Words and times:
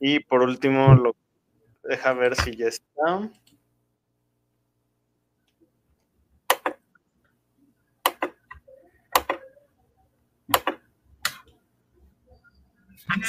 Y 0.00 0.20
por 0.20 0.42
último, 0.42 0.94
lo 0.94 1.16
deja 1.84 2.12
ver 2.12 2.36
si 2.36 2.56
ya 2.56 2.66
está. 2.66 3.30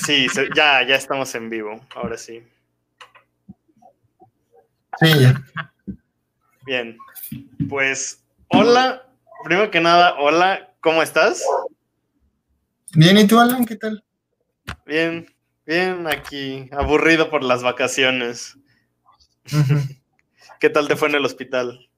Sí, 0.06 0.28
ya, 0.56 0.86
ya 0.86 0.96
estamos 0.96 1.34
en 1.36 1.50
vivo, 1.50 1.80
ahora 1.96 2.18
sí. 2.18 2.44
Sí, 5.00 5.08
ya. 5.22 5.44
Bien, 6.66 6.98
pues 7.70 8.24
hola, 8.50 9.08
primero 9.44 9.72
que 9.72 9.80
nada, 9.80 10.16
hola, 10.20 10.74
¿cómo 10.82 11.02
estás? 11.02 11.44
Bien, 12.94 13.18
¿y 13.18 13.28
tú, 13.28 13.40
Alan? 13.40 13.66
¿Qué 13.66 13.76
tal? 13.76 14.04
Bien, 14.86 15.26
bien, 15.68 16.08
aquí, 16.08 16.70
aburrido 16.72 17.30
por 17.30 17.44
las 17.44 17.62
vacaciones. 17.62 18.58
¿Qué 20.60 20.70
tal 20.70 20.88
te 20.88 20.96
fue 20.96 21.10
en 21.10 21.16
el 21.16 21.26
hospital? 21.26 21.90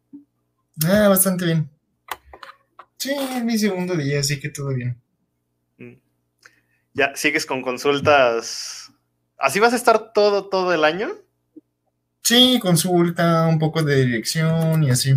Ah, 0.86 1.08
bastante 1.08 1.46
bien. 1.46 1.70
Sí, 2.98 3.14
es 3.14 3.44
mi 3.44 3.58
segundo 3.58 3.96
día, 3.96 4.20
así 4.20 4.40
que 4.40 4.50
todo 4.50 4.74
bien. 4.74 5.00
Mm. 5.78 5.94
¿Ya 6.94 7.16
sigues 7.16 7.46
con 7.46 7.62
consultas? 7.62 8.92
¿Así 9.38 9.60
vas 9.60 9.72
a 9.72 9.78
estar 9.78 10.12
todo, 10.12 10.50
todo 10.50 10.74
el 10.74 10.84
año? 10.84 11.10
Sí, 12.24 12.60
consulta, 12.62 13.48
un 13.48 13.58
poco 13.58 13.84
de 13.84 14.06
dirección 14.06 14.84
y 14.84 14.90
así. 14.90 15.14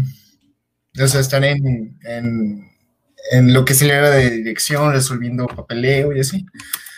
O 1.00 1.06
sea, 1.08 1.20
estar 1.20 1.42
en, 1.44 1.98
en, 2.04 3.52
lo 3.52 3.64
que 3.64 3.74
se 3.74 3.86
le 3.86 3.94
era 3.94 4.10
de 4.10 4.30
dirección, 4.30 4.92
resolviendo 4.92 5.46
papeleo 5.46 6.12
y 6.12 6.20
así. 6.20 6.46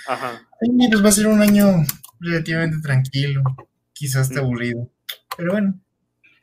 Ajá. 0.06 0.46
Y 0.64 0.88
pues 0.88 1.04
va 1.04 1.08
a 1.08 1.12
ser 1.12 1.26
un 1.26 1.42
año 1.42 1.84
relativamente 2.20 2.78
tranquilo, 2.82 3.42
quizás 3.92 4.28
te 4.28 4.40
mm. 4.40 4.44
aburrido, 4.44 4.90
pero 5.36 5.52
bueno. 5.52 5.80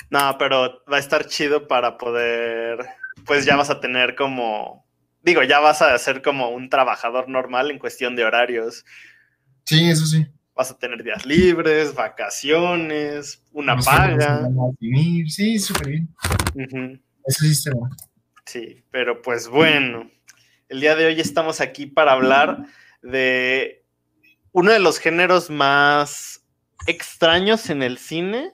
No, 0.10 0.36
pero 0.38 0.84
va 0.92 0.98
a 0.98 1.00
estar 1.00 1.26
chido 1.26 1.68
para 1.68 1.98
poder, 1.98 2.86
pues 3.26 3.46
ya 3.46 3.56
vas 3.56 3.70
a 3.70 3.80
tener 3.80 4.16
como 4.16 4.86
digo, 5.24 5.44
ya 5.44 5.60
vas 5.60 5.82
a 5.82 5.98
ser 5.98 6.22
como 6.22 6.50
un 6.50 6.70
trabajador 6.70 7.30
normal 7.30 7.72
en 7.72 7.80
cuestión 7.80 8.16
de 8.16 8.26
horarios. 8.26 8.86
Sí, 9.66 9.90
eso 9.90 10.06
sí. 10.06 10.26
Vas 10.56 10.72
a 10.72 10.78
tener 10.78 11.04
días 11.04 11.26
libres, 11.26 11.94
vacaciones, 11.96 13.44
una 13.52 13.78
paga. 13.78 14.48
Sí, 15.28 15.60
súper 15.60 15.88
bien. 15.88 16.10
Eso 17.26 17.40
sí 17.46 17.52
está 17.52 17.72
bueno. 17.74 17.96
Sí, 18.46 18.84
pero 18.92 19.22
pues 19.22 19.48
bueno, 19.48 20.10
el 20.68 20.82
día 20.82 20.96
de 20.96 21.06
hoy 21.06 21.20
estamos 21.20 21.62
aquí 21.62 21.86
para 21.86 22.14
hablar 22.14 22.66
de 23.02 23.81
uno 24.52 24.72
de 24.72 24.80
los 24.80 25.00
géneros 25.00 25.50
más 25.50 26.44
extraños 26.88 27.70
en 27.70 27.84
el 27.84 27.98
cine. 27.98 28.54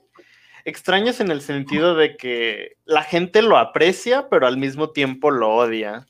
Extraños 0.64 1.20
en 1.20 1.30
el 1.30 1.40
sentido 1.40 1.94
de 1.94 2.16
que 2.16 2.76
la 2.84 3.02
gente 3.02 3.42
lo 3.42 3.56
aprecia, 3.56 4.28
pero 4.28 4.46
al 4.46 4.58
mismo 4.58 4.90
tiempo 4.90 5.30
lo 5.30 5.54
odia 5.54 6.06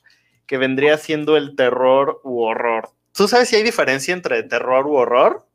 que 0.49 0.57
vendría 0.57 0.97
siendo 0.97 1.37
el 1.37 1.55
terror 1.55 2.21
u 2.23 2.41
horror. 2.41 2.89
¿Tú 3.13 3.27
sabes 3.27 3.49
si 3.49 3.55
hay 3.55 3.61
diferencia 3.61 4.15
entre 4.15 4.41
terror 4.41 4.87
u 4.87 4.95
horror? 4.95 5.47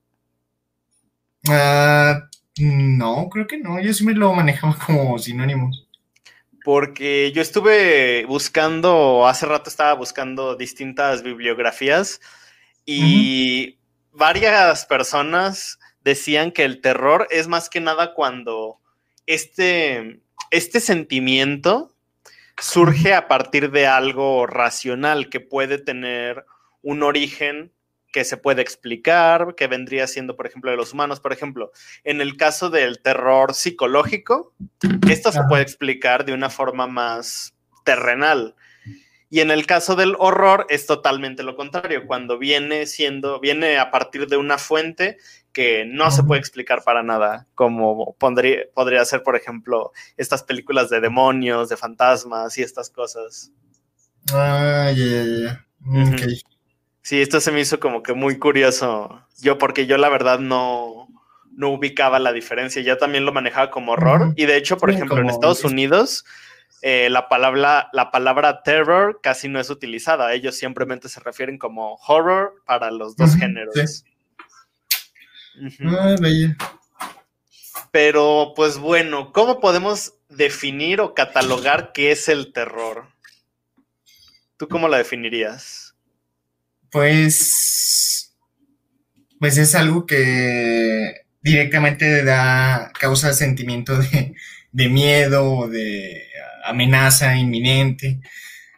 Ah, 1.48 2.28
no, 2.58 3.28
creo 3.28 3.48
que 3.48 3.58
no. 3.58 3.80
Yo 3.80 3.92
siempre 3.92 4.14
lo 4.14 4.32
manejaba 4.32 4.78
como 4.86 5.18
sinónimos. 5.18 5.88
Porque 6.64 7.32
yo 7.32 7.42
estuve 7.42 8.24
buscando, 8.26 9.26
hace 9.26 9.46
rato 9.46 9.68
estaba 9.68 9.94
buscando 9.94 10.54
distintas 10.54 11.24
bibliografías 11.24 12.20
y 12.86 13.78
varias 14.14 14.86
personas 14.86 15.78
decían 16.02 16.52
que 16.52 16.64
el 16.64 16.80
terror 16.80 17.26
es 17.30 17.48
más 17.48 17.68
que 17.68 17.80
nada 17.80 18.14
cuando 18.14 18.78
este, 19.26 20.20
este 20.50 20.80
sentimiento 20.80 21.94
surge 22.58 23.14
a 23.14 23.26
partir 23.28 23.70
de 23.70 23.86
algo 23.86 24.46
racional 24.46 25.28
que 25.28 25.40
puede 25.40 25.78
tener 25.78 26.44
un 26.82 27.02
origen 27.02 27.72
que 28.12 28.24
se 28.24 28.36
puede 28.36 28.62
explicar, 28.62 29.56
que 29.56 29.66
vendría 29.66 30.06
siendo, 30.06 30.36
por 30.36 30.46
ejemplo, 30.46 30.70
de 30.70 30.76
los 30.76 30.92
humanos. 30.92 31.18
Por 31.18 31.32
ejemplo, 31.32 31.72
en 32.04 32.20
el 32.20 32.36
caso 32.36 32.70
del 32.70 33.00
terror 33.00 33.54
psicológico, 33.54 34.54
esto 35.10 35.32
se 35.32 35.42
puede 35.48 35.64
explicar 35.64 36.24
de 36.24 36.32
una 36.32 36.48
forma 36.48 36.86
más 36.86 37.54
terrenal. 37.84 38.54
Y 39.30 39.40
en 39.40 39.50
el 39.50 39.66
caso 39.66 39.96
del 39.96 40.14
horror 40.18 40.66
es 40.68 40.86
totalmente 40.86 41.42
lo 41.42 41.56
contrario, 41.56 42.06
cuando 42.06 42.38
viene 42.38 42.86
siendo, 42.86 43.40
viene 43.40 43.78
a 43.78 43.90
partir 43.90 44.28
de 44.28 44.36
una 44.36 44.58
fuente 44.58 45.18
que 45.52 45.84
no 45.86 46.10
se 46.10 46.24
puede 46.24 46.40
explicar 46.40 46.82
para 46.84 47.02
nada, 47.02 47.46
como 47.54 48.14
podría 48.18 49.04
ser, 49.04 49.22
por 49.22 49.36
ejemplo, 49.36 49.92
estas 50.16 50.42
películas 50.42 50.90
de 50.90 51.00
demonios, 51.00 51.68
de 51.68 51.76
fantasmas 51.76 52.58
y 52.58 52.62
estas 52.62 52.90
cosas. 52.90 53.52
Ah, 54.32 54.92
ya, 54.94 55.04
ya, 55.04 55.24
ya. 55.24 55.66
Sí, 57.02 57.20
esto 57.20 57.40
se 57.40 57.52
me 57.52 57.60
hizo 57.60 57.78
como 57.78 58.02
que 58.02 58.14
muy 58.14 58.38
curioso. 58.38 59.22
Yo, 59.40 59.58
porque 59.58 59.86
yo 59.86 59.98
la 59.98 60.08
verdad 60.08 60.38
no, 60.38 61.08
no 61.52 61.68
ubicaba 61.68 62.18
la 62.18 62.32
diferencia. 62.32 62.82
Ya 62.82 62.96
también 62.96 63.26
lo 63.26 63.32
manejaba 63.32 63.70
como 63.70 63.92
horror. 63.92 64.32
Y 64.36 64.46
de 64.46 64.56
hecho, 64.56 64.78
por 64.78 64.90
ejemplo, 64.90 65.18
en 65.18 65.28
Estados 65.28 65.64
Unidos, 65.64 66.24
eh, 66.82 67.08
la, 67.10 67.28
palabra, 67.28 67.88
la 67.92 68.10
palabra 68.10 68.62
terror 68.62 69.20
casi 69.22 69.48
no 69.48 69.58
es 69.58 69.70
utilizada. 69.70 70.34
Ellos 70.34 70.56
simplemente 70.56 71.08
se 71.08 71.20
refieren 71.20 71.58
como 71.58 71.94
horror 72.06 72.62
para 72.66 72.90
los 72.90 73.16
dos 73.16 73.36
géneros. 73.36 74.04
Pero, 77.90 78.52
pues 78.54 78.78
bueno, 78.78 79.32
¿cómo 79.32 79.60
podemos 79.60 80.14
definir 80.28 81.00
o 81.00 81.14
catalogar 81.14 81.92
qué 81.92 82.12
es 82.12 82.28
el 82.28 82.52
terror? 82.52 83.06
¿Tú 84.56 84.68
cómo 84.68 84.88
la 84.88 84.98
definirías? 84.98 85.94
Pues. 86.90 88.36
Pues 89.40 89.58
es 89.58 89.74
algo 89.74 90.06
que 90.06 91.26
directamente 91.42 92.24
da, 92.24 92.92
causa 92.98 93.32
sentimiento 93.32 93.98
de, 93.98 94.34
de 94.72 94.88
miedo, 94.88 95.68
de 95.68 96.24
amenaza 96.64 97.36
inminente. 97.36 98.20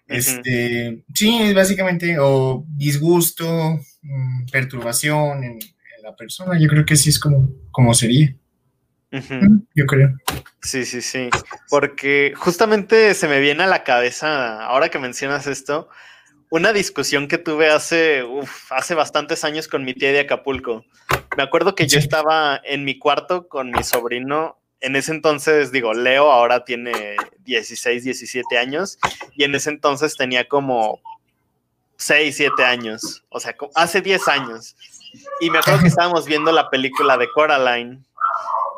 Este, 0.06 1.02
sí, 1.14 1.52
básicamente, 1.52 2.16
o 2.18 2.64
disgusto, 2.68 3.80
mm, 4.02 4.46
perturbación 4.52 5.44
en, 5.44 5.58
la 6.02 6.14
persona. 6.14 6.56
Yo 6.60 6.68
creo 6.68 6.84
que 6.84 6.94
sí 6.94 7.10
es 7.10 7.18
como, 7.18 7.50
como 7.72 7.92
sería. 7.92 8.32
Yo 9.74 9.86
creo. 9.86 10.14
Sí, 10.62 10.84
sí, 10.84 11.00
sí. 11.00 11.30
Porque 11.68 12.32
justamente 12.36 13.14
se 13.14 13.26
me 13.26 13.40
viene 13.40 13.64
a 13.64 13.66
la 13.66 13.82
cabeza, 13.82 14.64
ahora 14.64 14.88
que 14.88 15.00
mencionas 15.00 15.48
esto, 15.48 15.88
una 16.50 16.72
discusión 16.72 17.28
que 17.28 17.38
tuve 17.38 17.70
hace, 17.70 18.24
hace 18.70 18.94
bastantes 18.94 19.44
años 19.44 19.68
con 19.68 19.84
mi 19.84 19.94
tía 19.94 20.12
de 20.12 20.20
Acapulco. 20.20 20.84
Me 21.36 21.42
acuerdo 21.42 21.74
que 21.74 21.86
yo 21.86 21.98
estaba 21.98 22.60
en 22.64 22.84
mi 22.84 22.98
cuarto 22.98 23.48
con 23.48 23.70
mi 23.70 23.82
sobrino. 23.82 24.58
En 24.80 24.94
ese 24.96 25.12
entonces, 25.12 25.72
digo, 25.72 25.94
Leo 25.94 26.30
ahora 26.30 26.64
tiene 26.64 27.16
16, 27.44 28.04
17 28.04 28.58
años 28.58 28.98
y 29.34 29.44
en 29.44 29.54
ese 29.54 29.70
entonces 29.70 30.16
tenía 30.16 30.48
como 30.48 31.00
6, 31.96 32.36
7 32.36 32.64
años. 32.64 33.24
O 33.30 33.40
sea, 33.40 33.56
hace 33.74 34.00
10 34.00 34.28
años. 34.28 34.76
Y 35.40 35.50
me 35.50 35.58
acuerdo 35.58 35.80
que 35.80 35.88
estábamos 35.88 36.26
viendo 36.26 36.52
la 36.52 36.70
película 36.70 37.16
de 37.16 37.30
Coraline. 37.30 38.04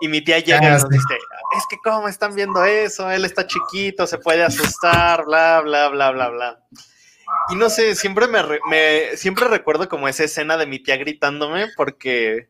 Y 0.01 0.09
mi 0.09 0.21
tía 0.23 0.39
llega 0.39 0.63
y 0.63 0.67
ah, 0.67 0.73
nos 0.75 0.89
dice, 0.89 1.19
es 1.57 1.65
que 1.69 1.77
cómo 1.83 2.07
están 2.07 2.35
viendo 2.35 2.65
eso, 2.65 3.11
él 3.11 3.25
está 3.25 3.47
chiquito, 3.47 4.07
se 4.07 4.19
puede 4.19 4.45
asustar, 4.45 5.25
bla, 5.25 5.61
bla, 5.61 5.89
bla, 5.89 6.13
bla, 6.13 6.29
bla. 6.29 6.65
Y 7.51 7.57
no 7.57 7.69
sé, 7.69 7.95
siempre 7.95 8.27
me, 8.29 9.17
siempre 9.17 9.49
recuerdo 9.49 9.89
como 9.89 10.07
esa 10.09 10.25
escena 10.25 10.57
de 10.57 10.67
mi 10.67 10.79
tía 10.79 10.97
gritándome 10.97 11.67
porque, 11.77 12.49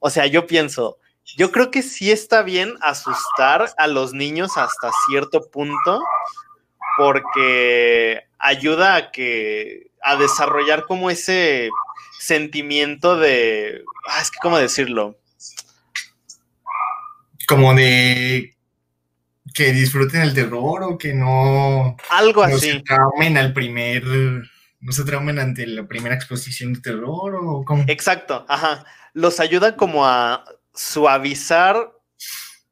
o 0.00 0.10
sea, 0.10 0.26
yo 0.26 0.46
pienso, 0.46 0.98
yo 1.36 1.50
creo 1.50 1.70
que 1.70 1.82
sí 1.82 2.10
está 2.10 2.42
bien 2.42 2.74
asustar 2.80 3.72
a 3.76 3.86
los 3.86 4.12
niños 4.12 4.56
hasta 4.56 4.90
cierto 5.08 5.50
punto 5.50 6.02
porque 6.96 8.26
ayuda 8.38 8.96
a 8.96 9.10
que 9.12 9.90
a 10.02 10.16
desarrollar 10.16 10.84
como 10.84 11.10
ese 11.10 11.70
sentimiento 12.18 13.16
de. 13.16 13.84
Ah, 14.08 14.20
es 14.20 14.30
que, 14.30 14.38
¿cómo 14.42 14.58
decirlo? 14.58 15.18
Como 17.46 17.74
de 17.74 18.56
que 19.54 19.72
disfruten 19.72 20.22
el 20.22 20.34
terror 20.34 20.82
o 20.82 20.98
que 20.98 21.14
no. 21.14 21.96
Algo 22.10 22.46
no 22.46 22.56
así. 22.56 22.72
Se 22.72 22.80
traumen 22.80 23.36
al 23.36 23.52
primer. 23.52 24.04
No 24.04 24.90
se 24.90 25.04
traumen 25.04 25.38
ante 25.38 25.66
la 25.66 25.86
primera 25.86 26.14
exposición 26.14 26.72
de 26.74 26.80
terror 26.80 27.36
o 27.40 27.64
cómo. 27.64 27.84
Exacto, 27.86 28.44
ajá. 28.48 28.84
Los 29.12 29.38
ayuda 29.38 29.76
como 29.76 30.06
a 30.06 30.44
suavizar 30.74 31.92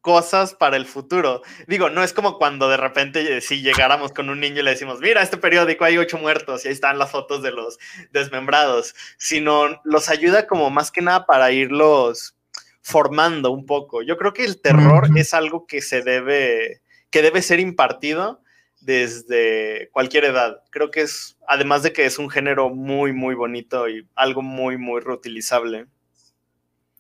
cosas 0.01 0.55
para 0.55 0.77
el 0.77 0.87
futuro. 0.87 1.43
Digo, 1.67 1.91
no 1.91 2.03
es 2.03 2.13
como 2.13 2.39
cuando 2.39 2.69
de 2.69 2.77
repente 2.77 3.37
eh, 3.37 3.41
si 3.41 3.63
llegáramos 3.63 4.13
con 4.13 4.31
un 4.31 4.41
niño 4.41 4.61
y 4.61 4.63
le 4.63 4.71
decimos, 4.71 5.01
mira, 5.01 5.23
este 5.23 5.37
periódico 5.37 5.85
hay 5.85 5.99
ocho 5.99 6.19
muertos 6.19 6.65
y 6.65 6.69
ahí 6.69 6.75
están 6.75 6.99
las 6.99 7.11
fotos 7.11 7.43
de 7.43 7.53
los 7.53 7.79
desmembrados, 8.13 8.95
sino 9.19 9.81
los 9.85 10.09
ayuda 10.09 10.47
como 10.47 10.71
más 10.71 10.91
que 10.91 11.03
nada 11.03 11.27
para 11.27 11.53
irlos 11.53 12.35
formando 12.83 13.51
un 13.51 13.67
poco. 13.67 14.03
Yo 14.03 14.17
creo 14.17 14.33
que 14.33 14.45
el 14.45 14.61
terror 14.61 15.09
es 15.17 15.35
algo 15.35 15.67
que 15.67 15.83
se 15.83 16.03
debe, 16.03 16.81
que 17.11 17.23
debe 17.23 17.43
ser 17.43 17.61
impartido 17.61 18.43
desde 18.81 19.91
cualquier 19.93 20.25
edad. 20.25 20.63
Creo 20.71 20.91
que 20.91 21.03
es, 21.03 21.37
además 21.47 21.83
de 21.83 21.93
que 21.93 22.07
es 22.07 22.19
un 22.19 22.31
género 22.31 22.71
muy, 22.71 23.13
muy 23.13 23.35
bonito 23.35 23.87
y 23.89 24.09
algo 24.15 24.41
muy, 24.41 24.79
muy 24.79 25.01
reutilizable. 25.01 25.87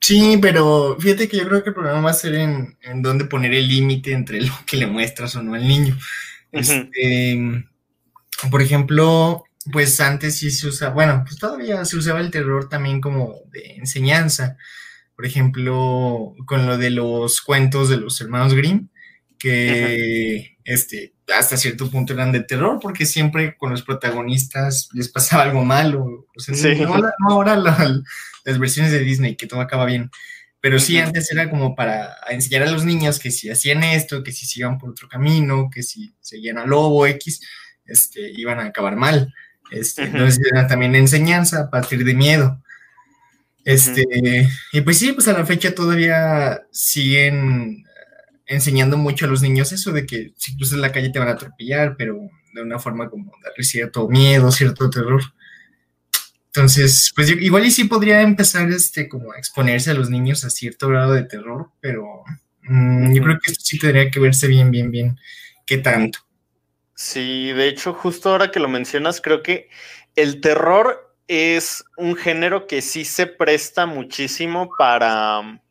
Sí, 0.00 0.38
pero 0.41 0.97
fíjate 0.99 1.29
que 1.29 1.37
yo 1.37 1.47
creo 1.47 1.62
que 1.62 1.70
el 1.70 1.75
problema 1.75 2.00
va 2.00 2.11
a 2.11 2.14
ser 2.14 2.35
en, 2.35 2.76
en 2.82 3.02
dónde 3.02 3.26
poner 3.26 3.52
el 3.52 3.69
límite 3.69 4.12
entre 4.12 4.41
lo 4.41 4.52
que 4.67 4.76
le 4.76 4.87
muestras 4.87 5.37
o 5.37 5.43
no 5.43 5.55
al 5.55 5.67
niño. 5.67 5.97
Este, 6.52 7.64
por 8.50 8.62
ejemplo, 8.62 9.44
pues 9.70 10.00
antes 10.00 10.38
sí 10.38 10.50
se 10.50 10.69
usaba, 10.69 10.94
bueno, 10.94 11.23
pues 11.25 11.38
todavía 11.38 11.85
se 11.85 11.97
usaba 11.97 12.20
el 12.20 12.31
terror 12.31 12.69
también 12.69 13.00
como 13.00 13.35
de 13.52 13.75
enseñanza. 13.76 14.56
Por 15.14 15.26
ejemplo, 15.26 16.35
con 16.47 16.67
lo 16.67 16.79
de 16.79 16.91
los 16.91 17.43
cuentos 17.43 17.91
de 17.91 17.99
los 17.99 18.20
hermanos 18.20 18.55
Grimm, 18.55 18.88
que 19.38 20.56
este, 20.64 21.12
hasta 21.36 21.56
cierto 21.56 21.90
punto 21.90 22.12
eran 22.12 22.32
de 22.32 22.42
terror, 22.42 22.78
porque 22.80 23.06
siempre 23.06 23.56
con 23.56 23.70
los 23.70 23.82
protagonistas 23.82 24.88
les 24.92 25.08
pasaba 25.08 25.44
algo 25.44 25.64
malo. 25.64 26.26
O 26.36 26.40
sea, 26.40 26.54
no, 26.86 27.10
ahora 27.28 27.56
las 27.56 28.58
versiones 28.58 28.92
de 28.92 29.00
Disney, 29.00 29.36
que 29.36 29.46
todo 29.46 29.60
acaba 29.60 29.84
bien. 29.84 30.10
Pero 30.60 30.78
sí, 30.78 30.98
antes 30.98 31.30
era 31.32 31.48
como 31.48 31.74
para 31.74 32.16
enseñar 32.28 32.64
a 32.64 32.70
los 32.70 32.84
niños 32.84 33.18
que 33.18 33.30
si 33.30 33.48
hacían 33.48 33.82
esto, 33.82 34.22
que 34.22 34.32
si 34.32 34.44
se 34.44 34.60
iban 34.60 34.78
por 34.78 34.90
otro 34.90 35.08
camino, 35.08 35.70
que 35.72 35.82
si 35.82 36.14
seguían 36.20 36.58
al 36.58 36.68
lobo 36.68 37.06
X, 37.06 37.40
este, 37.86 38.30
iban 38.30 38.60
a 38.60 38.66
acabar 38.66 38.94
mal. 38.96 39.32
Este, 39.70 40.02
Entonces 40.02 40.40
era 40.52 40.66
también 40.66 40.94
enseñanza 40.94 41.60
a 41.60 41.70
partir 41.70 42.04
de 42.04 42.14
miedo. 42.14 42.62
Este, 43.64 44.04
y 44.72 44.80
pues 44.80 44.98
sí, 44.98 45.12
pues 45.12 45.28
a 45.28 45.32
la 45.32 45.46
fecha 45.46 45.74
todavía 45.74 46.62
siguen 46.70 47.84
enseñando 48.50 48.97
mucho 48.97 49.25
a 49.25 49.29
los 49.29 49.43
niños 49.43 49.73
eso 49.73 49.93
de 49.93 50.05
que 50.05 50.32
si 50.37 50.56
cruzas 50.56 50.79
la 50.79 50.91
calle 50.91 51.11
te 51.11 51.20
van 51.20 51.29
a 51.29 51.32
atropellar, 51.32 51.94
pero 51.97 52.19
de 52.52 52.62
una 52.62 52.81
forma 52.81 53.08
como 53.08 53.32
darle 53.43 53.62
cierto 53.62 54.08
miedo, 54.08 54.50
cierto 54.50 54.91
terror. 54.91 55.23
Entonces, 56.47 57.12
pues 57.14 57.31
igual 57.31 57.64
y 57.64 57.70
sí 57.70 57.85
podría 57.85 58.23
empezar 58.23 58.69
este 58.70 59.08
como 59.08 59.32
a 59.32 59.38
exponerse 59.38 59.93
a 59.93 59.94
los 59.94 60.11
niños 60.11 60.44
a 60.44 60.50
cierto 60.50 60.88
grado 60.88 61.12
de 61.12 61.23
terror, 61.23 61.70
pero 61.81 62.25
mm, 62.62 63.14
yo 63.14 63.23
creo 63.23 63.38
que 63.38 63.52
esto 63.52 63.64
sí 63.64 63.79
tendría 63.79 64.11
que 64.11 64.19
verse 64.19 64.49
bien, 64.49 64.73
bien, 64.73 64.91
bien, 64.91 65.17
qué 65.64 65.79
tanto. 65.79 66.19
Sí, 66.97 67.52
de 67.52 67.69
hecho, 67.69 67.94
justo 67.94 68.31
ahora 68.31 68.50
que 68.50 68.58
lo 68.58 68.69
mencionas, 68.69 69.20
creo 69.20 69.44
que 69.44 69.70
el 70.17 70.41
terror 70.41 71.14
es 71.29 71.85
un 71.97 72.17
género 72.17 72.67
que 72.67 72.82
sí 72.82 73.05
se 73.05 73.29
presta 73.29 73.87
muchísimo 73.87 74.69
para, 74.76 75.62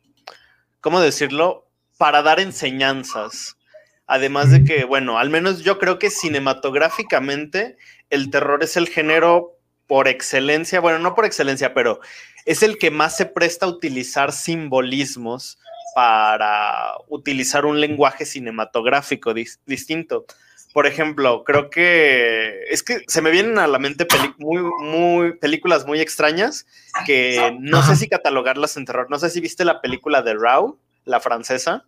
¿cómo 0.80 0.98
decirlo? 1.00 1.69
Para 2.00 2.22
dar 2.22 2.40
enseñanzas. 2.40 3.58
Además 4.06 4.50
de 4.50 4.64
que, 4.64 4.84
bueno, 4.84 5.18
al 5.18 5.28
menos 5.28 5.62
yo 5.62 5.78
creo 5.78 5.98
que 5.98 6.08
cinematográficamente 6.08 7.76
el 8.08 8.30
terror 8.30 8.64
es 8.64 8.78
el 8.78 8.88
género 8.88 9.58
por 9.86 10.08
excelencia, 10.08 10.80
bueno, 10.80 10.98
no 10.98 11.14
por 11.14 11.26
excelencia, 11.26 11.74
pero 11.74 12.00
es 12.46 12.62
el 12.62 12.78
que 12.78 12.90
más 12.90 13.18
se 13.18 13.26
presta 13.26 13.66
a 13.66 13.68
utilizar 13.68 14.32
simbolismos 14.32 15.58
para 15.94 16.94
utilizar 17.08 17.66
un 17.66 17.82
lenguaje 17.82 18.24
cinematográfico 18.24 19.34
distinto. 19.66 20.24
Por 20.72 20.86
ejemplo, 20.86 21.44
creo 21.44 21.68
que 21.68 22.62
es 22.70 22.82
que 22.82 23.02
se 23.08 23.20
me 23.20 23.30
vienen 23.30 23.58
a 23.58 23.66
la 23.66 23.78
mente 23.78 24.06
muy, 24.38 24.62
muy, 24.62 25.36
películas 25.36 25.84
muy 25.86 26.00
extrañas 26.00 26.64
que 27.04 27.54
no 27.60 27.82
sé 27.82 27.94
si 27.94 28.08
catalogarlas 28.08 28.78
en 28.78 28.86
terror. 28.86 29.10
No 29.10 29.18
sé 29.18 29.28
si 29.28 29.40
viste 29.42 29.66
la 29.66 29.82
película 29.82 30.22
de 30.22 30.32
Raw, 30.32 30.78
la 31.04 31.20
francesa. 31.20 31.84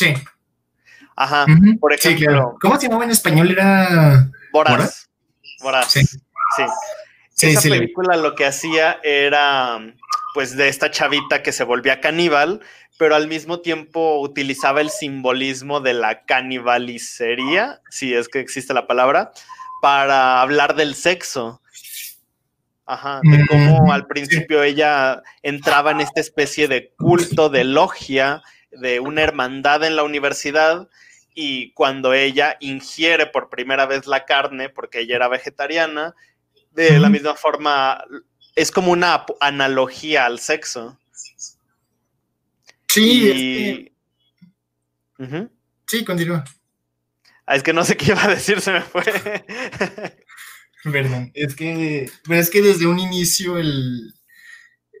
Sí. 0.00 0.14
Ajá, 1.14 1.44
por 1.78 1.92
ejemplo. 1.92 2.56
¿Cómo 2.58 2.80
se 2.80 2.86
llamaba 2.86 3.04
en 3.04 3.10
español? 3.10 3.50
Era. 3.50 4.30
Boras. 4.50 5.10
Boras. 5.60 5.92
Sí. 5.92 6.00
sí. 7.34 7.46
Esa 7.48 7.68
película 7.68 8.16
lo 8.16 8.34
que 8.34 8.46
hacía 8.46 8.98
era, 9.02 9.78
pues, 10.32 10.56
de 10.56 10.68
esta 10.68 10.90
chavita 10.90 11.42
que 11.42 11.52
se 11.52 11.64
volvía 11.64 12.00
caníbal, 12.00 12.62
pero 12.98 13.14
al 13.14 13.28
mismo 13.28 13.60
tiempo 13.60 14.20
utilizaba 14.20 14.80
el 14.80 14.88
simbolismo 14.88 15.80
de 15.80 15.92
la 15.92 16.24
canibalicería, 16.24 17.82
si 17.90 18.14
es 18.14 18.28
que 18.28 18.40
existe 18.40 18.72
la 18.72 18.86
palabra, 18.86 19.32
para 19.82 20.40
hablar 20.40 20.76
del 20.76 20.94
sexo. 20.94 21.60
Ajá, 22.86 23.20
de 23.22 23.46
cómo 23.46 23.92
al 23.92 24.06
principio 24.06 24.62
ella 24.62 25.22
entraba 25.42 25.90
en 25.90 26.00
esta 26.00 26.22
especie 26.22 26.68
de 26.68 26.94
culto 26.96 27.50
de 27.50 27.64
logia 27.64 28.42
de 28.70 29.00
una 29.00 29.22
hermandad 29.22 29.84
en 29.84 29.96
la 29.96 30.02
universidad 30.02 30.88
y 31.34 31.72
cuando 31.72 32.12
ella 32.12 32.56
ingiere 32.60 33.26
por 33.26 33.50
primera 33.50 33.86
vez 33.86 34.06
la 34.06 34.24
carne, 34.24 34.68
porque 34.68 35.00
ella 35.00 35.16
era 35.16 35.28
vegetariana, 35.28 36.14
de 36.72 36.98
la 36.98 37.08
misma 37.08 37.34
forma, 37.34 38.04
es 38.54 38.70
como 38.70 38.92
una 38.92 39.24
analogía 39.40 40.26
al 40.26 40.38
sexo. 40.38 40.98
Sí, 42.88 43.90
Sí, 45.86 46.04
continúa. 46.04 46.44
Ah, 47.46 47.56
es 47.56 47.62
que 47.62 47.72
no 47.72 47.84
sé 47.84 47.96
qué 47.96 48.12
iba 48.12 48.24
a 48.24 48.28
decir, 48.28 48.60
se 48.60 48.72
me 48.72 48.80
fue. 48.80 49.02
Perdón, 50.84 51.30
es 51.34 51.54
que, 51.54 52.10
pero 52.24 52.40
es 52.40 52.48
que 52.48 52.62
desde 52.62 52.86
un 52.86 52.98
inicio 52.98 53.58
el, 53.58 54.14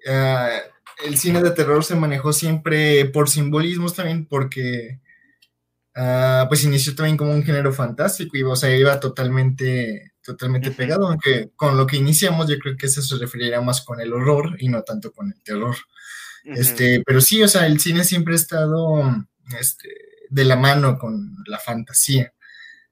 ah, 0.08 0.60
el 1.04 1.18
cine 1.18 1.42
de 1.42 1.50
terror 1.50 1.84
se 1.84 1.94
manejó 1.94 2.32
siempre 2.32 3.04
por 3.06 3.28
simbolismos 3.28 3.94
también, 3.94 4.26
porque 4.26 5.00
ah, 5.94 6.46
pues 6.48 6.64
inició 6.64 6.94
también 6.94 7.16
como 7.16 7.32
un 7.32 7.42
género 7.42 7.72
fantástico 7.72 8.36
y 8.36 8.42
o 8.42 8.56
sea, 8.56 8.74
iba 8.76 8.98
totalmente, 9.00 10.12
totalmente 10.22 10.70
pegado, 10.70 11.08
aunque 11.08 11.50
con 11.56 11.76
lo 11.76 11.86
que 11.86 11.96
iniciamos 11.96 12.48
yo 12.48 12.58
creo 12.58 12.76
que 12.76 12.86
eso 12.86 13.02
se 13.02 13.16
referiría 13.16 13.60
más 13.60 13.82
con 13.82 14.00
el 14.00 14.12
horror 14.12 14.56
y 14.58 14.68
no 14.68 14.82
tanto 14.82 15.12
con 15.12 15.32
el 15.32 15.42
terror. 15.42 15.76
Este, 16.44 17.02
pero 17.04 17.20
sí, 17.20 17.42
o 17.42 17.48
sea, 17.48 17.66
el 17.66 17.80
cine 17.80 18.04
siempre 18.04 18.32
ha 18.34 18.36
estado 18.36 19.02
este, 19.58 19.88
de 20.30 20.44
la 20.44 20.56
mano 20.56 20.98
con 20.98 21.36
la 21.46 21.58
fantasía. 21.58 22.32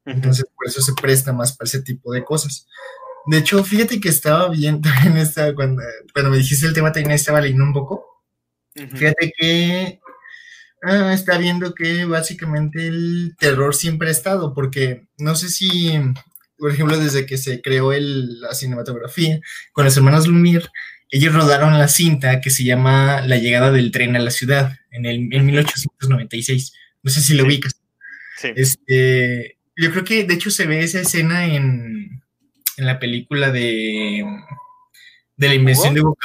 Entonces, 0.05 0.47
por 0.55 0.67
eso 0.67 0.81
se 0.81 0.95
presta 0.95 1.33
más 1.33 1.57
para 1.57 1.69
ese 1.69 1.83
tipo 1.83 2.13
de 2.13 2.25
cosas. 2.25 2.67
De 3.27 3.39
hecho, 3.39 3.63
fíjate 3.63 4.01
que 4.01 4.09
estaba 4.09 4.49
bien 4.49 4.81
también 4.83 5.17
esta, 5.17 5.55
cuando, 5.55 5.83
cuando 6.13 6.31
me 6.31 6.39
dijiste 6.39 6.67
el 6.67 6.75
tema, 6.75 6.93
también 6.93 7.13
estaba 7.13 7.41
leyendo 7.41 7.65
un 7.65 7.73
poco. 7.73 8.05
Fíjate 8.75 9.33
que 9.37 9.99
ah, 10.83 11.13
está 11.13 11.37
viendo 11.37 11.75
que 11.75 12.05
básicamente 12.05 12.87
el 12.87 13.35
terror 13.39 13.75
siempre 13.75 14.09
ha 14.09 14.13
estado, 14.13 14.55
porque 14.55 15.09
no 15.19 15.35
sé 15.35 15.49
si, 15.49 15.99
por 16.57 16.71
ejemplo, 16.71 16.97
desde 16.97 17.27
que 17.27 17.39
se 17.39 17.61
creó 17.61 17.93
el, 17.93 18.41
la 18.41 18.55
cinematografía 18.55 19.41
con 19.73 19.85
los 19.85 19.97
hermanos 19.97 20.29
Lumière, 20.29 20.71
ellos 21.11 21.35
rodaron 21.35 21.79
la 21.79 21.89
cinta 21.89 22.41
que 22.41 22.51
se 22.51 22.65
llama 22.65 23.23
La 23.23 23.39
llegada 23.39 23.73
del 23.73 23.91
tren 23.91 24.15
a 24.15 24.21
la 24.21 24.31
ciudad 24.31 24.77
en, 24.91 25.07
el, 25.07 25.33
en 25.33 25.47
1896. 25.47 26.73
No 27.03 27.11
sé 27.11 27.21
si 27.21 27.35
lo 27.35 27.45
ubicas. 27.45 27.81
Sí. 28.37 28.49
Este, 28.55 29.59
yo 29.77 29.91
creo 29.91 30.05
que 30.05 30.25
de 30.25 30.35
hecho 30.35 30.51
se 30.51 30.67
ve 30.67 30.81
esa 30.81 31.01
escena 31.01 31.47
en, 31.47 32.23
en 32.79 32.87
la 32.87 32.99
película 32.99 33.51
de, 33.51 34.25
de 35.37 35.49
la 35.49 35.55
invención 35.55 35.95
de 35.95 36.01
Hugo 36.01 36.17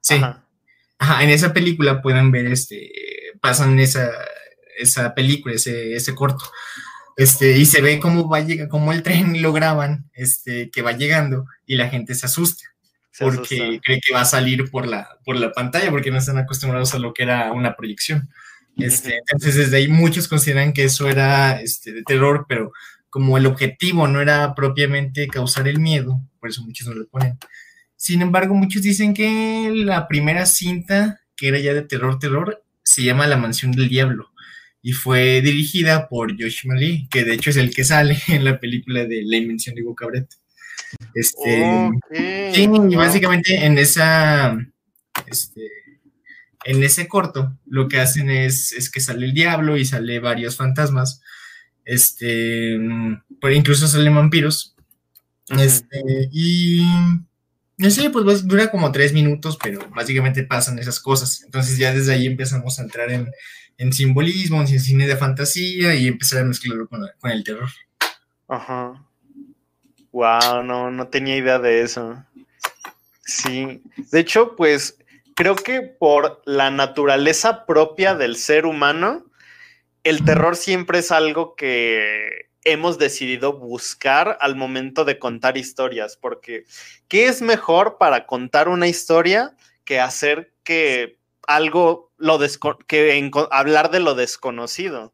Sí. 0.00 0.20
Ajá. 0.98 1.22
en 1.22 1.30
esa 1.30 1.52
película 1.52 2.00
pueden 2.00 2.30
ver, 2.30 2.46
este, 2.46 2.90
pasan 3.40 3.78
esa, 3.78 4.10
esa 4.78 5.14
película, 5.14 5.54
ese, 5.54 5.94
ese 5.94 6.14
corto. 6.14 6.44
Este, 7.16 7.56
y 7.56 7.66
se 7.66 7.80
ve 7.80 7.98
cómo 7.98 8.28
va 8.28 8.40
llega, 8.40 8.68
cómo 8.68 8.92
el 8.92 9.02
tren 9.02 9.40
lo 9.42 9.52
graban, 9.52 10.10
este, 10.12 10.70
que 10.70 10.82
va 10.82 10.92
llegando 10.92 11.46
y 11.66 11.76
la 11.76 11.88
gente 11.88 12.14
se 12.14 12.26
asusta 12.26 12.76
porque 13.18 13.80
cree 13.82 14.00
que 14.00 14.12
va 14.12 14.22
a 14.22 14.26
salir 14.26 14.70
por 14.70 14.86
la, 14.86 15.08
por 15.24 15.36
la 15.36 15.52
pantalla, 15.52 15.90
porque 15.90 16.10
no 16.10 16.18
están 16.18 16.38
acostumbrados 16.38 16.94
a 16.94 16.98
lo 16.98 17.14
que 17.14 17.22
era 17.22 17.52
una 17.52 17.76
proyección. 17.76 18.28
Este, 18.76 19.16
entonces, 19.16 19.54
desde 19.54 19.78
ahí 19.78 19.88
muchos 19.88 20.28
consideran 20.28 20.74
que 20.74 20.84
eso 20.84 21.08
era 21.08 21.60
este, 21.62 21.92
de 21.92 22.02
terror, 22.02 22.44
pero 22.46 22.72
como 23.10 23.38
el 23.38 23.46
objetivo 23.46 24.06
no 24.08 24.20
era 24.20 24.54
propiamente 24.54 25.28
causar 25.28 25.68
el 25.68 25.80
miedo, 25.80 26.20
por 26.40 26.50
eso 26.50 26.62
muchos 26.62 26.88
no 26.88 26.94
lo 26.94 27.06
ponen. 27.08 27.38
Sin 27.96 28.22
embargo, 28.22 28.54
muchos 28.54 28.82
dicen 28.82 29.14
que 29.14 29.72
la 29.74 30.06
primera 30.08 30.46
cinta, 30.46 31.20
que 31.34 31.48
era 31.48 31.58
ya 31.58 31.74
de 31.74 31.82
terror, 31.82 32.18
terror, 32.18 32.62
se 32.82 33.02
llama 33.02 33.26
La 33.26 33.36
Mansión 33.36 33.72
del 33.72 33.88
Diablo 33.88 34.30
y 34.86 34.92
fue 34.92 35.42
dirigida 35.42 36.08
por 36.08 36.40
Josh 36.40 36.64
Marie, 36.64 37.08
que 37.10 37.24
de 37.24 37.34
hecho 37.34 37.50
es 37.50 37.56
el 37.56 37.74
que 37.74 37.82
sale 37.82 38.16
en 38.28 38.44
la 38.44 38.60
película 38.60 39.04
de 39.04 39.22
La 39.24 39.36
Invención 39.36 39.74
de 39.74 39.82
Hugo 39.82 39.96
Cabret. 39.96 40.28
Este, 41.12 41.90
y 42.54 42.94
básicamente 42.94 43.64
en 43.64 43.78
esa, 43.78 44.56
este, 45.26 45.62
en 46.64 46.84
ese 46.84 47.08
corto 47.08 47.58
lo 47.66 47.88
que 47.88 47.98
hacen 47.98 48.30
es, 48.30 48.72
es 48.74 48.88
que 48.88 49.00
sale 49.00 49.26
el 49.26 49.34
diablo 49.34 49.76
y 49.76 49.84
sale 49.84 50.20
varios 50.20 50.56
fantasmas. 50.56 51.20
Este, 51.86 52.78
por 53.40 53.52
incluso 53.52 53.88
salen 53.88 54.14
vampiros. 54.14 54.74
Este, 55.48 56.28
y 56.32 56.84
no 57.78 57.90
sé, 57.90 58.10
pues 58.10 58.46
dura 58.46 58.70
como 58.70 58.92
tres 58.92 59.12
minutos, 59.12 59.56
pero 59.62 59.88
básicamente 59.90 60.42
pasan 60.42 60.78
esas 60.78 61.00
cosas. 61.00 61.42
Entonces 61.44 61.78
ya 61.78 61.94
desde 61.94 62.12
ahí 62.12 62.26
empezamos 62.26 62.78
a 62.78 62.82
entrar 62.82 63.10
en, 63.10 63.30
en 63.78 63.92
simbolismo, 63.92 64.60
en 64.60 64.66
cine 64.66 65.06
de 65.06 65.16
fantasía 65.16 65.94
y 65.94 66.08
empezar 66.08 66.42
a 66.42 66.44
mezclarlo 66.44 66.88
con, 66.88 67.06
con 67.18 67.30
el 67.30 67.44
terror. 67.44 67.70
Ajá. 68.48 69.04
Wow, 70.10 70.62
no, 70.64 70.90
no 70.90 71.08
tenía 71.08 71.36
idea 71.36 71.58
de 71.58 71.82
eso. 71.82 72.24
Sí. 73.24 73.82
De 74.10 74.20
hecho, 74.20 74.56
pues 74.56 74.98
creo 75.34 75.54
que 75.54 75.82
por 75.82 76.42
la 76.46 76.70
naturaleza 76.70 77.66
propia 77.66 78.14
del 78.14 78.36
ser 78.36 78.64
humano, 78.64 79.25
el 80.06 80.24
terror 80.24 80.54
siempre 80.54 81.00
es 81.00 81.10
algo 81.10 81.56
que 81.56 82.48
hemos 82.62 82.96
decidido 82.96 83.54
buscar 83.54 84.38
al 84.40 84.54
momento 84.54 85.04
de 85.04 85.18
contar 85.18 85.58
historias, 85.58 86.16
porque 86.16 86.64
¿qué 87.08 87.26
es 87.26 87.42
mejor 87.42 87.98
para 87.98 88.24
contar 88.24 88.68
una 88.68 88.86
historia 88.86 89.56
que 89.84 89.98
hacer 89.98 90.54
que 90.62 91.18
algo, 91.48 92.12
lo 92.18 92.38
que 92.86 93.30
hablar 93.50 93.90
de 93.90 93.98
lo 93.98 94.14
desconocido? 94.14 95.12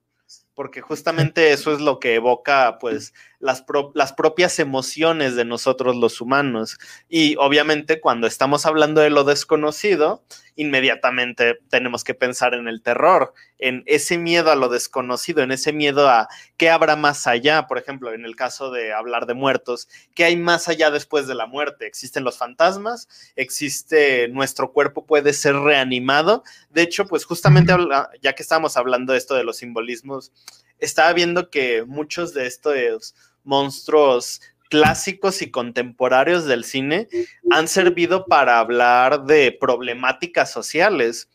porque 0.55 0.83
justamente 0.83 1.53
eso 1.53 1.73
es 1.73 1.81
lo 1.81 1.99
que 1.99 2.15
evoca 2.15 2.79
pues 2.79 3.15
las, 3.39 3.65
las, 3.95 4.13
propias 4.13 4.59
emociones 4.59 5.35
de 5.35 5.45
nosotros 5.45 5.97
los 5.97 6.21
humanos. 6.21 6.79
Y 7.09 7.37
obviamente 7.37 8.01
cuando 8.01 8.27
estamos 8.27 8.67
hablando 8.67 9.01
de 9.01 9.11
lo 9.11 9.25
desconocido, 9.25 10.23
inmediatamente 10.57 11.59
tenemos 11.69 12.05
que 12.05 12.15
pensar 12.15 12.55
en 12.55 12.69
el 12.69 12.83
terror, 12.83 13.33
en 13.59 13.83
ese 13.87 14.19
miedo 14.19 14.51
a 14.51 14.57
lo 14.57 14.69
desconocido, 14.69 15.43
en 15.43 15.53
ese 15.53 15.73
miedo 15.73 16.09
a 16.09 16.29
qué 16.57 16.71
habrá 16.71 16.97
más 16.97 17.27
allá, 17.27 17.67
por 17.67 17.79
ejemplo, 17.79 18.13
en 18.13 18.25
el 18.25 18.37
caso 18.37 18.71
de 18.71 18.93
hablar 18.93 19.27
de 19.27 19.35
muertos, 19.35 19.89
qué 20.15 20.25
hay 20.25 20.37
más 20.37 20.69
allá 20.69 20.91
después 20.91 21.27
de 21.27 21.35
la 21.35 21.47
muerte. 21.47 21.87
Existen 21.87 22.25
los 22.25 22.39
fantasmas, 22.39 23.09
existe 23.37 24.29
nuestro 24.29 24.73
cuerpo 24.73 25.07
puede 25.07 25.33
ser 25.33 25.57
reanimado. 25.57 26.45
De 26.71 26.83
hecho, 26.83 27.07
pues 27.07 27.25
justamente 27.25 27.73
ya 28.21 28.35
que 28.35 28.43
estábamos 28.43 28.77
hablando 28.77 29.13
de 29.13 29.19
esto 29.19 29.35
de 29.35 29.45
los 29.45 29.59
simbolismos, 29.59 30.33
estaba 30.79 31.13
viendo 31.13 31.49
que 31.51 31.85
muchos 31.85 32.35
de 32.35 32.47
estos 32.47 33.15
monstruos 33.45 34.41
clásicos 34.73 35.43
y 35.43 35.51
contemporáneos 35.51 36.47
del 36.47 36.65
cine 36.65 37.07
han 37.51 37.69
servido 37.69 38.25
para 38.25 38.59
hablar 38.59 39.27
de 39.27 39.53
problemáticas 39.53 40.51
sociales. 40.51 41.29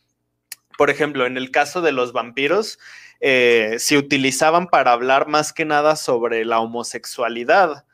Por 0.76 0.90
ejemplo, 0.90 1.24
en 1.24 1.36
el 1.36 1.52
caso 1.52 1.80
de 1.80 1.92
los 1.92 2.12
vampiros, 2.12 2.80
eh, 3.20 3.76
se 3.78 3.96
utilizaban 3.96 4.66
para 4.66 4.90
hablar 4.90 5.28
más 5.28 5.52
que 5.52 5.64
nada 5.64 5.94
sobre 5.94 6.44
la 6.44 6.58
homosexualidad. 6.58 7.84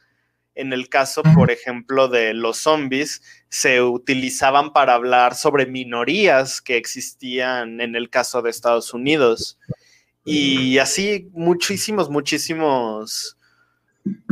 En 0.55 0.73
el 0.73 0.89
caso, 0.89 1.23
por 1.35 1.51
ejemplo, 1.51 2.09
de 2.09 2.33
los 2.33 2.57
zombies, 2.57 3.21
se 3.51 3.83
utilizaban 3.83 4.73
para 4.73 4.95
hablar 4.95 5.35
sobre 5.35 5.67
minorías 5.67 6.63
que 6.63 6.79
existían 6.79 7.83
en 7.83 7.97
el 7.97 8.09
caso 8.09 8.41
de 8.41 8.49
Estados 8.49 8.95
Unidos. 8.95 9.59
Y 10.25 10.79
así 10.79 11.29
muchísimos, 11.33 12.09
muchísimos 12.09 13.37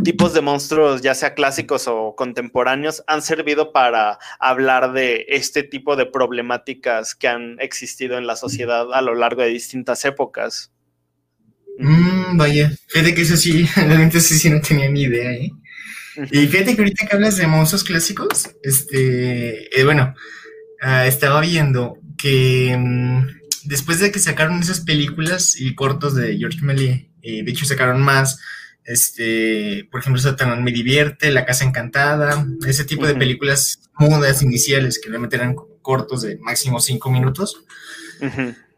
tipos 0.05 0.35
de 0.35 0.41
monstruos, 0.41 1.00
ya 1.00 1.14
sea 1.14 1.35
clásicos 1.35 1.87
o 1.88 2.14
contemporáneos, 2.17 3.02
han 3.07 3.23
servido 3.23 3.73
para 3.73 4.19
hablar 4.38 4.93
de 4.93 5.26
este 5.29 5.62
tipo 5.62 5.97
de 5.97 6.07
problemáticas 6.07 7.14
que 7.14 7.29
han 7.29 7.57
existido 7.61 8.19
en 8.19 8.26
la 8.26 8.37
sociedad 8.37 8.93
a 8.93 9.00
lo 9.00 9.14
largo 9.14 9.43
de 9.43 9.49
distintas 9.49 10.05
épocas. 10.05 10.73
Mm, 11.79 12.37
vaya, 12.37 12.73
fíjate 12.88 13.14
que 13.14 13.23
eso 13.23 13.37
sí, 13.37 13.67
realmente 13.76 14.19
eso 14.19 14.35
sí 14.35 14.50
no 14.50 14.61
tenía 14.61 14.91
ni 14.91 15.02
idea, 15.02 15.33
¿eh? 15.33 15.50
Y 16.31 16.47
fíjate 16.47 16.75
que 16.75 16.83
ahorita 16.83 17.07
que 17.07 17.17
hablas 17.17 17.38
de 17.38 17.47
monstruos 17.47 17.85
clásicos, 17.85 18.50
este, 18.62 19.81
eh, 19.81 19.85
bueno, 19.85 20.14
ah, 20.83 21.07
estaba 21.07 21.41
viendo 21.41 21.99
que 22.19 22.76
mm, 22.79 23.26
después 23.64 24.00
de 24.00 24.12
que 24.12 24.19
sacaron 24.19 24.61
esas 24.61 24.81
películas 24.81 25.59
y 25.59 25.75
cortos 25.75 26.14
de 26.14 26.37
George 26.37 26.61
Méliès, 26.61 27.07
eh, 27.23 27.43
de 27.43 27.50
hecho 27.50 27.64
sacaron 27.64 28.02
más, 28.02 28.38
este, 28.85 29.89
por 29.91 30.01
ejemplo, 30.01 30.21
Satanás 30.21 30.61
me 30.61 30.73
divierte, 30.73 31.31
La 31.31 31.45
Casa 31.45 31.65
Encantada, 31.65 32.47
ese 32.67 32.85
tipo 32.85 33.07
de 33.07 33.15
películas 33.15 33.91
mudas 33.99 34.43
iniciales 34.43 35.01
que 35.01 35.09
realmente 35.09 35.37
eran 35.37 35.55
cortos 35.83 36.23
de 36.23 36.39
máximo 36.39 36.81
cinco 36.81 37.11
minutos. 37.11 37.65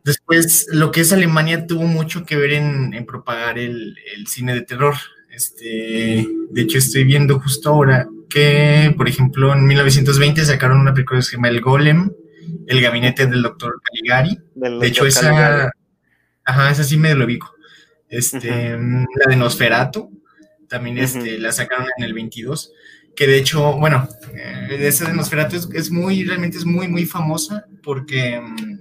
Después, 0.05 0.67
lo 0.71 0.91
que 0.91 1.01
es 1.01 1.13
Alemania 1.13 1.67
tuvo 1.67 1.85
mucho 1.85 2.25
que 2.27 2.37
ver 2.37 2.53
en, 2.53 3.07
propagar 3.07 3.59
el, 3.59 3.97
cine 4.27 4.55
de 4.55 4.63
terror. 4.63 4.95
Este, 5.31 6.29
de 6.51 6.61
hecho, 6.61 6.79
estoy 6.79 7.05
viendo 7.05 7.41
justo 7.41 7.71
ahora 7.71 8.07
que, 8.29 8.93
por 8.97 9.09
ejemplo, 9.09 9.53
en 9.53 9.67
1920 9.67 10.45
sacaron 10.45 10.81
una 10.81 10.93
película 10.93 11.21
que 11.21 11.25
se 11.25 11.37
llama 11.37 11.49
El 11.49 11.61
Golem, 11.61 12.11
El 12.67 12.81
Gabinete 12.81 13.27
del 13.27 13.43
Doctor 13.43 13.81
Caligari. 13.83 14.39
de 14.55 14.87
hecho, 14.87 15.07
esa, 15.07 15.71
ajá, 16.45 16.71
esa 16.71 16.85
sí 16.85 16.97
me 16.99 17.15
lo 17.15 17.25
ubico. 17.25 17.54
Este, 18.17 18.77
La 18.79 19.27
de 19.29 19.37
Nosferatu, 19.37 20.23
también 20.69 20.99
este, 20.99 21.39
la 21.39 21.53
sacaron 21.53 21.87
en 21.97 22.05
el 22.05 22.15
22, 22.15 22.73
que 23.17 23.27
de 23.27 23.39
hecho, 23.39 23.73
bueno, 23.77 24.09
eh, 24.35 24.77
esa 24.81 25.07
de 25.07 25.15
Nosferatu 25.15 25.57
es, 25.73 25.91
muy, 25.91 26.25
realmente 26.25 26.59
es 26.59 26.65
muy, 26.65 26.89
muy 26.89 27.07
famosa 27.07 27.67
porque 27.83 28.41
mm, 28.41 28.79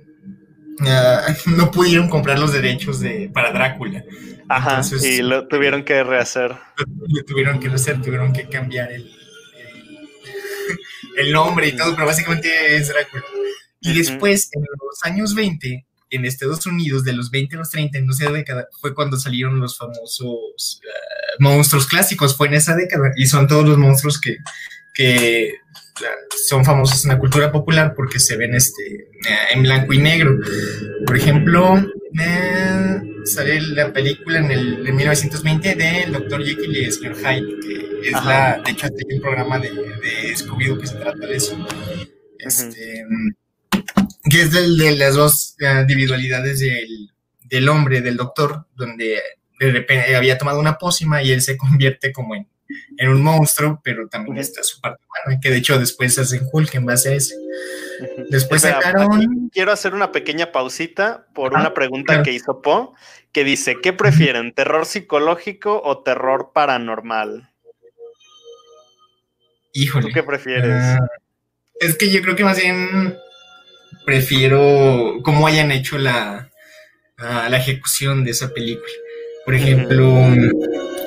ah, 0.88 1.36
no 1.58 1.72
pudieron 1.72 2.10
comprar 2.10 2.40
los 2.40 2.54
derechos 2.54 3.00
de, 3.00 3.30
para 3.34 3.52
Drácula. 3.52 4.04
Ajá, 4.50 4.82
y 5.02 5.22
lo 5.22 5.48
tuvieron 5.48 5.84
que 5.84 6.04
rehacer. 6.04 6.56
Lo, 7.08 7.24
tuvieron 7.25 7.60
que 7.60 7.70
rehacer, 7.70 8.02
tuvieron 8.02 8.34
que 8.34 8.48
cambiar 8.48 8.92
el, 8.92 9.10
el, 11.18 11.32
nombre 11.32 11.70
y 11.70 11.75
todo, 11.75 11.96
pero 11.96 12.06
básicamente 12.06 12.75
es 12.75 12.90
Drácula. 12.90 13.24
Y 13.82 13.98
después, 13.98 14.50
en 14.54 14.62
los 14.62 15.04
años 15.04 15.34
20, 15.36 15.86
en 16.15 16.25
Estados 16.25 16.65
Unidos 16.65 17.03
de 17.03 17.13
los 17.13 17.32
20 17.32 17.55
a 17.55 17.60
los 17.60 17.70
30, 17.70 17.98
en 17.98 18.10
esa 18.10 18.32
década, 18.32 18.67
fue 18.79 18.93
cuando 18.93 19.17
salieron 19.17 19.60
los 19.60 19.77
famosos 19.77 20.82
eh, 20.84 21.36
monstruos 21.39 21.88
clásicos, 21.88 22.36
fue 22.36 22.48
en 22.48 22.55
esa 22.55 22.75
década, 22.75 23.12
y 23.15 23.25
son 23.25 23.48
todos 23.48 23.67
los 23.67 23.77
monstruos 23.77 24.20
que, 24.20 24.38
que 24.93 25.53
son 26.46 26.65
famosos 26.65 27.03
en 27.05 27.12
la 27.12 27.20
cultura 27.20 27.51
popular 27.51 27.93
porque 27.96 28.20
se 28.20 28.38
ven 28.38 28.55
este, 28.55 29.10
en 29.53 29.63
blanco 29.63 29.93
y 29.93 30.00
negro. 30.00 30.38
Por 31.05 31.17
ejemplo, 31.17 31.77
eh, 32.20 33.01
sale 33.25 33.62
la 33.62 33.91
película 33.91 34.39
en 34.39 34.51
el 34.51 34.88
en 34.88 34.96
1920 34.96 35.75
del 35.75 36.12
Dr. 36.12 36.43
Jekyll 36.43 36.77
y 36.77 36.86
Mr. 36.86 37.15
Hyde, 37.15 37.60
que 37.62 38.10
es 38.10 38.25
la, 38.25 38.62
de 38.63 38.72
hecho, 38.72 38.88
hay 38.88 39.15
un 39.15 39.22
programa 39.22 39.60
de, 39.60 39.70
de 39.70 40.36
Scooby-Doo 40.36 40.79
que 40.79 40.88
se 40.88 40.96
trata 40.96 41.25
de 41.25 41.36
eso. 41.36 41.58
Este, 42.39 43.05
que 44.30 44.42
es 44.42 44.51
del, 44.51 44.77
de 44.77 44.96
las 44.96 45.15
dos 45.15 45.56
eh, 45.60 45.82
individualidades 45.82 46.60
del, 46.60 47.12
del, 47.44 47.70
hombre, 47.70 48.01
del 48.01 48.18
doctor, 48.18 48.65
donde 48.75 49.22
de 49.60 49.72
repente 49.72 50.15
había 50.15 50.38
tomado 50.38 50.60
una 50.60 50.77
pócima 50.77 51.22
y 51.22 51.32
él 51.32 51.42
se 51.42 51.58
convierte 51.58 52.12
como 52.12 52.36
en, 52.36 52.48
en 52.98 53.10
un 53.10 53.22
monstruo, 53.22 53.82
pero 53.84 54.08
también 54.08 54.38
está 54.38 54.63
su 54.63 54.80
parte 54.80 55.03
humana, 55.06 55.39
que 55.42 55.50
de 55.50 55.58
hecho 55.58 55.77
después 55.77 56.18
hacen 56.18 56.48
Hulk 56.51 56.74
en 56.75 56.86
base 56.86 57.10
a 57.10 57.15
ese. 57.15 57.36
Después 58.30 58.62
sacaron... 58.62 59.50
quiero 59.51 59.72
hacer 59.72 59.94
una 59.94 60.12
pequeña 60.12 60.51
pausita 60.51 61.27
por 61.34 61.53
una 61.53 61.74
pregunta 61.74 62.24
que 62.24 62.32
hizo 62.32 62.62
Po, 62.62 62.96
que 63.32 63.44
dice, 63.44 63.77
¿qué 63.82 63.94
prefieren, 63.94 64.53
terror 64.53 64.86
psicológico 64.86 65.82
o 65.84 66.01
terror 66.01 66.51
paranormal? 66.53 67.50
Híjole. 69.74 70.08
¿Tú 70.08 70.13
qué 70.13 70.24
prefieres? 70.24 70.72
Ah, 70.72 71.00
es 71.80 71.98
que 71.98 72.12
yo 72.12 72.22
creo 72.22 72.36
que 72.36 72.44
más 72.44 72.58
bien 72.58 73.18
prefiero 74.05 75.19
cómo 75.23 75.47
hayan 75.47 75.71
hecho 75.71 75.97
la, 75.97 76.50
la 77.17 77.57
ejecución 77.57 78.23
de 78.23 78.31
esa 78.31 78.53
película. 78.53 78.91
Por 79.45 79.55
ejemplo, 79.55 80.05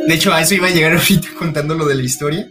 de 0.07 0.15
hecho, 0.15 0.33
a 0.33 0.41
eso 0.41 0.55
iba 0.55 0.69
a 0.69 0.71
llegar 0.71 0.93
ahorita 0.97 1.29
contando 1.39 1.75
lo 1.75 1.87
de 1.87 1.95
la 1.95 2.03
historia. 2.03 2.49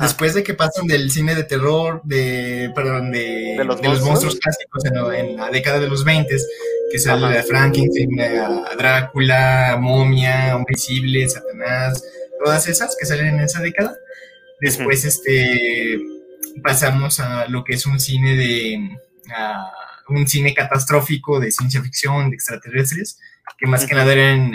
Después 0.00 0.34
de 0.34 0.42
que 0.42 0.54
pasan 0.54 0.88
del 0.88 1.12
cine 1.12 1.36
de 1.36 1.44
terror, 1.44 2.00
de, 2.02 2.72
perdón, 2.74 3.12
de, 3.12 3.56
los, 3.64 4.02
monstruos? 4.02 4.36
clásicos 4.36 4.84
en, 4.84 5.36
la 5.36 5.48
década 5.50 5.78
de 5.78 5.86
los 5.88 6.04
20, 6.04 6.36
que 6.90 6.98
sale 6.98 7.36
de 7.36 7.42
Frankenstein, 7.44 8.20
a 8.20 8.74
Drácula, 8.76 9.76
Momia, 9.80 10.56
Hombre 10.56 10.72
Invisible, 10.72 11.28
Satanás, 11.28 12.02
todas 12.44 12.66
esas 12.66 12.96
que 12.98 13.06
salen 13.06 13.34
en 13.34 13.40
esa 13.40 13.60
década. 13.60 13.96
Después, 14.60 15.04
este, 15.04 16.00
pasamos 16.64 17.20
a 17.20 17.46
lo 17.46 17.62
que 17.62 17.74
es 17.74 17.86
un 17.86 18.00
cine 18.00 18.34
de, 18.34 18.98
un 20.08 20.26
cine 20.26 20.54
catastrófico 20.54 21.40
de 21.40 21.52
ciencia 21.52 21.82
ficción, 21.82 22.30
de 22.30 22.36
extraterrestres, 22.36 23.18
que 23.58 23.66
más 23.66 23.86
que 23.86 23.94
nada 23.94 24.12
era 24.12 24.32
en, 24.32 24.52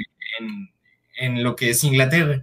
en, 1.17 1.43
lo 1.43 1.55
que 1.55 1.71
es 1.71 1.83
Inglaterra. 1.83 2.41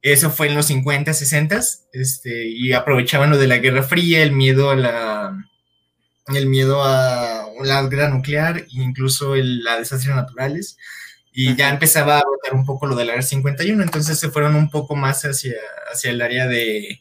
Eso 0.00 0.30
fue 0.30 0.48
en 0.48 0.54
los 0.54 0.66
50, 0.66 1.12
60, 1.12 1.60
este, 1.92 2.48
y 2.48 2.72
aprovechaban 2.72 3.30
lo 3.30 3.38
de 3.38 3.46
la 3.46 3.58
Guerra 3.58 3.82
Fría, 3.82 4.22
el 4.22 4.32
miedo 4.32 4.70
a 4.70 4.76
la, 4.76 5.46
el 6.28 6.46
miedo 6.46 6.82
a 6.84 7.46
la 7.62 7.82
guerra 7.84 8.08
nuclear 8.08 8.58
e 8.58 8.66
incluso 8.70 9.34
el, 9.34 9.66
a 9.68 9.78
desastres 9.78 10.14
naturales. 10.14 10.76
Y 11.32 11.56
ya 11.56 11.70
empezaba 11.70 12.18
a 12.18 12.22
brotar 12.22 12.54
un 12.54 12.66
poco 12.66 12.86
lo 12.86 12.94
del 12.94 13.10
área 13.10 13.22
51, 13.22 13.82
entonces 13.82 14.18
se 14.18 14.30
fueron 14.30 14.54
un 14.54 14.68
poco 14.70 14.96
más 14.96 15.24
hacia, 15.24 15.54
hacia 15.90 16.10
el 16.10 16.20
área 16.20 16.46
de, 16.46 17.00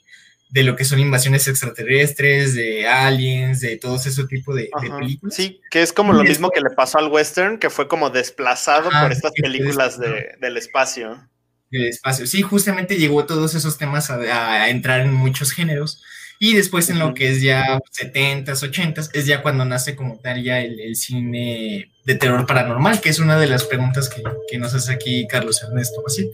de 0.51 0.63
lo 0.63 0.75
que 0.75 0.84
son 0.84 1.00
invasiones 1.00 1.48
extraterrestres, 1.48 2.53
de 2.53 2.86
aliens, 2.86 3.62
de 3.62 3.77
todo 3.77 3.96
ese 3.96 4.24
tipo 4.25 4.53
de, 4.53 4.70
películas. 5.00 5.34
Sí, 5.34 5.62
que 5.72 5.81
es 5.81 5.93
como 5.93 6.12
lo 6.12 6.24
mismo 6.24 6.51
que 6.51 6.60
le 6.60 6.70
pasó 6.70 7.00
al 7.00 7.08
western, 7.08 7.58
que 7.58 7.70
fue 7.70 7.88
como 7.88 8.10
desplazado 8.10 8.89
por 8.89 9.12
estas 9.12 9.31
películas 9.31 9.98
de, 9.98 10.36
del 10.39 10.58
espacio. 10.58 11.27
Del 11.72 11.86
espacio, 11.86 12.27
sí, 12.27 12.41
justamente 12.41 12.98
llegó 12.98 13.25
todos 13.25 13.55
esos 13.55 13.77
temas 13.77 14.10
a 14.12 14.70
entrar 14.70 15.00
en 15.01 15.13
muchos 15.13 15.53
géneros. 15.53 16.03
Y 16.43 16.55
después 16.55 16.89
en 16.89 16.98
lo 16.98 17.13
que 17.13 17.29
es 17.29 17.41
ya 17.43 17.79
70s, 17.91 18.46
80s, 18.46 19.12
es 19.13 19.27
ya 19.27 19.43
cuando 19.43 19.63
nace 19.63 19.96
como 19.96 20.20
tal 20.20 20.43
ya 20.43 20.60
el, 20.60 20.96
cine 20.96 21.91
de 22.03 22.15
terror 22.15 22.48
paranormal, 22.48 23.00
que 23.00 23.10
es 23.10 23.20
una 23.20 23.39
de 23.39 23.46
las 23.46 23.63
preguntas 23.63 24.10
que, 24.10 24.24
que 24.50 24.58
nos 24.58 24.74
hace 24.74 24.91
aquí 24.91 25.27
Carlos 25.27 25.62
Ernesto 25.62 26.01
así. 26.05 26.31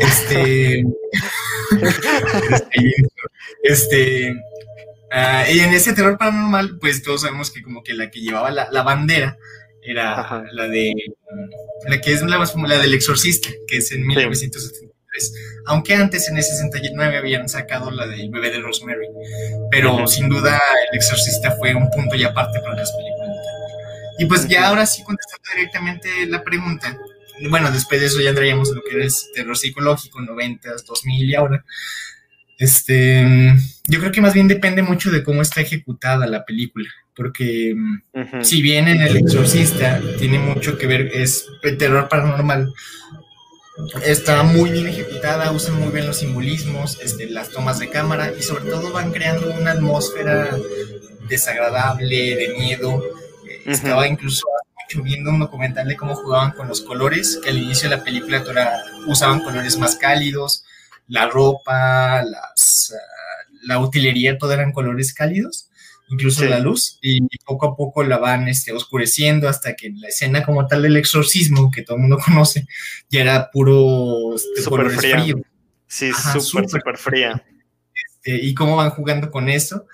Este, 0.00 0.84
este, 3.62 4.32
uh, 4.32 5.52
y 5.52 5.60
en 5.60 5.72
ese 5.74 5.92
terror 5.92 6.18
paranormal, 6.18 6.78
pues 6.78 7.02
todos 7.02 7.22
sabemos 7.22 7.50
que 7.50 7.62
como 7.62 7.82
que 7.82 7.94
la 7.94 8.10
que 8.10 8.20
llevaba 8.20 8.50
la, 8.50 8.68
la 8.70 8.82
bandera 8.82 9.38
era 9.82 10.44
la 10.52 10.68
de, 10.68 10.92
la 11.86 12.00
que 12.00 12.12
es 12.12 12.22
la 12.22 12.38
más 12.38 12.54
la 12.56 12.78
del 12.78 12.94
exorcista, 12.94 13.48
que 13.68 13.78
es 13.78 13.92
en 13.92 14.06
1970 14.06 14.96
aunque 15.66 15.94
antes 15.94 16.28
en 16.28 16.36
el 16.36 16.42
69 16.42 17.16
habían 17.16 17.48
sacado 17.48 17.90
la 17.90 18.06
del 18.06 18.30
bebé 18.30 18.50
de 18.50 18.60
Rosemary, 18.60 19.08
pero 19.70 20.06
sin 20.06 20.28
duda 20.28 20.60
El 20.90 20.96
Exorcista 20.96 21.52
fue 21.52 21.74
un 21.74 21.90
punto 21.90 22.14
y 22.16 22.24
aparte 22.24 22.60
para 22.60 22.76
las 22.76 22.92
películas. 22.92 23.36
Y 24.18 24.26
pues 24.26 24.48
ya 24.48 24.68
ahora 24.68 24.86
sí 24.86 25.02
contestando 25.02 25.48
directamente 25.54 26.26
la 26.26 26.42
pregunta, 26.42 26.96
bueno, 27.48 27.70
después 27.70 28.00
de 28.00 28.06
eso 28.06 28.20
ya 28.20 28.30
entraríamos 28.30 28.70
en 28.70 28.76
lo 28.76 28.82
que 28.82 29.04
es 29.04 29.30
terror 29.34 29.56
psicológico, 29.56 30.20
90, 30.20 30.70
2000 30.86 31.30
y 31.30 31.34
ahora. 31.34 31.64
Este, 32.58 33.24
yo 33.86 34.00
creo 34.00 34.12
que 34.12 34.22
más 34.22 34.32
bien 34.32 34.48
depende 34.48 34.82
mucho 34.82 35.10
de 35.10 35.22
cómo 35.22 35.42
está 35.42 35.60
ejecutada 35.60 36.26
la 36.26 36.44
película, 36.46 36.88
porque 37.14 37.76
si 38.42 38.62
bien 38.62 38.88
en 38.88 39.02
El 39.02 39.16
Exorcista 39.18 40.00
tiene 40.18 40.38
mucho 40.38 40.78
que 40.78 40.86
ver, 40.86 41.10
es 41.12 41.46
terror 41.78 42.08
paranormal, 42.08 42.72
está 44.04 44.42
muy 44.42 44.70
bien 44.70 44.86
ejecutada, 44.86 45.52
usan 45.52 45.78
muy 45.78 45.92
bien 45.92 46.06
los 46.06 46.18
simbolismos, 46.18 46.98
este, 47.02 47.28
las 47.28 47.50
tomas 47.50 47.78
de 47.78 47.90
cámara 47.90 48.32
y 48.36 48.42
sobre 48.42 48.70
todo 48.70 48.90
van 48.90 49.12
creando 49.12 49.52
una 49.52 49.72
atmósfera 49.72 50.56
desagradable, 51.28 52.36
de 52.36 52.54
miedo. 52.58 53.02
Estaba 53.66 54.06
incluso 54.06 54.46
viendo 55.02 55.30
un 55.30 55.40
documental 55.40 55.88
de 55.88 55.96
cómo 55.96 56.14
jugaban 56.14 56.52
con 56.52 56.68
los 56.68 56.80
colores, 56.80 57.38
que 57.42 57.50
al 57.50 57.58
inicio 57.58 57.88
de 57.88 57.96
la 57.96 58.04
película 58.04 58.44
usaban 59.06 59.40
colores 59.40 59.76
más 59.78 59.96
cálidos, 59.96 60.64
la 61.08 61.28
ropa, 61.28 62.22
las, 62.22 62.92
ah, 62.94 63.52
la 63.62 63.78
utilería, 63.78 64.38
todo 64.38 64.52
eran 64.52 64.72
colores 64.72 65.14
cálidos 65.14 65.70
incluso 66.08 66.44
la 66.44 66.60
luz, 66.60 66.98
y 67.00 67.20
poco 67.44 67.66
a 67.66 67.76
poco 67.76 68.04
la 68.04 68.18
van 68.18 68.48
este, 68.48 68.72
oscureciendo 68.72 69.48
hasta 69.48 69.74
que 69.74 69.90
la 69.90 70.08
escena 70.08 70.44
como 70.44 70.66
tal 70.66 70.82
del 70.82 70.96
exorcismo, 70.96 71.70
que 71.70 71.82
todo 71.82 71.96
el 71.96 72.02
mundo 72.02 72.18
conoce, 72.24 72.66
ya 73.08 73.22
era 73.22 73.50
puro 73.50 74.34
este, 74.34 74.62
super 74.62 74.90
frío. 74.90 75.40
Sí, 75.88 76.10
súper, 76.12 76.68
súper 76.68 76.96
fría. 76.96 77.44
Este, 77.94 78.44
y 78.44 78.54
cómo 78.54 78.76
van 78.76 78.90
jugando 78.90 79.30
con 79.30 79.48
eso, 79.48 79.86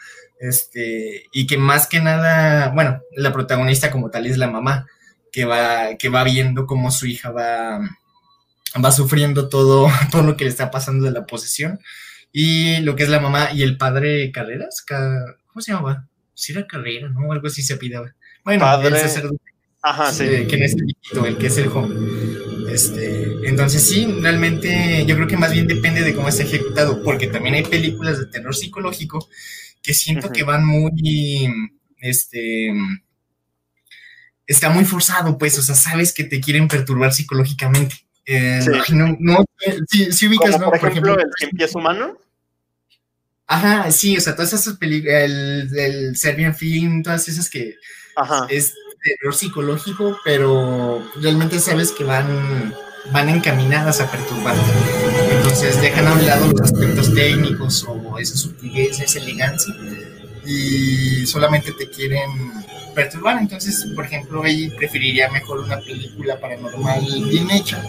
este, 0.42 1.28
y 1.32 1.46
que 1.46 1.56
más 1.56 1.86
que 1.86 2.00
nada, 2.00 2.70
bueno, 2.70 3.00
la 3.12 3.32
protagonista 3.32 3.92
como 3.92 4.10
tal 4.10 4.26
es 4.26 4.38
la 4.38 4.50
mamá, 4.50 4.86
que 5.30 5.44
va, 5.44 5.94
que 5.96 6.08
va 6.08 6.24
viendo 6.24 6.66
cómo 6.66 6.90
su 6.90 7.06
hija 7.06 7.30
va, 7.30 7.78
va 8.84 8.90
sufriendo 8.90 9.48
todo, 9.48 9.88
todo 10.10 10.22
lo 10.22 10.36
que 10.36 10.44
le 10.44 10.50
está 10.50 10.72
pasando 10.72 11.04
de 11.04 11.12
la 11.12 11.26
posesión. 11.26 11.78
Y 12.32 12.80
lo 12.80 12.96
que 12.96 13.04
es 13.04 13.08
la 13.08 13.20
mamá 13.20 13.52
y 13.52 13.62
el 13.62 13.76
padre 13.76 14.32
Carreras, 14.32 14.84
¿cómo 15.46 15.60
se 15.60 15.72
llamaba? 15.72 16.08
Si 16.34 16.50
era 16.50 16.66
Carrera, 16.66 17.08
¿no? 17.08 17.30
Algo 17.30 17.46
así 17.46 17.62
se 17.62 17.76
pidaba. 17.76 18.12
Bueno, 18.42 18.66
el 18.82 18.96
sacerdote. 18.96 19.38
Ajá, 19.80 20.10
sí. 20.10 20.24
que 20.48 20.64
es 20.64 20.74
el 20.74 21.24
el 21.24 21.38
que 21.38 21.46
es 21.46 21.58
el 21.58 21.68
joven. 21.68 22.68
Este, 22.68 23.48
entonces 23.48 23.86
sí, 23.86 24.06
realmente 24.20 25.04
yo 25.06 25.14
creo 25.14 25.28
que 25.28 25.36
más 25.36 25.52
bien 25.52 25.68
depende 25.68 26.02
de 26.02 26.14
cómo 26.14 26.28
está 26.28 26.42
ejecutado, 26.42 27.02
porque 27.02 27.28
también 27.28 27.54
hay 27.54 27.64
películas 27.64 28.18
de 28.18 28.26
terror 28.26 28.56
psicológico 28.56 29.28
que 29.82 29.94
siento 29.94 30.30
que 30.30 30.44
van 30.44 30.64
muy, 30.64 31.52
este, 31.98 32.72
está 34.46 34.70
muy 34.70 34.84
forzado, 34.84 35.38
pues, 35.38 35.58
o 35.58 35.62
sea, 35.62 35.74
sabes 35.74 36.12
que 36.12 36.24
te 36.24 36.40
quieren 36.40 36.68
perturbar 36.68 37.12
psicológicamente. 37.12 37.96
Eh, 38.24 38.60
no, 38.90 39.16
no, 39.18 39.44
sí, 39.88 40.26
ubicas, 40.28 40.60
¿no? 40.60 40.70
Por, 40.70 40.88
ejemplo, 40.88 41.16
el 41.18 41.58
que 41.58 41.66
humano. 41.74 42.16
Ajá, 43.46 43.90
sí, 43.90 44.16
o 44.16 44.20
sea, 44.20 44.34
todas 44.34 44.52
esas 44.52 44.76
películas, 44.76 45.24
el, 45.24 45.78
el, 45.78 46.16
Serbian 46.16 46.54
Film, 46.54 47.02
todas 47.02 47.28
esas 47.28 47.50
que 47.50 47.74
es 48.48 48.74
terror 49.02 49.34
psicológico, 49.34 50.18
pero 50.24 51.04
realmente 51.20 51.58
sabes 51.58 51.90
que 51.90 52.04
van, 52.04 52.74
van 53.10 53.28
encaminadas 53.28 54.00
a 54.00 54.10
perturbar. 54.10 54.54
Entonces 55.36 55.80
dejan 55.80 56.06
a 56.06 56.12
un 56.12 56.26
lado 56.26 56.46
los 56.48 56.60
aspectos 56.60 57.14
técnicos 57.14 57.84
o 57.88 58.18
esa 58.18 58.36
sutileza, 58.36 59.04
esa 59.04 59.18
elegancia, 59.18 59.74
y 60.44 61.26
solamente 61.26 61.72
te 61.72 61.88
quieren 61.88 62.30
perturbar. 62.94 63.38
Entonces, 63.38 63.86
por 63.94 64.04
ejemplo, 64.04 64.42
ahí 64.42 64.70
preferiría 64.70 65.30
mejor 65.30 65.60
una 65.60 65.80
película 65.80 66.38
paranormal 66.38 67.04
bien 67.28 67.50
hecha 67.50 67.82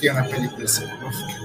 que 0.00 0.10
una 0.10 0.24
película 0.24 0.68
psicológica. 0.68 1.40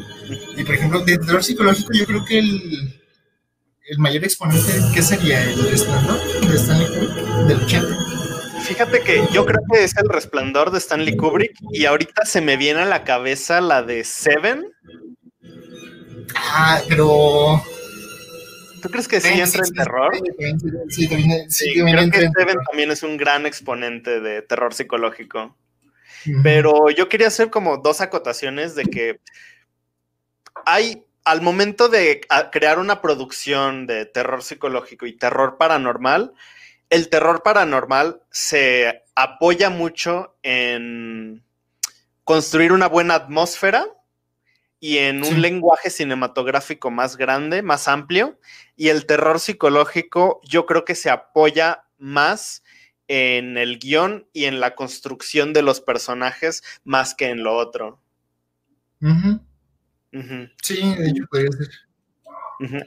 Y 0.58 0.64
por 0.64 0.76
ejemplo, 0.76 1.00
de 1.02 1.18
terror 1.18 1.44
psicológico, 1.44 1.94
yo 1.94 2.06
creo 2.06 2.26
que 2.26 2.40
el 2.40 3.98
mayor 3.98 4.24
exponente, 4.24 4.72
¿qué 4.94 5.02
sería? 5.02 5.44
¿El 5.44 5.70
resplandor 5.70 6.20
de 6.48 6.56
Stanley 6.56 6.88
Kubrick 6.88 7.48
del 7.48 7.62
80? 7.64 8.21
Fíjate 8.64 9.02
que 9.02 9.26
yo 9.32 9.46
creo 9.46 9.62
que 9.72 9.84
es 9.84 9.96
el 9.98 10.08
resplandor 10.10 10.72
de 10.72 10.78
Stanley 10.78 11.18
Kubrick 11.18 11.56
y 11.72 11.86
ahorita 11.86 12.26
se 12.26 12.42
me 12.42 12.58
viene 12.58 12.82
a 12.82 12.86
la 12.86 13.04
cabeza 13.04 13.62
la 13.62 13.84
de 13.84 14.04
Seven. 14.04 14.72
Ah, 16.36 16.82
pero. 16.88 17.62
¿Tú 18.82 18.90
crees 18.90 19.08
que 19.08 19.22
sí, 19.22 19.40
entra 19.40 19.64
en 19.66 19.74
terror? 19.74 20.14
Sí, 20.90 21.08
también, 21.08 21.48
creo 22.10 22.10
que 22.10 22.30
Seven 22.36 22.58
también 22.70 22.92
es 22.92 23.04
un 23.04 23.18
gran 23.18 23.46
exponente 23.46 24.20
de 24.20 24.42
terror 24.42 24.74
psicológico. 24.74 25.56
Pero 26.44 26.90
yo 26.90 27.10
quería 27.10 27.28
hacer 27.28 27.50
como 27.50 27.78
dos 27.78 28.02
acotaciones 28.02 28.76
de 28.76 28.86
que 28.86 29.20
hay 30.66 31.04
al 31.24 31.42
momento 31.42 31.90
de 31.90 32.22
crear 32.52 32.80
una 32.80 33.02
producción 33.02 33.86
de 33.86 34.06
terror 34.06 34.44
psicológico 34.44 35.06
y 35.06 35.14
terror 35.14 35.58
paranormal, 35.58 36.34
el 36.92 37.08
terror 37.08 37.42
paranormal 37.42 38.22
se 38.30 39.04
apoya 39.16 39.70
mucho 39.70 40.38
en 40.44 41.44
construir 42.26 42.74
una 42.74 42.88
buena 42.88 43.16
atmósfera 43.16 43.88
y 44.80 44.98
en 44.98 45.24
un 45.24 45.42
lenguaje 45.42 45.90
cinematográfico 45.90 46.92
más 46.92 47.16
grande, 47.16 47.62
más 47.62 47.88
amplio, 47.88 48.38
y 48.76 48.90
el 48.90 49.06
terror 49.06 49.40
psicológico 49.40 50.42
yo 50.44 50.66
creo 50.66 50.84
que 50.84 50.96
se 50.96 51.10
apoya 51.10 51.86
más 51.98 52.62
en 53.08 53.58
el 53.58 53.80
guion 53.80 54.28
y 54.34 54.46
en 54.46 54.60
la 54.60 54.76
construcción 54.76 55.54
de 55.54 55.62
los 55.62 55.80
personajes 55.80 56.62
más 56.84 57.16
que 57.16 57.30
en 57.30 57.44
lo 57.44 57.56
otro. 57.56 58.02
Sí, 60.62 60.96
de 60.96 61.10
hecho 61.10 61.24
podría 61.30 61.52
ser. 61.52 61.70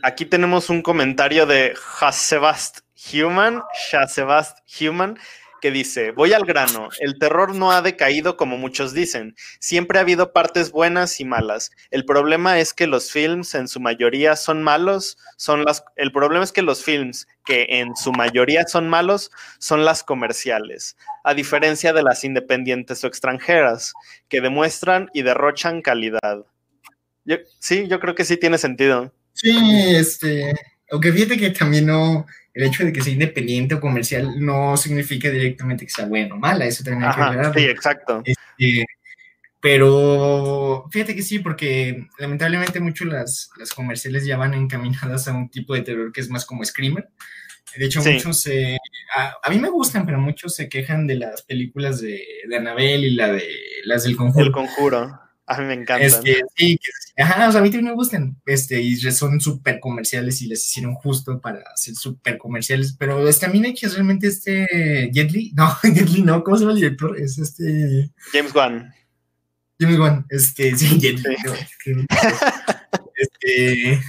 Aquí 0.03 0.27
tenemos 0.27 0.69
un 0.69 0.83
comentario 0.83 1.47
de 1.47 1.75
Hasebast 2.01 2.84
Human, 3.13 3.63
Hasebast 3.93 4.59
Human, 4.81 5.19
que 5.61 5.71
dice, 5.71 6.11
voy 6.11 6.35
al 6.35 6.45
grano, 6.45 6.91
el 7.01 7.19
terror 7.19 7.55
no 7.55 7.73
ha 7.73 7.81
decaído 7.81 8.37
como 8.37 8.59
muchos 8.59 8.93
dicen, 8.93 9.35
siempre 9.61 9.99
ha 9.99 10.03
habido 10.03 10.33
partes 10.33 10.71
buenas 10.71 11.21
y 11.21 11.25
malas. 11.25 11.71
El 11.91 12.05
problema 12.05 12.59
es 12.59 12.75
que 12.75 12.87
los 12.87 13.11
films 13.11 13.55
en 13.55 13.67
su 13.67 13.81
mayoría 13.81 14.37
son 14.37 14.63
malos, 14.63 15.17
son 15.39 15.65
las 15.65 15.83
el 15.97 16.13
problema 16.13 16.45
es 16.45 16.53
que 16.53 16.61
los 16.61 16.85
films 16.85 17.27
que 17.47 17.67
en 17.69 17.97
su 17.97 18.13
mayoría 18.13 18.65
son 18.67 18.89
malos 18.91 19.31
son 19.59 19.87
las 19.87 20.03
comerciales, 20.03 20.97
a 21.25 21.33
diferencia 21.33 21.95
de 21.95 22.03
las 22.03 22.25
independientes 22.25 23.03
o 23.03 23.07
extranjeras 23.07 23.95
que 24.29 24.43
demuestran 24.43 25.09
y 25.15 25.23
derrochan 25.23 25.81
calidad 25.81 26.45
sí, 27.59 27.87
yo 27.89 28.01
creo 28.01 28.15
que 28.15 28.25
sí 28.25 28.37
tiene 28.37 28.59
sentido. 28.59 29.13
Sí, 29.33 29.57
este, 29.95 30.55
aunque 30.91 31.13
fíjate 31.13 31.39
que 31.39 31.51
también 31.51 31.87
no, 31.87 32.27
el 32.55 32.63
hecho 32.63 32.85
de 32.85 32.93
que 32.93 33.03
sea 33.03 33.13
independiente 33.13 33.75
o 33.75 33.81
comercial 33.81 34.35
no 34.39 34.77
significa 34.77 35.29
directamente 35.29 35.85
que 35.85 35.93
sea 35.93 36.07
bueno 36.07 36.37
o 36.37 36.39
mala, 36.39 36.65
eso 36.65 36.85
también 36.85 37.11
hay 37.11 37.31
que 37.31 37.37
ver. 37.37 37.55
Sí, 37.55 37.65
exacto. 37.65 38.23
Este, 38.25 38.87
pero 39.61 40.87
fíjate 40.91 41.17
que 41.17 41.23
sí, 41.23 41.41
porque 41.41 42.07
lamentablemente 42.19 42.81
mucho 42.81 43.05
las, 43.07 43.51
las 43.59 43.73
comerciales 43.73 44.25
ya 44.25 44.37
van 44.37 44.55
encaminadas 44.55 45.27
a 45.27 45.33
un 45.33 45.49
tipo 45.49 45.75
de 45.75 45.83
terror 45.83 46.13
que 46.13 46.21
es 46.21 46.31
más 46.31 46.45
como 46.45 46.65
screamer. 46.65 47.09
De 47.77 47.87
hecho, 47.87 48.05
muchos 48.05 48.47
a, 49.17 49.51
mí 49.51 49.59
me 49.59 49.69
gustan, 49.69 50.07
pero 50.07 50.21
muchos 50.21 50.55
se 50.55 50.69
quejan 50.69 51.09
de 51.09 51.17
las 51.17 51.43
películas 51.43 52.01
de, 52.01 52.23
de 52.49 52.57
Anabel 52.57 53.05
y 53.05 53.15
la 53.15 53.33
de 53.33 53.43
las 53.85 54.05
del 54.05 54.17
conjuro. 54.17 54.47
El 54.47 54.53
conjuro. 54.53 55.24
A 55.47 55.59
mí 55.59 55.67
me 55.67 55.75
encantan. 55.75 56.07
Este, 56.07 56.43
sí, 56.57 56.81
ajá, 57.19 57.49
o 57.49 57.53
sea, 57.53 57.61
a 57.61 57.63
mí 57.63 57.69
también 57.69 57.91
me 57.91 57.95
gustan. 57.95 58.41
Este, 58.47 58.81
y 58.81 58.97
son 58.97 59.41
súper 59.41 59.79
comerciales 59.79 60.41
y 60.41 60.47
les 60.47 60.65
hicieron 60.65 60.95
justo 60.95 61.39
para 61.41 61.63
ser 61.77 61.95
súper 61.95 62.39
comerciales. 62.39 62.97
Pero 62.99 63.29
es 63.29 63.39
también 63.39 63.67
hay 63.67 63.75
que 63.75 63.89
realmente 63.89 64.29
este 64.29 65.11
Jet 65.13 65.31
Li, 65.33 65.53
no, 65.57 65.77
Jet 65.83 66.09
Li 66.09 66.23
no, 66.23 66.43
¿cómo 66.43 66.57
se 66.57 66.63
llama 66.63 66.73
el 66.73 66.81
director? 66.81 67.21
Es 67.21 67.39
este. 67.39 68.11
James 68.33 68.55
Wan. 68.55 68.95
James 69.79 69.99
Wan, 69.99 70.25
este, 70.31 70.77
sí, 70.77 70.99
Jet 70.99 71.19
Li. 71.19 71.37
este. 73.17 74.01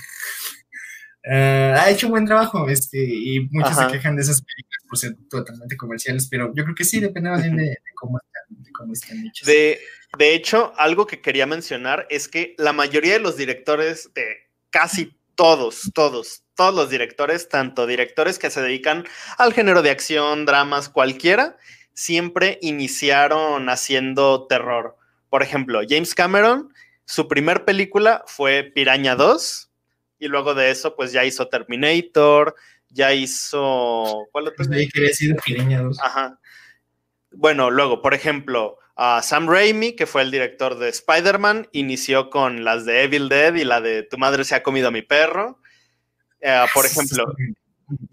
Uh, 1.27 1.73
ha 1.75 1.89
hecho 1.89 2.05
un 2.05 2.11
buen 2.11 2.25
trabajo, 2.25 2.69
este, 2.69 3.03
y 3.03 3.47
muchos 3.49 3.75
se 3.75 3.87
quejan 3.87 4.15
de 4.15 4.21
esas 4.21 4.43
películas 4.43 4.83
por 4.87 4.97
ser 4.99 5.17
totalmente 5.27 5.75
comerciales, 5.75 6.27
pero 6.29 6.53
yo 6.53 6.63
creo 6.63 6.75
que 6.75 6.83
sí, 6.83 6.99
depende 6.99 7.31
más 7.31 7.41
bien 7.41 7.55
de, 7.55 7.63
de 7.63 7.79
cómo 7.95 8.19
están, 8.19 8.63
de 8.63 8.71
cómo 8.71 8.93
están 8.93 9.25
hechos. 9.25 9.47
De, 9.47 9.79
de 10.19 10.35
hecho, 10.35 10.71
algo 10.77 11.07
que 11.07 11.21
quería 11.21 11.47
mencionar 11.47 12.05
es 12.11 12.27
que 12.27 12.53
la 12.59 12.73
mayoría 12.73 13.13
de 13.13 13.19
los 13.19 13.37
directores 13.37 14.11
de 14.13 14.23
casi 14.69 15.17
todos, 15.33 15.91
todos, 15.95 16.43
todos 16.55 16.75
los 16.75 16.91
directores, 16.91 17.49
tanto 17.49 17.87
directores 17.87 18.37
que 18.37 18.51
se 18.51 18.61
dedican 18.61 19.05
al 19.39 19.51
género 19.51 19.81
de 19.81 19.89
acción, 19.89 20.45
dramas, 20.45 20.89
cualquiera, 20.89 21.57
siempre 21.93 22.59
iniciaron 22.61 23.67
haciendo 23.69 24.45
terror. 24.45 24.95
Por 25.31 25.41
ejemplo, 25.41 25.81
James 25.87 26.13
Cameron, 26.13 26.71
su 27.05 27.27
primer 27.27 27.65
película 27.65 28.23
fue 28.27 28.63
Piraña 28.63 29.15
2 29.15 29.71
y 30.19 30.27
luego 30.27 30.53
de 30.53 30.71
eso 30.71 30.95
pues 30.95 31.11
ya 31.11 31.25
hizo 31.25 31.47
Terminator, 31.47 32.55
ya 32.89 33.13
hizo... 33.13 34.27
¿Cuál 34.31 34.47
otro? 34.47 34.65
Pues 34.65 34.69
quería 34.91 35.09
decir 35.09 35.35
Piraña 35.43 35.81
2. 35.81 35.99
Ajá. 36.01 36.39
Bueno, 37.31 37.69
luego, 37.69 38.01
por 38.01 38.13
ejemplo, 38.13 38.77
Sam 39.21 39.47
Raimi, 39.49 39.93
que 39.93 40.05
fue 40.05 40.21
el 40.21 40.31
director 40.31 40.77
de 40.77 40.89
Spider-Man, 40.89 41.67
inició 41.73 42.29
con 42.29 42.63
las 42.63 42.85
de 42.85 43.03
Evil 43.03 43.27
Dead 43.27 43.55
y 43.55 43.65
la 43.65 43.81
de 43.81 44.03
Tu 44.03 44.17
madre 44.17 44.45
se 44.45 44.55
ha 44.55 44.63
comido 44.63 44.87
a 44.87 44.91
mi 44.91 45.01
perro. 45.01 45.59
Eh, 46.39 46.63
por 46.73 46.85
ejemplo, 46.85 47.25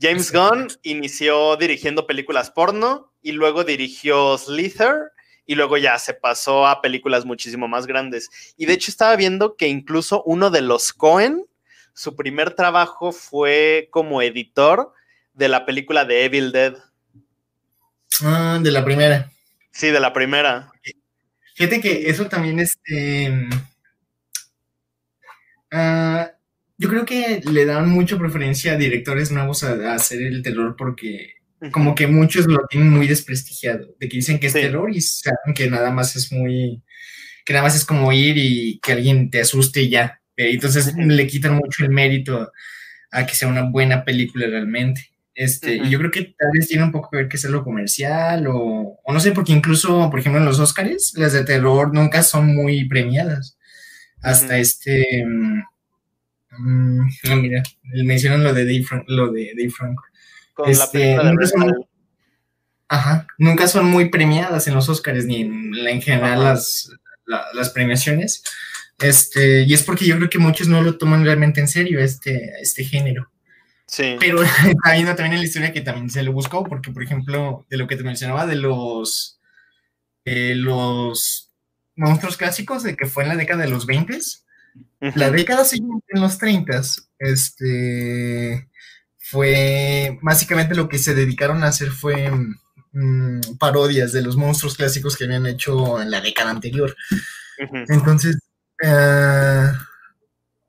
James 0.01 0.33
Gunn 0.33 0.69
inició 0.83 1.57
dirigiendo 1.57 2.07
películas 2.07 2.51
porno 2.51 3.13
y 3.23 3.33
luego 3.33 3.63
dirigió 3.63 4.37
Slither 4.37 5.13
y 5.47 5.55
luego 5.55 5.77
ya 5.77 5.99
se 5.99 6.15
pasó 6.15 6.67
a 6.67 6.81
películas 6.81 7.25
muchísimo 7.25 7.69
más 7.69 7.87
grandes. 7.87 8.29
Y 8.57 8.67
de 8.67 8.75
hecho 8.75 8.91
estaba 8.91 9.15
viendo 9.17 9.57
que 9.57 9.69
incluso 9.69 10.23
uno 10.25 10.51
de 10.51 10.63
los 10.63 10.93
Cohen, 10.93 11.47
su 11.95 12.17
primer 12.17 12.55
trabajo 12.55 13.13
fue 13.13 13.89
como 13.91 14.23
editor 14.23 14.93
de 15.35 15.49
la 15.49 15.67
película 15.67 16.05
de 16.05 16.25
Evil 16.25 16.53
Dead. 16.53 16.75
Ah, 18.23 18.59
de 18.63 18.71
la 18.71 18.85
primera. 18.85 19.31
Sí, 19.71 19.89
de 19.89 20.01
la 20.01 20.13
primera. 20.13 20.71
Fíjate 21.55 21.81
que 21.81 22.09
eso 22.09 22.27
también 22.27 22.59
este. 22.61 23.31
Uh, 25.73 26.27
yo 26.77 26.89
creo 26.89 27.05
que 27.05 27.41
le 27.45 27.65
dan 27.65 27.89
mucha 27.89 28.19
preferencia 28.19 28.73
a 28.73 28.77
directores 28.77 29.31
nuevos 29.31 29.65
a, 29.65 29.95
hacer 29.95 30.21
el 30.23 30.43
terror 30.43 30.77
porque 30.77 31.37
como 31.71 31.95
que 31.95 32.07
muchos 32.09 32.47
lo 32.47 32.67
tienen 32.69 32.91
muy 32.91 33.07
desprestigiado, 33.07 33.95
de 34.01 34.09
que 34.09 34.17
dicen 34.17 34.41
que 34.41 34.49
es 34.49 34.53
terror 34.53 34.91
y 34.91 35.01
saben 35.01 35.55
que 35.55 35.71
nada 35.71 35.93
más 35.93 36.17
es 36.17 36.33
muy, 36.33 36.83
que 37.45 37.53
nada 37.53 37.63
más 37.65 37.77
es 37.77 37.85
como 37.85 38.13
ir 38.13 38.37
y 38.37 38.81
que 38.81 38.93
alguien 38.93 39.31
te 39.31 39.41
asuste 39.41 39.83
y 39.83 39.91
ya. 39.91 40.22
Entonces 40.51 40.95
le 40.97 41.27
quitan 41.27 41.55
mucho 41.55 41.85
el 41.85 41.91
mérito 41.91 42.53
a 43.11 43.27
que 43.27 43.35
sea 43.35 43.49
una 43.49 43.63
buena 43.63 44.05
película 44.05 44.47
realmente. 44.47 45.13
Este, 45.35 45.77
y 45.77 45.89
yo 45.89 45.99
creo 45.99 46.11
que 46.11 46.35
tal 46.39 46.51
vez 46.53 46.69
tiene 46.69 46.85
un 46.85 46.93
poco 46.93 47.09
que 47.11 47.17
ver 47.17 47.29
que 47.29 47.37
es 47.37 47.45
lo 47.45 47.65
comercial 47.65 48.47
o, 48.49 48.99
no 49.07 49.21
sé, 49.21 49.33
porque 49.33 49.53
incluso, 49.53 50.11
por 50.11 50.21
ejemplo, 50.21 50.39
en 50.41 50.47
los 50.47 50.61
Oscars, 50.61 51.15
las 51.17 51.33
de 51.33 51.45
terror 51.45 51.95
nunca 51.95 52.23
son 52.23 52.55
muy 52.55 52.87
premiadas. 52.87 53.57
Hasta 54.21 54.59
este. 54.59 55.25
Mm, 55.27 57.01
no, 57.25 57.37
mira, 57.37 57.63
mencionan 58.05 58.45
lo 58.45 58.53
de 58.53 58.65
Dave, 58.65 59.05
lo 59.09 59.33
de 59.33 59.53
Dave 59.57 59.71
Franco. 59.71 60.05
Este, 60.67 61.17
nunca 61.17 61.47
son, 61.47 61.87
ajá, 62.89 63.27
nunca 63.39 63.67
son 63.67 63.87
muy 63.87 64.11
premiadas 64.11 64.69
en 64.69 64.75
los 64.75 64.89
Oscars 64.89 65.25
ni 65.25 65.41
en, 65.41 65.75
en 65.75 66.03
general 66.03 66.45
las, 66.45 66.91
las 67.55 67.71
premiaciones. 67.71 68.45
Este, 69.03 69.63
y 69.63 69.75
es 69.75 69.83
porque 69.83 70.07
yo 70.07 70.17
creo 70.17 70.31
que 70.31 70.39
muchos 70.39 70.69
no 70.69 70.83
lo 70.83 70.97
toman 70.97 71.25
realmente 71.25 71.61
en 71.61 71.69
serio 71.69 72.01
este, 72.01 72.53
este 72.61 72.85
género. 72.85 73.31
Pero 73.97 74.43
está 74.43 74.93
viendo 74.95 75.15
también 75.15 75.35
en 75.35 75.41
la 75.41 75.45
historia 75.45 75.73
que 75.73 75.81
también 75.81 76.11
se 76.11 76.23
lo 76.23 76.33
buscó, 76.33 76.65
porque, 76.65 76.91
por 76.91 77.03
ejemplo, 77.03 77.67
de 77.69 77.77
lo 77.77 77.87
que 77.87 77.97
te 77.97 78.05
mencionaba, 78.05 78.47
de 78.47 78.57
los, 78.57 79.41
los 80.25 81.51
monstruos 81.97 82.37
clásicos, 82.37 82.83
de 82.83 82.97
que 82.97 83.07
fue 83.07 83.25
en 83.25 83.31
la 83.31 83.37
década 83.37 83.63
de 83.63 83.71
los 83.71 83.87
20, 83.87 84.19
la 85.01 85.31
década 85.31 85.65
siguiente, 85.65 86.07
en 86.11 86.21
los 86.21 86.39
30, 86.39 86.81
este, 87.19 88.69
fue 89.19 90.19
básicamente 90.23 90.75
lo 90.75 90.89
que 90.89 90.99
se 90.99 91.15
dedicaron 91.15 91.65
a 91.65 91.69
hacer 91.69 91.91
fue 91.91 92.31
mm, 92.93 93.57
parodias 93.59 94.13
de 94.13 94.23
los 94.23 94.37
monstruos 94.37 94.77
clásicos 94.77 95.17
que 95.17 95.25
habían 95.25 95.47
hecho 95.47 96.01
en 96.01 96.11
la 96.11 96.21
década 96.21 96.51
anterior. 96.51 96.97
Entonces, 97.89 98.39
uh, 98.83 99.77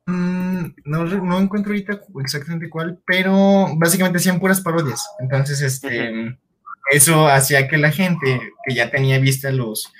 Mm, 0.05 0.75
no, 0.83 1.05
no 1.05 1.39
encuentro 1.39 1.71
ahorita 1.71 2.01
exactamente 2.21 2.69
cuál, 2.69 2.99
pero 3.05 3.67
básicamente 3.75 4.17
hacían 4.17 4.39
puras 4.39 4.61
parodias. 4.61 5.07
Entonces, 5.19 5.61
este, 5.61 6.37
eso 6.91 7.27
hacía 7.27 7.67
que 7.67 7.77
la 7.77 7.91
gente 7.91 8.41
que 8.65 8.75
ya 8.75 8.91
tenía 8.91 9.19
vista 9.19 9.51
los, 9.51 9.91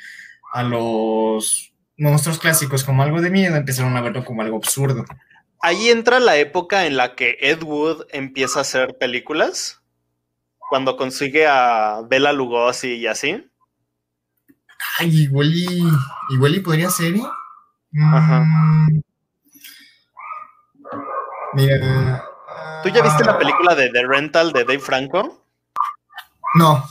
a 0.51 0.63
los 0.63 1.73
monstruos 1.97 2.39
clásicos 2.39 2.83
como 2.83 3.03
algo 3.03 3.21
de 3.21 3.29
miedo, 3.29 3.55
empezaron 3.55 3.95
a 3.95 4.01
verlo 4.01 4.25
como 4.25 4.41
algo 4.41 4.57
absurdo. 4.57 5.05
Ahí 5.61 5.89
entra 5.89 6.19
la 6.19 6.35
época 6.35 6.85
en 6.85 6.97
la 6.97 7.15
que 7.15 7.37
Ed 7.39 7.63
Wood 7.63 8.07
empieza 8.11 8.59
a 8.59 8.63
hacer 8.63 8.97
películas, 8.99 9.81
cuando 10.69 10.97
consigue 10.97 11.47
a 11.47 12.01
Bela 12.09 12.33
Lugosi 12.33 12.95
y 12.95 13.07
así. 13.07 13.49
Ay, 14.99 15.21
igual 15.21 15.53
y, 15.53 15.83
igual 16.31 16.55
y 16.55 16.59
podría 16.59 16.89
ser, 16.89 17.15
¿eh? 17.15 17.21
Ajá. 18.01 18.41
Mm, 18.41 19.01
Mira. 21.53 22.25
¿Tú 22.83 22.89
ya 22.89 23.01
viste 23.01 23.23
la 23.23 23.37
película 23.37 23.75
de 23.75 23.89
The 23.89 24.05
Rental 24.05 24.51
de 24.51 24.65
Dave 24.65 24.79
Franco? 24.79 25.45
No. 26.55 26.83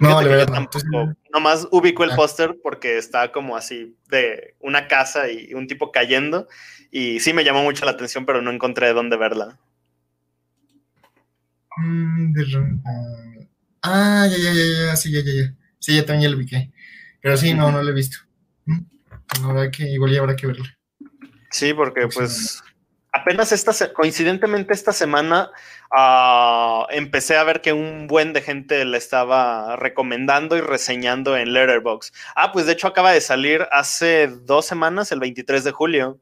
No, 0.00 0.20
de 0.20 0.28
verdad, 0.28 0.52
tampoco. 0.52 1.14
Nomás 1.32 1.68
ubico 1.70 2.04
el 2.04 2.14
póster 2.14 2.56
porque 2.62 2.98
está 2.98 3.32
como 3.32 3.56
así 3.56 3.96
de 4.08 4.56
una 4.60 4.88
casa 4.88 5.28
y 5.28 5.54
un 5.54 5.66
tipo 5.66 5.92
cayendo. 5.92 6.48
Y 6.90 7.20
sí 7.20 7.32
me 7.32 7.44
llamó 7.44 7.62
mucho 7.62 7.84
la 7.84 7.92
atención, 7.92 8.24
pero 8.24 8.40
no 8.40 8.50
encontré 8.50 8.92
dónde 8.92 9.16
verla. 9.16 9.58
Mm, 11.76 12.34
ah, 13.82 14.26
ya, 14.30 14.38
ya, 14.38 14.52
ya, 14.52 14.86
ya, 14.86 14.96
sí, 14.96 15.12
ya, 15.12 15.20
ya, 15.20 15.32
ya. 15.32 15.54
Sí, 15.78 15.96
ya 15.96 16.06
también 16.06 16.22
ya 16.22 16.28
lo 16.30 16.36
ubiqué. 16.36 16.72
Pero 17.20 17.36
sí, 17.36 17.52
no, 17.52 17.70
no 17.72 17.82
lo 17.82 17.90
he 17.90 17.94
visto. 17.94 18.18
Mm, 19.40 19.50
habrá 19.50 19.70
que, 19.70 19.84
igual 19.84 20.12
ya 20.12 20.20
habrá 20.20 20.36
que 20.36 20.46
verla. 20.46 20.76
Sí, 21.50 21.72
porque 21.72 22.08
pues 22.08 22.62
apenas 23.12 23.52
esta, 23.52 23.92
coincidentemente 23.92 24.74
esta 24.74 24.92
semana 24.92 25.50
uh, 25.96 26.84
empecé 26.90 27.36
a 27.36 27.44
ver 27.44 27.60
que 27.60 27.72
un 27.72 28.08
buen 28.08 28.32
de 28.32 28.42
gente 28.42 28.84
le 28.84 28.98
estaba 28.98 29.76
recomendando 29.76 30.56
y 30.56 30.60
reseñando 30.60 31.36
en 31.36 31.52
Letterboxd. 31.52 32.12
Ah, 32.34 32.50
pues 32.52 32.66
de 32.66 32.72
hecho 32.72 32.88
acaba 32.88 33.12
de 33.12 33.20
salir 33.20 33.66
hace 33.70 34.26
dos 34.26 34.66
semanas, 34.66 35.12
el 35.12 35.20
23 35.20 35.62
de 35.62 35.70
julio. 35.70 36.20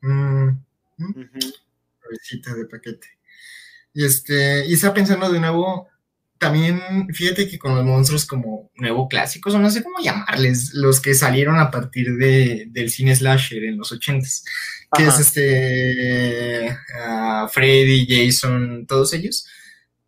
Mm, 0.00 0.48
de 0.98 2.66
paquete. 2.66 3.08
Y 3.94 4.04
este, 4.04 4.66
y 4.66 4.74
estaba 4.74 4.94
pensando 4.94 5.30
de 5.30 5.38
nuevo, 5.38 5.88
también, 6.38 7.08
fíjate 7.12 7.48
que 7.48 7.58
con 7.58 7.74
los 7.74 7.84
monstruos 7.84 8.26
como 8.26 8.70
nuevo 8.74 9.08
clásicos, 9.08 9.54
o 9.54 9.58
no 9.58 9.70
sé 9.70 9.82
cómo 9.82 9.98
llamarles, 10.02 10.74
los 10.74 11.00
que 11.00 11.14
salieron 11.14 11.58
a 11.58 11.70
partir 11.70 12.16
de, 12.16 12.66
del 12.70 12.90
cine 12.90 13.14
slasher 13.14 13.64
en 13.64 13.78
los 13.78 13.92
ochentas, 13.92 14.44
que 14.96 15.06
es 15.06 15.18
este 15.18 16.76
Freddy, 17.50 18.06
Jason, 18.08 18.86
todos 18.86 19.12
ellos. 19.14 19.46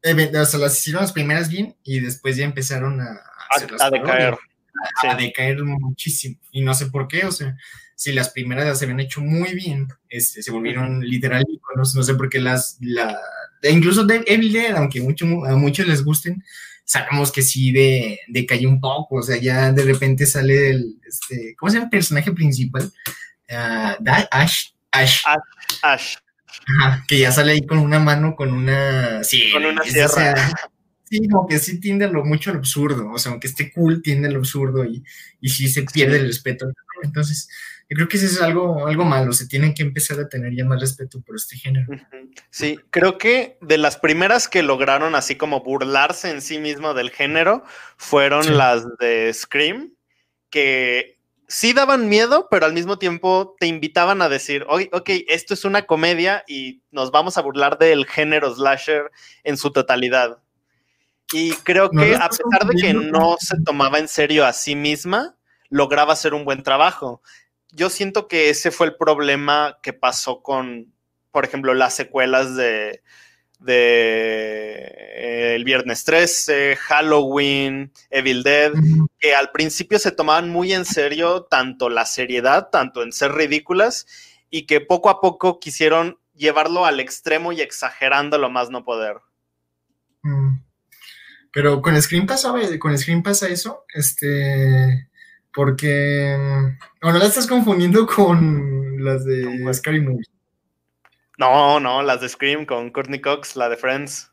o 0.03 0.45
sea, 0.45 0.61
las 0.61 0.79
hicieron 0.79 1.03
las 1.03 1.13
primeras 1.13 1.49
bien 1.49 1.77
y 1.83 2.01
después 2.01 2.37
ya 2.37 2.45
empezaron 2.45 3.01
a, 3.01 3.21
a, 3.81 3.91
decaer. 3.91 4.37
A, 5.09 5.15
decaer 5.17 5.63
muchísimo. 5.63 6.39
Y 6.51 6.63
no 6.63 6.75
sé 6.75 6.87
por 6.87 7.09
qué, 7.09 7.25
o 7.25 7.33
sea, 7.33 7.57
si 7.95 8.13
las 8.13 8.31
primeras 8.31 8.67
las 8.67 8.83
habían 8.83 9.01
hecho 9.01 9.21
muy 9.21 9.55
bien, 9.55 9.89
este, 10.09 10.43
se 10.43 10.51
volvieron 10.51 11.01
literal 11.01 11.45
no 11.77 11.85
sé 11.85 12.15
por 12.15 12.29
qué 12.29 12.41
las, 12.41 12.79
la, 12.81 13.19
e 13.63 13.71
incluso 13.71 14.05
de 14.05 14.23
Evil 14.27 14.53
Dead, 14.53 14.77
aunque 14.77 15.01
mucho, 15.01 15.27
a 15.45 15.57
muchos 15.57 15.87
les 15.87 16.03
gusten, 16.05 16.43
sabemos 16.85 17.33
que 17.33 17.43
sí 17.43 17.73
de, 17.73 18.21
de 18.29 18.67
un 18.67 18.81
poco, 18.81 19.17
o 19.17 19.23
sea, 19.23 19.37
ya 19.37 19.73
de 19.73 19.83
repente 19.83 20.25
sale 20.25 20.71
el, 20.71 20.97
este, 21.07 21.55
¿cómo 21.59 21.71
se 21.71 21.77
llama 21.77 21.87
el 21.87 21.91
personaje 21.91 22.33
principal? 22.33 22.93
Uh, 23.51 24.05
Ash, 24.31 24.69
Ash. 24.93 25.23
Ash. 25.83 26.17
que 27.09 27.19
ya 27.19 27.33
sale 27.33 27.53
ahí 27.53 27.67
con 27.67 27.79
una 27.79 27.99
mano, 27.99 28.37
con 28.37 28.53
una... 28.53 29.23
Sí, 29.25 29.51
con 29.53 29.65
una 29.65 29.83
sierra. 29.83 30.53
sí, 31.11 31.29
como 31.29 31.49
que 31.49 31.59
sí 31.59 31.81
tiende 31.81 32.09
lo, 32.09 32.25
mucho 32.25 32.51
al 32.51 32.59
absurdo, 32.59 33.11
o 33.11 33.19
sea, 33.19 33.33
aunque 33.33 33.49
esté 33.49 33.73
cool, 33.73 34.01
tiende 34.01 34.29
al 34.29 34.37
absurdo 34.37 34.85
y, 34.85 35.05
y 35.41 35.49
sí 35.49 35.69
se 35.69 35.83
pierde 35.83 36.19
el 36.19 36.27
respeto. 36.27 36.67
Entonces, 37.03 37.49
yo 37.89 37.95
creo 37.95 38.09
que 38.09 38.17
eso 38.17 38.27
es 38.27 38.43
algo, 38.43 38.89
algo 38.89 39.05
malo, 39.05 39.33
se 39.33 39.47
tienen 39.47 39.73
que 39.73 39.85
empezar 39.85 40.19
a 40.19 40.29
tener 40.29 40.53
ya 40.57 40.65
más 40.65 40.81
respeto 40.81 41.21
por 41.21 41.37
este 41.37 41.57
género. 41.57 41.87
Sí, 42.51 42.81
creo 42.91 43.17
que 43.17 43.59
de 43.61 43.79
las 43.79 43.97
primeras 43.97 44.49
que 44.49 44.65
lograron 44.65 45.15
así 45.15 45.37
como 45.37 45.63
burlarse 45.63 46.31
en 46.31 46.43
sí 46.43 46.59
mismo 46.59 46.95
del 46.95 47.11
género 47.11 47.63
fueron 47.97 48.57
las 48.57 48.85
de 48.99 49.33
Scream, 49.33 49.95
que 50.51 51.21
sí 51.47 51.75
daban 51.75 52.09
miedo, 52.09 52.49
pero 52.51 52.67
al 52.67 52.73
mismo 52.73 52.99
tiempo 52.99 53.55
te 53.61 53.69
invitaban 53.69 54.21
a 54.21 54.29
decir, 54.29 54.65
oye, 54.69 54.91
ok, 54.93 55.11
esto 55.29 55.55
es 55.55 55.65
una 55.65 55.83
comedia 55.83 56.43
y 56.49 56.83
nos 56.91 57.13
vamos 57.13 57.39
a 57.39 57.43
burlar 57.43 57.79
del 57.79 58.05
género 58.07 58.53
slasher 58.53 59.13
en 59.45 59.57
su 59.57 59.71
totalidad. 59.71 60.39
Y 61.33 61.53
creo 61.53 61.91
que 61.91 62.17
a 62.17 62.29
pesar 62.29 62.67
de 62.69 62.81
que 62.81 62.95
no 62.95 63.37
se 63.39 63.61
tomaba 63.63 64.01
en 64.01 64.09
serio 64.09 64.45
a 64.45 64.53
sí 64.53 64.75
misma, 64.75 65.37
lograba 65.69 66.13
hacer 66.13 66.35
un 66.35 66.45
buen 66.45 66.63
trabajo 66.65 67.23
yo 67.77 67.91
siento 67.91 68.27
que 68.27 68.49
ese 68.49 68.71
fue 68.71 68.87
el 68.87 68.97
problema 68.97 69.79
que 69.83 69.93
pasó 69.93 70.43
con, 70.43 70.93
por 71.31 71.45
ejemplo, 71.45 71.75
las 71.75 71.95
secuelas 71.95 72.57
de, 72.57 73.03
de 73.61 74.95
eh, 75.15 75.55
El 75.57 75.65
Viernes 75.65 76.05
13, 76.05 76.77
Halloween, 76.77 77.93
Evil 78.09 78.43
Dead, 78.43 78.73
que 79.19 79.35
al 79.35 79.51
principio 79.51 79.99
se 79.99 80.11
tomaban 80.11 80.49
muy 80.49 80.73
en 80.73 80.87
serio 80.87 81.43
tanto 81.43 81.91
la 81.91 82.07
seriedad, 82.07 82.71
tanto 82.71 83.03
en 83.03 83.13
ser 83.13 83.33
ridículas, 83.33 84.07
y 84.49 84.65
que 84.65 84.81
poco 84.81 85.11
a 85.11 85.21
poco 85.21 85.61
quisieron 85.61 86.19
llevarlo 86.35 86.87
al 86.87 86.99
extremo 86.99 87.53
y 87.53 87.61
exagerando 87.61 88.39
lo 88.39 88.49
más 88.49 88.71
no 88.71 88.85
poder. 88.85 89.19
Mm. 90.23 90.61
Pero 91.53 91.83
con 91.83 92.01
Scream 92.01 92.27
pasa, 92.27 92.55
con 92.79 92.97
Scream 92.97 93.23
pasa 93.23 93.49
eso, 93.49 93.85
este 93.93 95.06
porque. 95.57 96.37
Bueno, 97.01 97.19
la 97.19 97.25
estás 97.25 97.47
confundiendo 97.47 98.07
con 98.07 99.03
las 99.03 99.25
de 99.25 99.73
Scary 99.73 100.03
Movie. 100.03 100.27
No, 101.39 101.81
no, 101.81 102.03
las 102.03 102.21
de 102.21 102.29
Scream 102.29 102.67
con 102.67 102.91
Courtney 102.91 103.21
Cox, 103.21 103.57
la 103.57 103.71
de 103.71 103.79
Friends. 103.79 104.31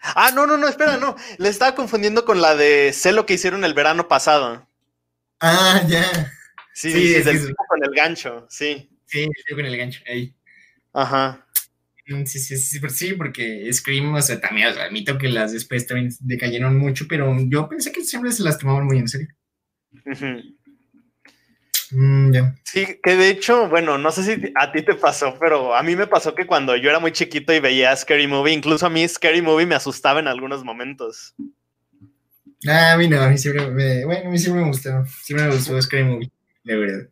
Ah, 0.00 0.32
no, 0.34 0.44
no, 0.44 0.56
no, 0.56 0.68
espera, 0.68 0.96
no. 0.96 1.16
Le 1.38 1.48
estaba 1.48 1.74
confundiendo 1.74 2.24
con 2.24 2.40
la 2.40 2.56
de 2.56 2.92
Sé 2.92 3.12
lo 3.12 3.26
que 3.26 3.34
hicieron 3.34 3.64
el 3.64 3.74
verano 3.74 4.08
pasado. 4.08 4.68
Ah, 5.40 5.82
ya. 5.86 6.32
Sí, 6.74 6.90
sí, 6.90 7.14
es 7.14 7.24
con 7.24 7.84
el 7.84 7.94
gancho, 7.94 8.46
sí. 8.50 8.90
Sí, 9.06 9.28
con 9.50 9.64
el 9.64 9.76
gancho, 9.76 10.00
ahí. 10.08 10.34
Ajá. 10.92 11.46
Mm, 12.08 12.24
sí, 12.24 12.40
sí, 12.40 12.56
sí, 12.56 12.80
sí, 12.90 13.14
porque 13.14 13.72
Scream, 13.72 14.14
o 14.14 14.22
sea, 14.22 14.40
también, 14.40 14.68
o 14.68 14.74
sea, 14.74 14.84
admito 14.84 15.16
que 15.16 15.28
las 15.28 15.52
después 15.52 15.86
también 15.86 16.12
decayeron 16.20 16.76
mucho, 16.76 17.06
pero 17.08 17.34
yo 17.46 17.68
pensé 17.68 17.92
que 17.92 18.04
siempre 18.04 18.32
se 18.32 18.42
las 18.42 18.58
tomaban 18.58 18.84
muy 18.84 18.98
en 18.98 19.08
serio. 19.08 19.28
Mm, 21.98 22.30
sí, 22.62 23.00
que 23.02 23.16
de 23.16 23.30
hecho, 23.30 23.70
bueno, 23.70 23.96
no 23.96 24.12
sé 24.12 24.22
si 24.22 24.52
a 24.54 24.70
ti 24.70 24.82
te 24.82 24.96
pasó, 24.96 25.34
pero 25.40 25.74
a 25.74 25.82
mí 25.82 25.96
me 25.96 26.06
pasó 26.06 26.34
que 26.34 26.46
cuando 26.46 26.76
yo 26.76 26.90
era 26.90 26.98
muy 26.98 27.10
chiquito 27.10 27.54
y 27.54 27.58
veía 27.58 27.96
Scary 27.96 28.26
Movie, 28.26 28.52
incluso 28.52 28.84
a 28.84 28.90
mí 28.90 29.08
Scary 29.08 29.40
Movie 29.40 29.64
me 29.64 29.76
asustaba 29.76 30.20
en 30.20 30.28
algunos 30.28 30.62
momentos. 30.62 31.34
Ah, 32.68 32.92
a 32.92 32.96
mí 32.98 33.08
no, 33.08 33.18
a 33.18 33.30
mí 33.30 33.38
siempre 33.38 33.70
me, 33.70 34.04
bueno, 34.04 34.28
a 34.28 34.30
mí 34.30 34.38
siempre 34.38 34.60
me 34.60 34.68
gustó, 34.68 35.06
siempre 35.22 35.46
me 35.46 35.54
gustó 35.54 35.80
Scary 35.80 36.04
Movie, 36.04 36.30
de 36.64 36.76
verdad. 36.76 37.08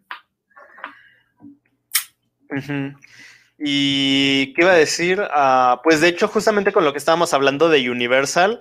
Y 3.59 4.53
qué 4.53 4.63
iba 4.63 4.73
a 4.73 4.77
decir, 4.77 5.23
ah, 5.31 5.81
pues 5.83 6.03
de 6.03 6.09
hecho, 6.09 6.29
justamente 6.29 6.73
con 6.73 6.85
lo 6.85 6.93
que 6.93 6.99
estábamos 6.99 7.33
hablando 7.33 7.71
de 7.71 7.89
Universal, 7.89 8.61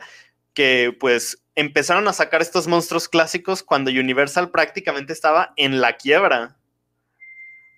que 0.53 0.95
pues 0.97 1.42
empezaron 1.55 2.07
a 2.07 2.13
sacar 2.13 2.41
estos 2.41 2.67
monstruos 2.67 3.07
clásicos 3.07 3.63
cuando 3.63 3.91
Universal 3.91 4.51
prácticamente 4.51 5.13
estaba 5.13 5.53
en 5.55 5.81
la 5.81 5.97
quiebra. 5.97 6.57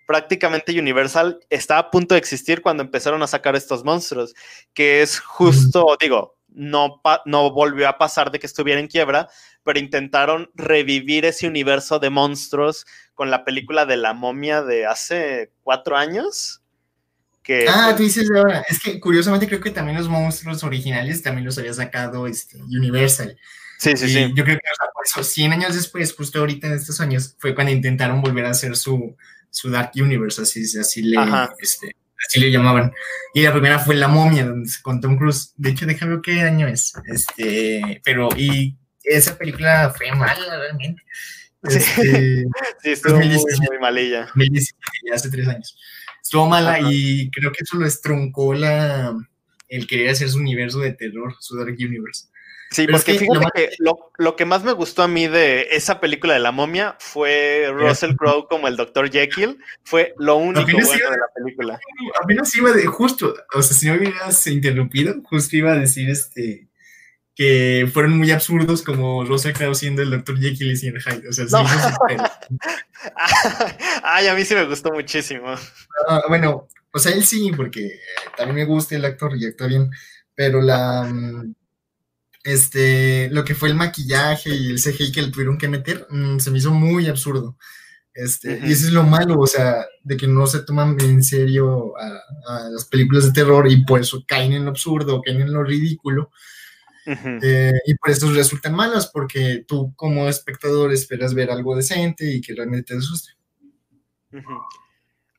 Prácticamente 0.07 0.77
Universal 0.79 1.39
estaba 1.49 1.79
a 1.79 1.91
punto 1.91 2.15
de 2.15 2.19
existir 2.19 2.61
cuando 2.61 2.83
empezaron 2.83 3.23
a 3.23 3.27
sacar 3.27 3.55
estos 3.55 3.83
monstruos, 3.83 4.33
que 4.73 5.01
es 5.01 5.19
justo, 5.19 5.97
digo, 5.99 6.35
no, 6.47 7.01
no 7.25 7.51
volvió 7.51 7.89
a 7.89 7.97
pasar 7.97 8.31
de 8.31 8.39
que 8.39 8.47
estuviera 8.47 8.79
en 8.79 8.87
quiebra, 8.87 9.27
pero 9.63 9.79
intentaron 9.79 10.51
revivir 10.53 11.25
ese 11.25 11.47
universo 11.47 11.99
de 11.99 12.09
monstruos 12.09 12.85
con 13.13 13.31
la 13.31 13.43
película 13.43 13.85
de 13.85 13.97
la 13.97 14.13
momia 14.13 14.61
de 14.61 14.85
hace 14.85 15.51
cuatro 15.63 15.97
años 15.97 16.61
ah, 17.69 17.93
tú 17.95 18.03
dices 18.03 18.29
ahora, 18.35 18.63
es 18.67 18.79
que 18.79 18.99
curiosamente 18.99 19.47
creo 19.47 19.61
que 19.61 19.71
también 19.71 19.97
los 19.97 20.09
monstruos 20.09 20.63
originales 20.63 21.21
también 21.21 21.45
los 21.45 21.57
había 21.57 21.73
sacado 21.73 22.27
este, 22.27 22.57
Universal. 22.57 23.37
Sí, 23.77 23.95
sí, 23.95 24.07
sí. 24.07 24.31
Yo 24.33 24.43
creo 24.43 24.57
que 24.57 24.67
por 24.93 25.05
eso, 25.05 25.23
100 25.23 25.53
años 25.53 25.75
después, 25.75 26.13
justo 26.13 26.39
ahorita 26.39 26.67
en 26.67 26.73
estos 26.73 27.01
años, 27.01 27.35
fue 27.39 27.53
cuando 27.53 27.73
intentaron 27.73 28.21
volver 28.21 28.45
a 28.45 28.51
hacer 28.51 28.75
su, 28.75 29.15
su 29.49 29.69
Dark 29.69 29.91
Universe, 29.95 30.41
así, 30.41 30.61
así, 30.79 31.01
le, 31.01 31.17
este, 31.59 31.95
así 32.25 32.39
le 32.39 32.51
llamaban. 32.51 32.91
Y 33.33 33.41
la 33.41 33.51
primera 33.51 33.79
fue 33.79 33.95
La 33.95 34.07
momia, 34.07 34.45
donde 34.45 34.69
se 34.69 34.81
con 34.81 35.01
Tom 35.01 35.17
Cruise. 35.17 35.53
De 35.57 35.71
hecho, 35.71 35.85
déjame 35.85 36.13
ver 36.13 36.21
qué 36.21 36.41
año 36.41 36.67
es. 36.67 36.93
Este, 37.05 38.01
pero, 38.03 38.29
y 38.37 38.75
esa 39.03 39.37
película 39.37 39.93
fue 39.95 40.11
mala 40.11 40.57
realmente. 40.57 41.01
sí, 41.69 41.77
este, 41.77 42.45
sí 42.81 42.91
estuvo 42.91 43.17
muy, 43.17 43.27
muy 43.27 43.79
malilla. 43.79 44.29
hace 45.13 45.29
tres 45.29 45.47
años. 45.47 45.77
Estuvo 46.21 46.47
mala 46.47 46.79
y 46.81 47.29
creo 47.29 47.51
que 47.51 47.59
eso 47.61 47.77
lo 47.77 47.85
estruncó 47.85 48.53
la, 48.53 49.15
el 49.67 49.85
querer 49.85 50.09
hacer 50.09 50.29
su 50.29 50.39
universo 50.39 50.79
de 50.79 50.93
terror, 50.93 51.35
su 51.39 51.55
Dark 51.57 51.75
Universe. 51.77 52.27
Sí, 52.71 52.87
porque 52.87 53.17
fíjate 53.17 53.45
que 53.53 53.69
lo, 54.17 54.35
que 54.35 54.45
más 54.45 54.63
me 54.63 54.73
gustó 54.73 55.03
a 55.03 55.07
mí 55.07 55.27
de 55.27 55.67
esa 55.71 55.99
película 55.99 56.33
de 56.33 56.39
la 56.39 56.51
momia 56.51 56.95
fue 56.99 57.71
Russell 57.71 58.15
Crowe 58.15 58.47
como 58.49 58.67
el 58.67 58.75
Dr. 58.75 59.11
Jekyll. 59.11 59.59
Fue 59.83 60.13
lo 60.17 60.37
único 60.37 60.65
bueno 60.65 60.91
de 60.91 61.17
la 61.17 61.27
película. 61.33 61.79
Apenas 62.21 62.55
iba 62.55 62.71
de 62.71 62.85
justo, 62.85 63.35
o 63.53 63.61
sea, 63.61 63.77
si 63.77 63.87
no 63.87 63.93
hubieras 63.93 64.45
interrumpido, 64.47 65.15
justo 65.23 65.55
iba 65.55 65.73
a 65.73 65.77
decir 65.77 66.09
este 66.09 66.67
que 67.35 67.89
fueron 67.93 68.17
muy 68.17 68.31
absurdos 68.31 68.81
como 68.81 69.25
Rosa 69.25 69.51
Crowe 69.51 69.75
siendo 69.75 70.01
el 70.01 70.09
Dr. 70.09 70.39
Jekyll 70.39 70.71
y 70.71 70.77
Sir 70.77 71.01
Hyde. 71.01 71.27
O 71.27 71.33
sea, 71.33 71.45
sí, 71.47 71.55
Ay, 74.03 74.27
a 74.27 74.35
mí 74.35 74.45
sí 74.45 74.55
me 74.55 74.65
gustó 74.65 74.91
muchísimo. 74.91 75.53
Ah, 76.07 76.23
bueno, 76.29 76.69
o 76.91 76.99
sea, 76.99 77.11
él 77.11 77.25
sí, 77.25 77.51
porque 77.55 77.99
también 78.37 78.55
me 78.55 78.65
gusta 78.65 78.95
el 78.95 79.03
actor 79.03 79.35
y 79.35 79.45
actúa 79.45 79.67
bien, 79.67 79.91
pero 80.33 80.61
la... 80.61 81.03
Mm, 81.03 81.53
este, 82.45 83.27
lo 83.31 83.43
que 83.43 83.55
fue 83.55 83.69
el 83.69 83.75
maquillaje 83.75 84.51
y 84.51 84.69
el 84.69 84.79
CGI 84.79 85.11
que 85.11 85.23
le 85.23 85.31
tuvieron 85.31 85.57
que 85.57 85.67
meter, 85.67 86.05
mm, 86.09 86.37
se 86.37 86.51
me 86.51 86.59
hizo 86.59 86.71
muy 86.71 87.07
absurdo. 87.07 87.57
Este, 88.13 88.61
Y 88.63 88.71
eso 88.71 88.87
es 88.87 88.93
lo 88.93 89.03
malo, 89.03 89.39
o 89.39 89.47
sea, 89.47 89.85
de 90.03 90.15
que 90.15 90.27
no 90.27 90.45
se 90.47 90.59
toman 90.59 90.95
en 91.01 91.23
serio 91.23 91.93
a, 91.97 92.69
las 92.69 92.85
películas 92.85 93.25
de 93.25 93.33
terror 93.33 93.69
y 93.69 93.83
por 93.83 93.99
eso 93.99 94.23
caen 94.25 94.53
en 94.53 94.63
lo 94.63 94.69
absurdo, 94.69 95.21
caen 95.21 95.41
en 95.41 95.51
lo 95.51 95.63
ridículo. 95.63 96.31
Eh, 97.07 97.73
y 97.85 97.95
por 97.95 98.11
eso 98.11 98.31
resultan 98.31 98.73
malas, 98.73 99.07
porque 99.07 99.65
tú 99.67 99.93
como 99.95 100.29
espectador 100.29 100.93
esperas 100.93 101.33
ver 101.33 101.51
algo 101.51 101.75
decente 101.75 102.31
y 102.31 102.41
que 102.41 102.53
realmente 102.53 102.93
te 102.93 102.99
asuste. 102.99 103.31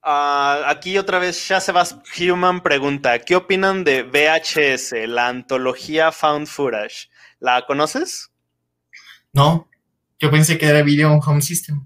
Ah, 0.09 0.63
aquí 0.69 0.99
otra 0.99 1.19
vez 1.19 1.37
Shazebas 1.37 1.97
Human 2.17 2.63
pregunta, 2.63 3.19
¿qué 3.19 3.35
opinan 3.35 3.83
de 3.83 4.05
VHS, 4.05 5.09
la 5.09 5.27
antología 5.27 6.13
Found 6.13 6.47
Footage? 6.47 7.11
¿La 7.41 7.67
conoces? 7.67 8.31
No, 9.33 9.69
yo 10.21 10.31
pensé 10.31 10.59
que 10.59 10.67
era 10.67 10.83
Video 10.83 11.13
Home 11.19 11.43
System. 11.43 11.85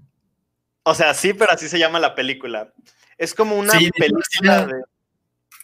O 0.83 0.93
sea, 0.93 1.15
sí, 1.15 1.33
pero 1.33 1.51
así 1.51 1.67
se 1.67 1.79
llama 1.79 1.99
la 1.99 2.13
película. 2.13 2.71
Es 3.17 3.33
como 3.33 3.55
una 3.55 3.73
película 3.73 4.67
de... 4.67 4.83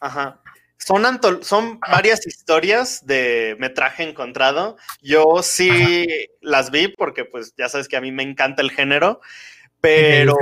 Ajá. 0.02 0.42
Son, 0.80 1.04
son 1.44 1.80
varias 1.80 2.26
historias 2.26 3.06
de 3.06 3.56
metraje 3.60 4.02
encontrado. 4.02 4.78
Yo 5.00 5.44
sí 5.44 6.08
las 6.42 6.72
vi 6.72 6.88
porque 6.88 7.24
pues 7.24 7.54
ya 7.56 7.70
sabes 7.70 7.88
que 7.88 7.98
a 7.98 8.02
mí 8.02 8.12
me 8.12 8.24
encanta 8.24 8.64
el 8.64 8.72
género, 8.72 9.22
pero 9.80 10.36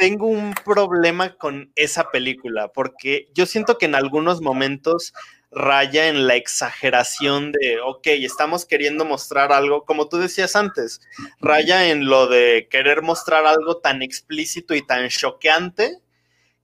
tengo 0.00 0.28
un 0.28 0.54
problema 0.54 1.36
con 1.36 1.72
esa 1.76 2.10
película 2.10 2.68
porque 2.72 3.28
yo 3.34 3.44
siento 3.44 3.76
que 3.76 3.84
en 3.84 3.94
algunos 3.94 4.40
momentos 4.40 5.12
raya 5.50 6.08
en 6.08 6.26
la 6.26 6.36
exageración 6.36 7.52
de, 7.52 7.80
ok, 7.84 8.06
estamos 8.06 8.64
queriendo 8.64 9.04
mostrar 9.04 9.52
algo, 9.52 9.84
como 9.84 10.08
tú 10.08 10.16
decías 10.16 10.56
antes, 10.56 11.02
raya 11.38 11.90
en 11.90 12.06
lo 12.06 12.28
de 12.28 12.66
querer 12.70 13.02
mostrar 13.02 13.44
algo 13.44 13.76
tan 13.76 14.00
explícito 14.00 14.74
y 14.74 14.86
tan 14.86 15.06
choqueante 15.10 15.98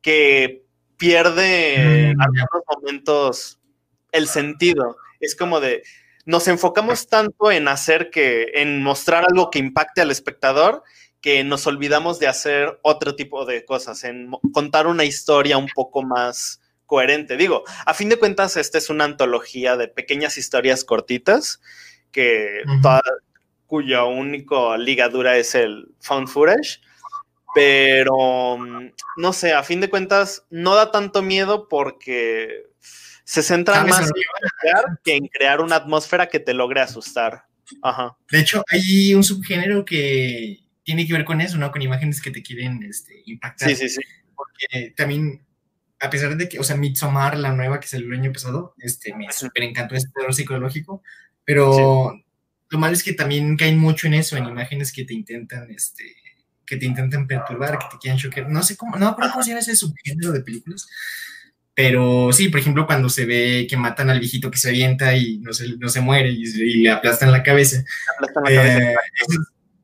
que 0.01 0.65
pierde 0.97 1.75
en 2.09 2.17
mm, 2.17 2.21
algunos 2.23 2.65
momentos 2.75 3.61
el 4.13 4.29
sentido. 4.29 4.97
Es 5.21 5.37
como 5.37 5.61
de, 5.61 5.83
nos 6.25 6.49
enfocamos 6.49 7.09
tanto 7.09 7.53
en 7.53 7.69
hacer 7.69 8.09
que, 8.09 8.53
en 8.55 8.83
mostrar 8.83 9.27
algo 9.29 9.51
que 9.51 9.59
impacte 9.59 10.01
al 10.01 10.11
espectador, 10.11 10.83
que 11.27 11.43
nos 11.43 11.67
olvidamos 11.67 12.21
de 12.21 12.29
hacer 12.29 12.79
otro 12.83 13.17
tipo 13.17 13.45
de 13.47 13.65
cosas, 13.65 14.05
en 14.05 14.31
contar 14.53 14.87
una 14.87 15.03
historia 15.03 15.59
un 15.59 15.67
poco 15.75 16.05
más 16.05 16.61
coherente. 16.87 17.37
Digo, 17.37 17.65
a 17.85 17.95
fin 17.95 18.09
de 18.09 18.17
cuentas, 18.17 18.57
esta 18.57 18.79
es 18.79 18.91
una 18.91 19.07
antología 19.07 19.77
de 19.77 19.89
pequeñas 19.89 20.39
historias 20.39 20.85
cortitas 20.85 21.61
que 22.13 22.63
cuya 23.67 24.05
única 24.05 24.79
ligadura 24.79 25.37
es 25.37 25.57
el 25.57 25.89
found 25.99 26.29
footage. 26.29 26.81
Pero 27.57 28.59
mm, 28.59 28.93
no 29.17 29.33
sé, 29.33 29.53
a 29.53 29.65
fin 29.65 29.81
de 29.81 29.91
cuentas, 29.91 30.47
no 30.49 30.77
da 30.77 30.93
tanto 30.93 31.23
miedo 31.23 31.67
porque 31.69 32.69
se 33.25 33.43
centra 33.43 33.85
más 33.85 34.03
en 34.03 34.13
crear 34.61 35.01
que 35.03 35.17
en 35.17 35.27
crear 35.27 35.61
una 35.61 35.75
atmósfera 35.75 36.29
que 36.29 36.39
te 36.39 36.55
logre 36.55 36.83
asustar. 36.83 37.47
Ajá. 37.83 38.17
De 38.31 38.39
hecho, 38.39 38.63
hay 38.71 39.13
un 39.13 39.25
subgénero 39.25 39.85
que 39.85 40.66
tiene 40.87 41.05
que 41.05 41.13
ver 41.13 41.25
con 41.25 41.41
eso, 41.41 41.59
¿no? 41.59 41.73
Con 41.73 41.83
imágenes 41.83 42.23
que 42.23 42.31
te 42.31 42.45
quieren 42.45 42.81
este, 42.85 43.21
impactar. 43.27 43.69
Sí, 43.69 43.75
sí, 43.75 43.89
sí. 43.89 44.01
Porque 44.37 44.95
también, 44.97 45.45
a 45.99 46.09
pesar 46.09 46.37
de 46.37 46.49
que, 46.49 46.61
o 46.61 46.63
sea, 46.63 46.77
Midsommar, 46.77 47.37
la 47.37 47.53
nueva 47.53 47.81
que 47.81 47.89
salió 47.89 48.07
el 48.07 48.21
año 48.21 48.33
pasado, 48.33 48.73
este, 48.79 49.13
me 49.17 49.31
súper 49.33 49.65
encantó 49.65 49.97
este 49.97 50.11
terror 50.15 50.33
psicológico, 50.33 51.03
pero 51.45 52.15
lo 52.69 52.79
malo 52.79 52.95
es 52.95 53.03
que 53.03 53.15
también 53.15 53.57
caen 53.57 53.79
mucho 53.79 54.07
en 54.07 54.15
eso, 54.15 54.37
en 54.37 54.47
imágenes 54.47 54.93
que 54.93 55.05
te 55.05 55.13
intentan, 55.13 55.69
este, 55.73 56.05
que 56.65 56.77
te 56.77 56.87
intentan 56.87 57.27
perturbar, 57.27 57.81
que 57.81 57.87
te 57.91 57.99
quieran 57.99 58.21
choquear. 58.21 58.49
No 58.49 58.63
sé 58.63 58.77
cómo, 58.77 58.97
no 58.97 59.17
cómo 59.17 59.43
se 59.43 59.51
llama 59.51 59.61
ese 59.61 59.75
subgénero 59.75 60.31
de 60.31 60.43
películas, 60.43 60.87
pero 61.75 62.33
sí, 62.33 62.49
por 62.49 62.61
ejemplo, 62.61 62.87
cuando 62.87 63.09
se 63.09 63.27
ve 63.27 63.67
que 63.69 63.77
matan 63.77 64.09
al 64.09 64.21
viejito 64.21 64.53
que 64.53 64.59
se 64.59 64.69
avienta 64.69 65.17
y 65.17 65.39
no 65.39 65.53
se, 65.53 65.77
no 65.79 65.89
se 65.89 66.01
muere 66.01 66.31
y, 66.31 66.83
le 66.83 66.91
aplastan 66.91 67.33
la 67.33 67.43
cabeza. 67.43 67.85
Aplastan 68.15 68.45
la 68.45 68.51
cabeza. 68.51 69.01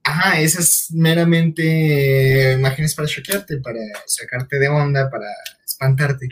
Eh, 0.03 0.11
ajá, 0.11 0.41
esas 0.41 0.89
meramente 0.91 2.55
imágenes 2.55 2.95
para 2.95 3.09
choquearte, 3.09 3.59
para 3.59 3.81
sacarte 4.07 4.59
de 4.59 4.69
onda, 4.69 5.11
para 5.11 5.27
espantarte. 5.65 6.29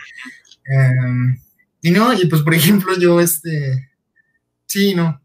Em, 0.66 1.38
y 1.82 1.90
no, 1.90 2.12
y 2.12 2.26
pues 2.26 2.42
por 2.42 2.54
ejemplo, 2.54 2.98
yo 2.98 3.20
este. 3.20 3.90
Sí, 4.66 4.94
no. 4.94 5.20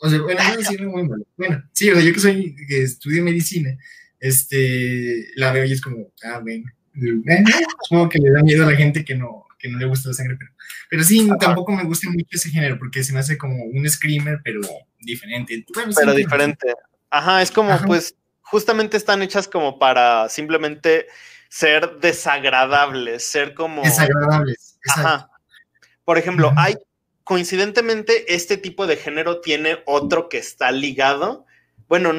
O 0.00 0.10
sea, 0.10 0.20
bueno, 0.20 0.40
no 0.42 0.62
sí, 0.62 0.76
muy 0.82 1.08
malo. 1.08 1.24
Bueno, 1.36 1.62
sí, 1.72 1.90
o 1.90 1.94
sea, 1.94 2.02
yo 2.02 2.12
que 2.12 2.20
soy, 2.20 2.56
que 2.68 2.82
estudio 2.82 3.22
medicina, 3.22 3.76
este, 4.18 5.28
la 5.36 5.52
veo 5.52 5.64
y 5.64 5.72
es 5.72 5.80
como, 5.80 6.12
ah, 6.24 6.40
bueno. 6.40 6.64
Eh, 6.94 7.44
supongo 7.84 8.08
que 8.08 8.18
le 8.18 8.30
da 8.30 8.42
miedo 8.42 8.64
a 8.66 8.70
la 8.70 8.76
gente 8.76 9.02
que 9.04 9.14
no, 9.14 9.46
que 9.58 9.68
no 9.68 9.78
le 9.78 9.86
gusta 9.86 10.10
la 10.10 10.14
sangre, 10.14 10.36
pero, 10.38 10.50
pero 10.90 11.04
sí, 11.04 11.26
tampoco 11.40 11.72
me 11.72 11.84
gusta 11.84 12.10
mucho 12.10 12.26
ese 12.32 12.50
género 12.50 12.78
porque 12.78 13.02
se 13.02 13.12
me 13.12 13.20
hace 13.20 13.38
como 13.38 13.64
un 13.64 13.88
screamer, 13.88 14.40
pero 14.44 14.60
diferente. 15.00 15.64
pero 15.72 16.14
diferente. 16.14 16.74
Ajá, 17.12 17.42
es 17.42 17.50
como, 17.50 17.78
pues, 17.86 18.16
justamente 18.40 18.96
están 18.96 19.20
hechas 19.20 19.46
como 19.46 19.78
para 19.78 20.30
simplemente 20.30 21.06
ser 21.50 21.98
desagradables, 21.98 23.22
ser 23.22 23.52
como... 23.52 23.82
Desagradables. 23.82 24.78
Ajá. 24.88 25.28
Por 26.06 26.16
ejemplo, 26.16 26.54
hay, 26.56 26.74
coincidentemente, 27.22 28.34
este 28.34 28.56
tipo 28.56 28.86
de 28.86 28.96
género 28.96 29.42
tiene 29.42 29.82
otro 29.84 30.30
que 30.30 30.38
está 30.38 30.72
ligado. 30.72 31.44
Bueno, 31.86 32.14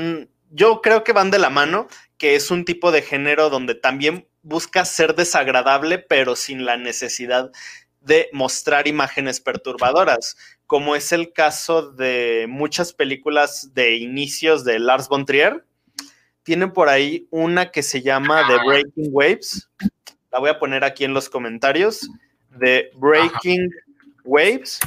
yo 0.51 0.81
creo 0.81 1.03
que 1.03 1.11
van 1.11 1.31
de 1.31 1.39
la 1.39 1.49
mano, 1.49 1.87
que 2.19 2.35
es 2.35 2.51
un 2.51 2.63
tipo 2.63 2.91
de 2.91 3.01
género 3.01 3.49
donde 3.49 3.73
también 3.73 4.27
busca 4.43 4.85
ser 4.85 5.15
desagradable, 5.15 5.97
pero 5.97 6.35
sin 6.35 6.65
la 6.65 6.77
necesidad 6.77 7.51
de 8.03 8.29
mostrar 8.33 8.87
imágenes 8.87 9.39
perturbadoras, 9.39 10.37
como 10.67 10.95
es 10.95 11.11
el 11.11 11.31
caso 11.31 11.91
de 11.91 12.45
muchas 12.49 12.93
películas 12.93 13.73
de 13.73 13.95
inicios 13.95 14.63
de 14.63 14.79
Lars 14.79 15.07
von 15.07 15.25
Trier. 15.25 15.65
Tienen 16.43 16.73
por 16.73 16.89
ahí 16.89 17.27
una 17.31 17.71
que 17.71 17.83
se 17.83 18.01
llama 18.01 18.45
The 18.47 18.57
Breaking 18.65 19.09
Waves. 19.11 19.69
La 20.31 20.39
voy 20.39 20.49
a 20.49 20.59
poner 20.59 20.83
aquí 20.83 21.05
en 21.05 21.13
los 21.13 21.29
comentarios. 21.29 22.09
The 22.59 22.91
Breaking 22.95 23.69
Waves, 24.25 24.79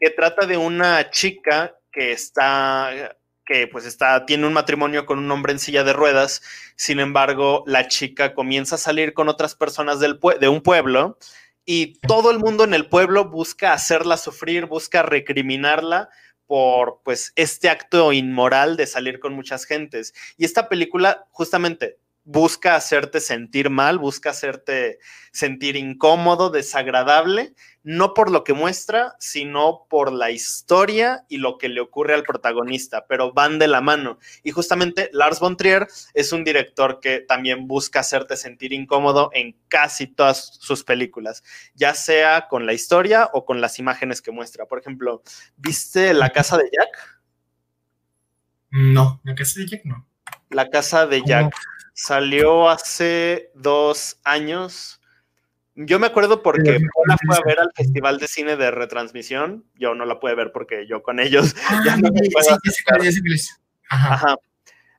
que 0.00 0.10
trata 0.10 0.46
de 0.46 0.56
una 0.56 1.10
chica 1.10 1.74
que 1.92 2.12
está 2.12 3.16
que 3.44 3.66
pues 3.66 3.84
está, 3.84 4.24
tiene 4.24 4.46
un 4.46 4.52
matrimonio 4.52 5.04
con 5.04 5.18
un 5.18 5.30
hombre 5.30 5.52
en 5.52 5.58
silla 5.58 5.82
de 5.82 5.92
ruedas, 5.92 6.42
sin 6.76 7.00
embargo, 7.00 7.64
la 7.66 7.88
chica 7.88 8.34
comienza 8.34 8.76
a 8.76 8.78
salir 8.78 9.14
con 9.14 9.28
otras 9.28 9.56
personas 9.56 9.98
del 9.98 10.20
de 10.40 10.48
un 10.48 10.62
pueblo 10.62 11.18
y 11.64 11.98
todo 12.00 12.30
el 12.30 12.38
mundo 12.38 12.64
en 12.64 12.74
el 12.74 12.88
pueblo 12.88 13.30
busca 13.30 13.72
hacerla 13.72 14.16
sufrir, 14.16 14.66
busca 14.66 15.02
recriminarla 15.02 16.08
por 16.46 17.00
pues 17.04 17.32
este 17.36 17.70
acto 17.70 18.12
inmoral 18.12 18.76
de 18.76 18.86
salir 18.86 19.20
con 19.20 19.32
muchas 19.32 19.64
gentes. 19.64 20.12
Y 20.36 20.44
esta 20.44 20.68
película 20.68 21.26
justamente 21.30 21.98
busca 22.24 22.76
hacerte 22.76 23.20
sentir 23.20 23.68
mal, 23.68 23.98
busca 23.98 24.30
hacerte 24.30 24.98
sentir 25.32 25.76
incómodo, 25.76 26.50
desagradable, 26.50 27.54
no 27.82 28.14
por 28.14 28.30
lo 28.30 28.44
que 28.44 28.52
muestra, 28.52 29.16
sino 29.18 29.86
por 29.88 30.12
la 30.12 30.30
historia 30.30 31.24
y 31.28 31.38
lo 31.38 31.58
que 31.58 31.68
le 31.68 31.80
ocurre 31.80 32.14
al 32.14 32.22
protagonista, 32.22 33.06
pero 33.08 33.32
van 33.32 33.58
de 33.58 33.66
la 33.66 33.80
mano. 33.80 34.18
Y 34.44 34.52
justamente 34.52 35.10
Lars 35.12 35.40
von 35.40 35.56
Trier 35.56 35.88
es 36.14 36.32
un 36.32 36.44
director 36.44 37.00
que 37.00 37.20
también 37.20 37.66
busca 37.66 38.00
hacerte 38.00 38.36
sentir 38.36 38.72
incómodo 38.72 39.30
en 39.32 39.56
casi 39.68 40.06
todas 40.06 40.58
sus 40.60 40.84
películas, 40.84 41.42
ya 41.74 41.94
sea 41.94 42.46
con 42.48 42.66
la 42.66 42.72
historia 42.72 43.30
o 43.32 43.44
con 43.44 43.60
las 43.60 43.78
imágenes 43.78 44.22
que 44.22 44.30
muestra. 44.30 44.66
Por 44.66 44.78
ejemplo, 44.78 45.22
¿viste 45.56 46.14
La 46.14 46.30
casa 46.30 46.56
de 46.56 46.70
Jack? 46.70 47.20
No, 48.70 49.20
La 49.24 49.34
casa 49.34 49.60
de 49.60 49.66
Jack 49.66 49.84
no. 49.84 50.06
La 50.50 50.68
casa 50.68 51.06
de 51.06 51.22
Jack. 51.24 51.54
Salió 51.92 52.68
hace 52.68 53.50
dos 53.54 54.18
años. 54.24 55.00
Yo 55.74 55.98
me 55.98 56.06
acuerdo 56.06 56.42
porque 56.42 56.80
la 57.06 57.16
fue 57.24 57.36
a 57.36 57.40
ver 57.46 57.60
al 57.60 57.70
Festival 57.74 58.18
de 58.18 58.28
Cine 58.28 58.56
de 58.56 58.70
Retransmisión. 58.70 59.64
Yo 59.74 59.94
no 59.94 60.04
la 60.04 60.20
pude 60.20 60.34
ver 60.34 60.52
porque 60.52 60.86
yo 60.86 61.02
con 61.02 61.20
ellos 61.20 61.54
ya 61.86 61.96
no 61.96 62.10
me 62.12 62.20
puedo 62.30 62.58
Ajá. 63.88 64.36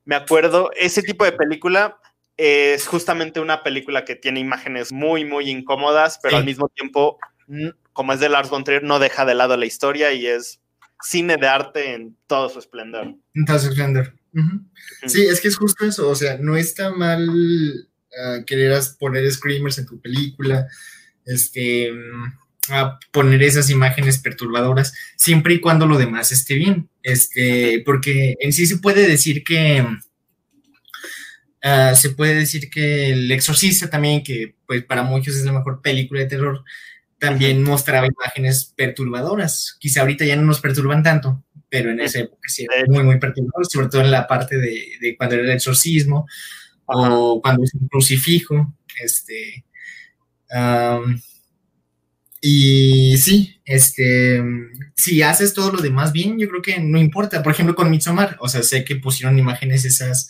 Me 0.06 0.16
acuerdo, 0.16 0.72
ese 0.76 1.02
tipo 1.02 1.26
de 1.26 1.32
película 1.32 1.98
es 2.38 2.88
justamente 2.88 3.40
una 3.40 3.64
película 3.64 4.06
que 4.06 4.16
tiene 4.16 4.40
imágenes 4.40 4.92
muy, 4.92 5.24
muy 5.24 5.50
incómodas, 5.50 6.20
pero 6.22 6.38
al 6.38 6.46
mismo 6.46 6.68
tiempo, 6.70 7.20
como 7.94 8.14
es 8.14 8.20
de 8.20 8.30
Lars 8.30 8.50
von 8.50 8.64
Trier, 8.64 8.84
no 8.84 9.00
deja 9.00 9.26
de 9.26 9.36
lado 9.36 9.56
la 9.56 9.66
historia 9.66 10.12
y 10.12 10.28
es 10.28 10.62
cine 11.02 11.38
de 11.38 11.48
arte 11.48 11.94
en 11.94 12.18
todo 12.28 12.50
su 12.50 12.60
esplendor. 12.60 13.16
En 13.34 13.46
todo 13.46 13.60
su 13.60 13.70
esplendor. 13.70 14.14
Sí, 15.06 15.24
es 15.24 15.40
que 15.42 15.48
es 15.48 15.56
justo 15.56 15.86
eso, 15.86 16.10
o 16.10 16.16
sea, 16.16 16.38
no 16.38 16.56
está 16.58 16.92
mal 16.92 17.30
uh, 17.30 18.44
querer 18.46 18.80
poner 19.00 19.32
screamers 19.32 19.78
en 19.78 19.86
tu 19.86 20.00
película, 20.02 20.68
este, 21.26 21.92
a 22.70 23.00
poner 23.12 23.44
esas 23.44 23.70
imágenes 23.70 24.18
perturbadoras, 24.18 24.94
siempre 25.18 25.56
y 25.56 25.60
cuando 25.60 25.86
lo 25.86 25.98
demás 25.98 26.32
esté 26.32 26.56
bien, 26.56 26.90
este, 27.04 27.82
porque 27.86 28.36
en 28.40 28.54
sí 28.54 28.66
se 28.66 28.78
puede 28.78 29.08
decir 29.08 29.44
que... 29.44 29.86
Uh, 31.66 31.96
se 31.96 32.10
puede 32.10 32.36
decir 32.36 32.70
que 32.70 33.12
El 33.14 33.32
Exorcista 33.32 33.90
también, 33.90 34.22
que 34.22 34.56
pues 34.68 34.84
para 34.84 35.04
muchos 35.04 35.38
es 35.38 35.46
la 35.46 35.54
mejor 35.54 35.82
película 35.82 36.20
de 36.20 36.26
terror, 36.26 36.62
también 37.20 37.64
mostraba 37.64 38.06
imágenes 38.06 38.74
perturbadoras. 38.76 39.78
Quizá 39.80 40.02
ahorita 40.02 40.26
ya 40.26 40.36
no 40.36 40.42
nos 40.42 40.60
perturban 40.60 41.04
tanto, 41.04 41.42
pero 41.74 41.90
en 41.90 42.00
esa 42.02 42.20
época 42.20 42.48
sí 42.48 42.68
era 42.72 42.86
muy, 42.86 43.04
muy 43.04 43.18
perturbador, 43.18 43.66
sobre 43.66 43.88
todo 43.88 44.02
en 44.02 44.12
la 44.12 44.28
parte 44.28 44.60
de, 44.60 45.16
cuando 45.18 45.34
era 45.34 45.44
el 45.44 45.50
exorcismo 45.50 46.28
o 46.86 47.42
cuando 47.42 47.64
es 47.64 47.74
un 47.74 47.88
crucifijo. 47.88 48.76
Este, 49.04 49.66
y 52.40 53.18
sí, 53.18 53.60
este, 53.66 54.44
si 54.96 55.24
haces 55.24 55.56
todo 55.56 55.72
lo 55.72 55.82
demás 55.82 56.12
bien, 56.12 56.38
yo 56.38 56.48
creo 56.48 56.62
que 56.62 56.80
no 56.80 57.00
importa. 57.00 57.42
Por 57.42 57.54
ejemplo, 57.54 57.74
con 57.74 57.90
Midsommar, 57.90 58.38
o 58.40 58.48
sea, 58.48 58.62
sé 58.62 58.86
que 58.86 58.98
pusieron 58.98 59.40
imágenes 59.40 59.84
esas 59.84 60.30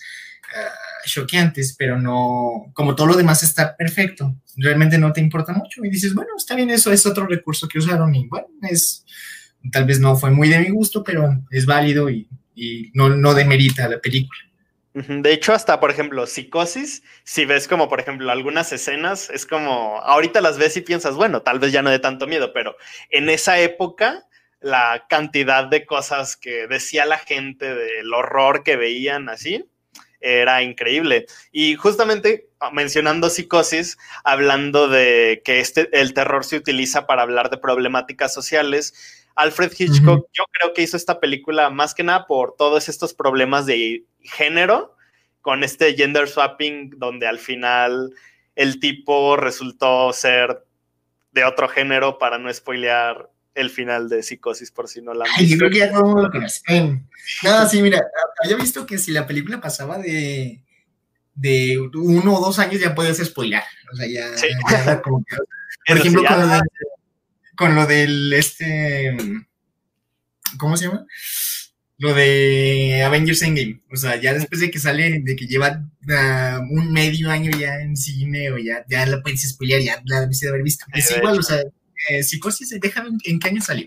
uh, 0.55 1.09
choqueantes, 1.09 1.75
pero 1.77 1.99
no, 1.99 2.71
como 2.73 2.95
todo 2.95 3.07
lo 3.07 3.17
demás 3.17 3.43
está 3.43 3.75
perfecto, 3.75 4.33
realmente 4.55 4.97
no 4.97 5.11
te 5.11 5.19
importa 5.19 5.51
mucho. 5.51 5.83
Y 5.83 5.89
dices, 5.89 6.13
bueno, 6.13 6.29
está 6.37 6.55
bien, 6.55 6.69
eso 6.69 6.89
es 6.93 7.05
otro 7.05 7.27
recurso 7.27 7.67
que 7.67 7.79
usaron 7.79 8.15
y 8.15 8.29
bueno, 8.29 8.47
es, 8.61 9.03
tal 9.71 9.85
vez 9.85 9.99
no 9.99 10.15
fue 10.15 10.31
muy 10.31 10.49
de 10.49 10.59
mi 10.59 10.69
gusto, 10.69 11.03
pero 11.03 11.29
es 11.51 11.65
válido 11.65 12.09
y, 12.09 12.27
y 12.55 12.91
no, 12.93 13.09
no 13.09 13.33
demerita 13.33 13.87
la 13.87 13.99
película. 13.99 14.39
De 14.93 15.33
hecho, 15.33 15.53
hasta, 15.53 15.79
por 15.79 15.89
ejemplo, 15.89 16.27
Psicosis, 16.27 17.01
si 17.23 17.45
ves 17.45 17.67
como, 17.67 17.89
por 17.89 17.99
ejemplo, 17.99 18.31
algunas 18.31 18.71
escenas, 18.71 19.31
es 19.31 19.47
como, 19.47 19.99
ahorita 20.01 20.39
las 20.39 20.59
ves 20.59 20.77
y 20.77 20.81
piensas, 20.81 21.15
bueno, 21.15 21.41
tal 21.41 21.57
vez 21.57 21.71
ya 21.71 21.81
no 21.81 21.89
de 21.89 21.97
tanto 21.97 22.27
miedo, 22.27 22.53
pero 22.53 22.75
en 23.09 23.27
esa 23.29 23.59
época, 23.59 24.27
la 24.61 25.07
cantidad 25.09 25.65
de 25.65 25.87
cosas 25.87 26.37
que 26.37 26.67
decía 26.67 27.05
la 27.05 27.17
gente, 27.17 27.73
del 27.73 28.13
horror 28.13 28.63
que 28.63 28.75
veían 28.75 29.29
así, 29.29 29.65
era 30.19 30.61
increíble. 30.61 31.25
Y 31.51 31.75
justamente 31.75 32.47
ah, 32.59 32.69
mencionando 32.71 33.31
psicosis, 33.31 33.97
hablando 34.23 34.87
de 34.87 35.41
que 35.43 35.59
este, 35.59 35.89
el 35.99 36.13
terror 36.13 36.45
se 36.45 36.57
utiliza 36.57 37.07
para 37.07 37.23
hablar 37.23 37.49
de 37.49 37.57
problemáticas 37.57 38.31
sociales, 38.31 38.93
Alfred 39.35 39.71
Hitchcock, 39.77 40.27
yo 40.31 40.43
creo 40.51 40.73
que 40.73 40.83
hizo 40.83 40.97
esta 40.97 41.19
película 41.19 41.69
más 41.69 41.93
que 41.93 42.03
nada 42.03 42.27
por 42.27 42.55
todos 42.55 42.89
estos 42.89 43.13
problemas 43.13 43.65
de 43.65 44.03
género, 44.19 44.95
con 45.41 45.63
este 45.63 45.93
gender 45.95 46.27
swapping, 46.27 46.91
donde 46.97 47.27
al 47.27 47.39
final 47.39 48.13
el 48.55 48.79
tipo 48.79 49.35
resultó 49.35 50.13
ser 50.13 50.63
de 51.31 51.43
otro 51.43 51.67
género 51.67 52.17
para 52.19 52.37
no 52.37 52.53
spoilear 52.53 53.29
el 53.55 53.69
final 53.69 54.09
de 54.09 54.23
Psicosis 54.23 54.71
por 54.71 54.87
si 54.87 55.01
no 55.01 55.13
la 55.13 55.25
Ay, 55.35 55.47
yo 55.47 55.57
creo 55.57 55.69
que 55.69 55.79
ya 55.79 55.91
todo 55.91 56.21
lo 56.21 56.31
conocen. 56.31 57.07
No, 57.43 57.67
sí, 57.67 57.81
mira, 57.81 58.01
había 58.43 58.57
visto 58.57 58.85
que 58.85 58.97
si 58.97 59.11
la 59.11 59.27
película 59.27 59.59
pasaba 59.59 59.97
de, 59.97 60.61
de 61.35 61.79
uno 61.93 62.35
o 62.35 62.45
dos 62.45 62.59
años 62.59 62.79
ya 62.79 62.95
podías 62.95 63.17
spoilear. 63.17 63.63
O 63.91 63.95
sea, 63.95 64.07
ya, 64.07 64.29
ya 64.85 65.01
como 65.01 65.23
que, 65.23 65.35
Por 65.87 65.97
ejemplo, 65.97 66.21
de, 66.21 66.61
con 67.55 67.75
lo 67.75 67.85
del 67.85 68.33
este. 68.33 69.15
¿Cómo 70.57 70.77
se 70.77 70.85
llama? 70.85 71.05
Lo 71.97 72.13
de 72.13 73.03
Avengers 73.05 73.41
Endgame. 73.41 73.81
O 73.91 73.95
sea, 73.95 74.15
ya 74.17 74.33
después 74.33 74.59
de 74.61 74.71
que 74.71 74.79
sale, 74.79 75.21
de 75.23 75.35
que 75.35 75.45
lleva 75.47 75.83
uh, 76.07 76.61
un 76.69 76.91
medio 76.91 77.29
año 77.29 77.51
ya 77.57 77.79
en 77.79 77.95
cine, 77.95 78.51
o 78.51 78.57
ya, 78.57 78.83
ya 78.89 79.05
la 79.05 79.21
puedes 79.21 79.47
spoilear, 79.49 79.81
ya 79.81 80.01
la 80.05 80.21
debiste 80.21 80.45
de 80.45 80.49
haber 80.51 80.63
visto. 80.63 80.85
Es 80.93 81.11
igual, 81.11 81.39
o 81.39 81.43
sea, 81.43 81.61
eh, 82.09 82.23
Psicosis, 82.23 82.77
déjame 82.81 83.17
en 83.23 83.39
qué 83.39 83.47
año 83.49 83.61
salió. 83.61 83.85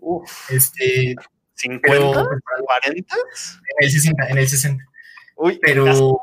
Uf. 0.00 0.50
Este. 0.50 1.14
¿50? 1.56 1.80
Pero- 1.82 2.12
¿40? 2.12 2.86
En 2.86 3.04
el 3.78 3.90
60, 3.90 4.28
en 4.28 4.38
el 4.38 4.48
60. 4.48 4.84
Uy, 5.36 5.58
Pero. 5.62 6.20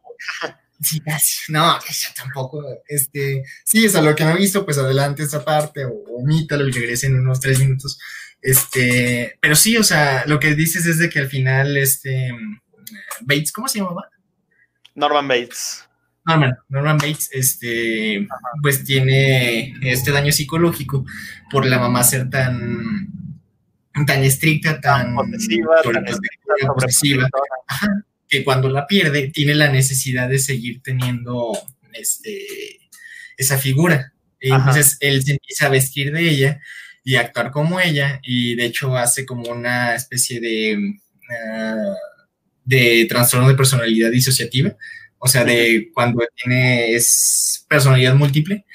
Sí, 0.79 0.99
casi. 0.99 1.51
No, 1.51 1.79
ya 1.79 2.13
tampoco. 2.15 2.63
Este, 2.87 3.43
sí, 3.63 3.85
o 3.85 3.89
sea, 3.89 4.01
lo 4.01 4.15
que 4.15 4.23
no 4.23 4.31
he 4.31 4.37
visto, 4.37 4.63
pues 4.65 4.77
adelante 4.77 5.23
esa 5.23 5.43
parte, 5.43 5.85
o 5.85 5.91
omítalo 6.19 6.67
y 6.67 6.71
regrese 6.71 7.07
en 7.07 7.19
unos 7.19 7.39
tres 7.39 7.59
minutos. 7.59 7.99
Este, 8.41 9.37
pero 9.41 9.55
sí, 9.55 9.77
o 9.77 9.83
sea, 9.83 10.25
lo 10.27 10.39
que 10.39 10.55
dices 10.55 10.85
es 10.85 10.99
de 10.99 11.09
que 11.09 11.19
al 11.19 11.27
final, 11.27 11.75
este, 11.77 12.31
Bates, 13.21 13.51
¿cómo 13.51 13.67
se 13.67 13.79
llamaba? 13.79 14.09
Norman 14.95 15.27
Bates. 15.27 15.83
Norman, 16.25 16.57
Norman 16.69 16.97
Bates, 16.97 17.29
este, 17.31 18.27
pues 18.61 18.83
tiene 18.83 19.73
este 19.81 20.11
daño 20.11 20.31
psicológico 20.31 21.05
por 21.49 21.65
la 21.65 21.79
mamá 21.79 22.03
ser 22.03 22.29
tan, 22.29 23.07
tan 24.05 24.23
estricta, 24.23 24.79
tan 24.81 25.15
Posesiva, 25.15 25.81
tan 25.81 26.05
sobreprotectora. 26.05 27.29
Ajá, 27.67 28.05
que 28.27 28.43
cuando 28.43 28.69
la 28.69 28.87
pierde 28.87 29.29
tiene 29.29 29.55
la 29.55 29.69
necesidad 29.69 30.29
de 30.29 30.39
seguir 30.39 30.81
teniendo 30.81 31.51
este, 31.93 32.45
esa 33.37 33.57
figura. 33.57 34.13
Y 34.39 34.51
entonces 34.51 34.97
él 34.99 35.23
se 35.23 35.31
empieza 35.33 35.65
a 35.65 35.69
vestir 35.69 36.11
de 36.11 36.29
ella 36.29 36.61
y 37.03 37.15
a 37.15 37.21
actuar 37.21 37.51
como 37.51 37.79
ella 37.79 38.19
y 38.23 38.55
de 38.55 38.65
hecho 38.65 38.95
hace 38.97 39.25
como 39.25 39.49
una 39.49 39.95
especie 39.95 40.39
de, 40.39 40.99
ah, 41.31 41.95
de 42.65 43.05
trastorno 43.09 43.47
de 43.47 43.55
personalidad 43.55 44.11
disociativa, 44.11 44.75
o 45.17 45.27
sea, 45.27 45.43
de 45.43 45.89
cuando 45.93 46.23
tiene 46.35 46.93
es 46.93 47.65
personalidad 47.69 48.13
múltiple. 48.15 48.65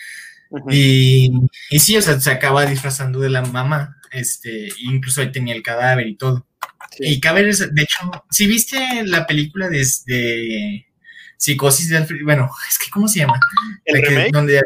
Y, 0.70 1.30
y 1.70 1.78
sí, 1.78 1.96
o 1.96 2.02
sea, 2.02 2.20
se 2.20 2.30
acaba 2.30 2.66
disfrazando 2.66 3.20
de 3.20 3.30
la 3.30 3.42
mamá, 3.42 3.96
este, 4.10 4.68
incluso 4.80 5.20
ahí 5.20 5.32
tenía 5.32 5.54
el 5.54 5.62
cadáver 5.62 6.06
y 6.06 6.16
todo. 6.16 6.46
Y 6.98 7.20
cabe, 7.20 7.44
de 7.44 7.82
hecho, 7.82 8.10
si 8.30 8.46
viste 8.46 8.78
la 9.04 9.26
película 9.26 9.68
de, 9.68 9.84
de 10.06 10.86
Psicosis 11.36 11.88
de 11.88 11.96
Alfred, 11.98 12.22
bueno, 12.24 12.50
es 12.70 12.78
que, 12.78 12.90
¿cómo 12.90 13.08
se 13.08 13.20
llama? 13.20 13.38
¿El 13.84 14.00
La 14.00 14.08
que- 14.08 14.30
donde 14.32 14.62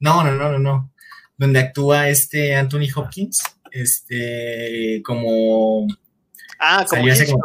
no, 0.00 0.22
no, 0.24 0.32
no, 0.32 0.52
no, 0.52 0.58
no. 0.58 0.92
Donde 1.36 1.58
actúa 1.60 2.08
este 2.08 2.54
Anthony 2.54 2.88
Hopkins, 2.94 3.42
este, 3.72 5.00
como, 5.04 5.86
Ah, 6.58 6.84
como 6.88 7.08
Hitchcock. 7.08 7.40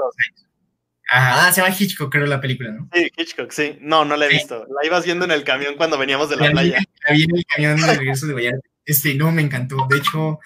ajá, 1.09 1.47
ah, 1.47 1.51
se 1.51 1.61
llama 1.61 1.75
Hitchcock, 1.77 2.11
creo, 2.11 2.25
la 2.27 2.39
película, 2.39 2.71
¿no? 2.71 2.89
Sí, 2.93 3.09
Hitchcock, 3.17 3.51
sí. 3.51 3.77
No, 3.82 4.05
no 4.05 4.15
la 4.15 4.25
he 4.27 4.30
Sí. 4.30 4.36
visto. 4.36 4.65
La 4.80 4.86
ibas 4.86 5.05
viendo 5.05 5.25
en 5.25 5.32
el 5.32 5.43
camión 5.43 5.75
cuando 5.75 5.97
veníamos 5.97 6.30
de 6.30 6.36
la 6.36 6.43
La 6.43 6.61
vi, 6.61 6.69
playa. 6.69 6.84
la 7.07 7.13
vi 7.15 7.23
en 7.23 7.36
el 7.38 7.45
camión 7.45 7.82
de 7.82 7.88
regreso 7.97 8.27
de 8.27 8.34
Vallarta. 8.34 8.69
Este, 8.86 9.15
no, 9.15 9.32
me 9.32 9.41
encantó. 9.41 9.88
De 9.89 9.97
hecho, 9.97 10.39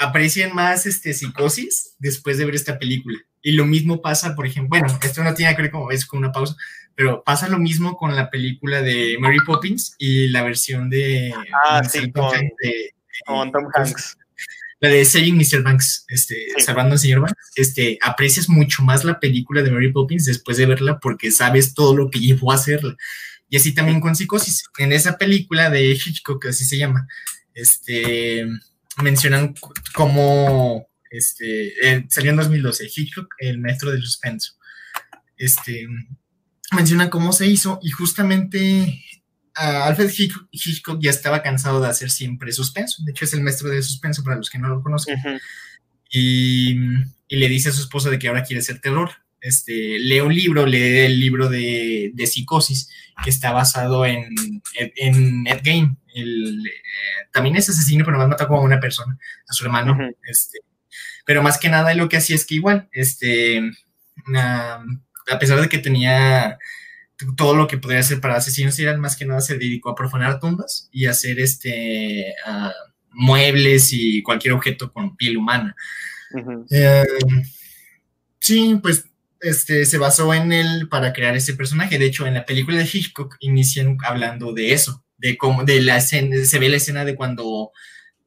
aprecian 0.00 0.54
más 0.54 0.86
este, 0.86 1.12
psicosis 1.14 1.94
después 1.98 2.38
de 2.38 2.44
ver 2.46 2.54
esta 2.56 2.78
película. 2.78 3.18
Y 3.42 3.52
lo 3.52 3.64
mismo 3.66 4.02
pasa, 4.02 4.34
por 4.34 4.46
ejemplo, 4.46 4.70
bueno, 4.80 4.98
esto 5.02 5.22
no 5.22 5.32
tiene 5.34 5.54
que 5.54 5.62
ver 5.62 5.70
como 5.70 5.86
ves 5.86 6.04
con 6.04 6.18
una 6.18 6.32
pausa, 6.32 6.56
pero 6.94 7.22
pasa 7.24 7.48
lo 7.48 7.58
mismo 7.58 7.96
con 7.96 8.14
la 8.16 8.28
película 8.30 8.82
de 8.82 9.16
Mary 9.20 9.38
Poppins 9.46 9.94
y 9.98 10.28
la 10.28 10.42
versión 10.42 10.90
de, 10.90 11.32
Ah, 11.68 11.80
de 11.82 11.88
sí, 11.88 12.10
Tom 12.12 12.26
con- 12.28 12.34
Hanks 12.36 12.54
de- 12.62 12.94
Con 13.26 13.52
Tom 13.52 13.64
Hanks. 13.74 14.16
la 14.80 14.88
de 14.88 15.04
Saving 15.04 15.36
Mr. 15.36 15.62
Banks, 15.62 16.04
este, 16.08 16.34
Sí. 16.56 16.64
salvando 16.64 16.94
al 16.94 16.98
señor 16.98 17.20
Banks, 17.20 17.50
este, 17.56 17.98
aprecias 18.02 18.48
mucho 18.48 18.82
más 18.82 19.04
la 19.04 19.20
película 19.20 19.62
de 19.62 19.70
Mary 19.70 19.92
Poppins 19.92 20.24
después 20.24 20.56
de 20.56 20.66
verla 20.66 20.98
porque 20.98 21.30
sabes 21.30 21.74
todo 21.74 21.94
lo 21.96 22.10
que 22.10 22.18
llevó 22.18 22.52
a 22.52 22.56
hacerla. 22.56 22.96
Y 23.50 23.56
así 23.56 23.74
también 23.74 24.00
con 24.00 24.14
Psicosis. 24.16 24.64
En 24.78 24.92
esa 24.92 25.18
película 25.18 25.68
de 25.70 25.90
Hitchcock, 25.92 26.46
así 26.46 26.64
se 26.64 26.78
llama, 26.78 27.06
este, 27.54 28.46
mencionan 29.02 29.54
cómo, 29.94 30.88
este, 31.10 31.68
eh, 31.82 32.06
salió 32.08 32.30
en 32.30 32.36
2012, 32.36 32.90
Hitchcock, 32.94 33.34
el 33.38 33.58
maestro 33.58 33.90
del 33.90 34.02
suspenso. 34.02 34.54
Este, 35.36 35.86
menciona 36.72 37.10
cómo 37.10 37.32
se 37.32 37.46
hizo 37.46 37.78
y 37.82 37.90
justamente 37.90 39.02
ah, 39.54 39.86
Alfred 39.86 40.10
Hitchcock, 40.16 40.48
Hitchcock 40.50 41.00
ya 41.00 41.10
estaba 41.10 41.42
cansado 41.42 41.80
de 41.80 41.88
hacer 41.88 42.10
siempre 42.10 42.52
suspenso. 42.52 43.02
De 43.04 43.12
hecho, 43.12 43.24
es 43.24 43.34
el 43.34 43.42
maestro 43.42 43.68
del 43.68 43.82
suspenso 43.82 44.22
para 44.22 44.36
los 44.36 44.50
que 44.50 44.58
no 44.58 44.68
lo 44.68 44.82
conozcan. 44.82 45.18
Ujú. 45.18 45.38
Y, 46.10 46.76
y 47.28 47.36
le 47.36 47.48
dice 47.48 47.68
a 47.68 47.72
su 47.72 47.82
esposa 47.82 48.10
de 48.10 48.18
que 48.18 48.28
ahora 48.28 48.44
quiere 48.44 48.60
hacer 48.60 48.80
terror. 48.80 49.10
Este, 49.40 49.98
lee 49.98 50.20
un 50.20 50.34
libro, 50.34 50.66
lee 50.66 50.98
el 51.06 51.18
libro 51.18 51.48
de, 51.48 52.10
de 52.14 52.26
Psicosis, 52.26 52.90
que 53.24 53.30
está 53.30 53.52
basado 53.52 54.04
en, 54.04 54.28
en, 54.74 54.92
en 54.96 55.46
Ed 55.46 55.60
Gein. 55.62 55.96
El, 56.14 56.66
eh, 56.66 56.70
también 57.32 57.56
es 57.56 57.68
asesino, 57.68 58.04
pero 58.04 58.18
más 58.18 58.28
mata 58.28 58.46
como 58.46 58.60
a 58.60 58.64
una 58.64 58.80
persona, 58.80 59.18
a 59.48 59.52
su 59.52 59.64
hermano. 59.64 59.96
Este, 60.24 60.58
pero 61.24 61.42
más 61.42 61.58
que 61.58 61.68
nada 61.68 61.94
lo 61.94 62.08
que 62.08 62.16
hacía 62.16 62.36
es 62.36 62.44
que 62.44 62.56
igual, 62.56 62.88
este, 62.92 63.62
a 64.34 65.38
pesar 65.38 65.60
de 65.60 65.68
que 65.68 65.78
tenía 65.78 66.58
todo 67.36 67.54
lo 67.54 67.66
que 67.66 67.78
podría 67.78 68.00
hacer 68.00 68.20
para 68.20 68.36
asesinos 68.36 68.74
serial, 68.74 68.98
más 68.98 69.16
que 69.16 69.26
nada 69.26 69.40
se 69.40 69.58
dedicó 69.58 69.90
a 69.90 69.94
profanar 69.94 70.40
tumbas 70.40 70.88
y 70.90 71.06
hacer 71.06 71.38
este 71.38 72.34
ah, 72.46 72.72
muebles 73.12 73.92
y 73.92 74.22
cualquier 74.22 74.54
objeto 74.54 74.92
con 74.92 75.16
piel 75.16 75.36
humana. 75.36 75.76
Eh, 76.70 77.04
sí, 78.38 78.78
pues 78.82 79.04
este, 79.40 79.84
se 79.86 79.98
basó 79.98 80.32
en 80.34 80.52
él 80.52 80.88
para 80.88 81.12
crear 81.12 81.36
ese 81.36 81.54
personaje. 81.54 81.98
De 81.98 82.06
hecho, 82.06 82.26
en 82.26 82.34
la 82.34 82.44
película 82.44 82.78
de 82.78 82.88
Hitchcock 82.90 83.36
inician 83.40 83.98
hablando 84.04 84.52
de 84.52 84.72
eso, 84.72 85.04
de 85.20 85.36
cómo, 85.36 85.64
de 85.64 85.80
la 85.82 85.98
escena, 85.98 86.44
se 86.44 86.58
ve 86.58 86.68
la 86.68 86.76
escena 86.76 87.04
de 87.04 87.14
cuando 87.14 87.72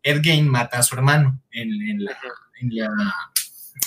Ed 0.03 0.21
Gein 0.21 0.47
mata 0.47 0.79
a 0.79 0.83
su 0.83 0.95
hermano 0.95 1.41
en, 1.51 1.69
en 1.89 2.05
la, 2.05 2.17
en, 2.61 2.75
la, 2.75 2.89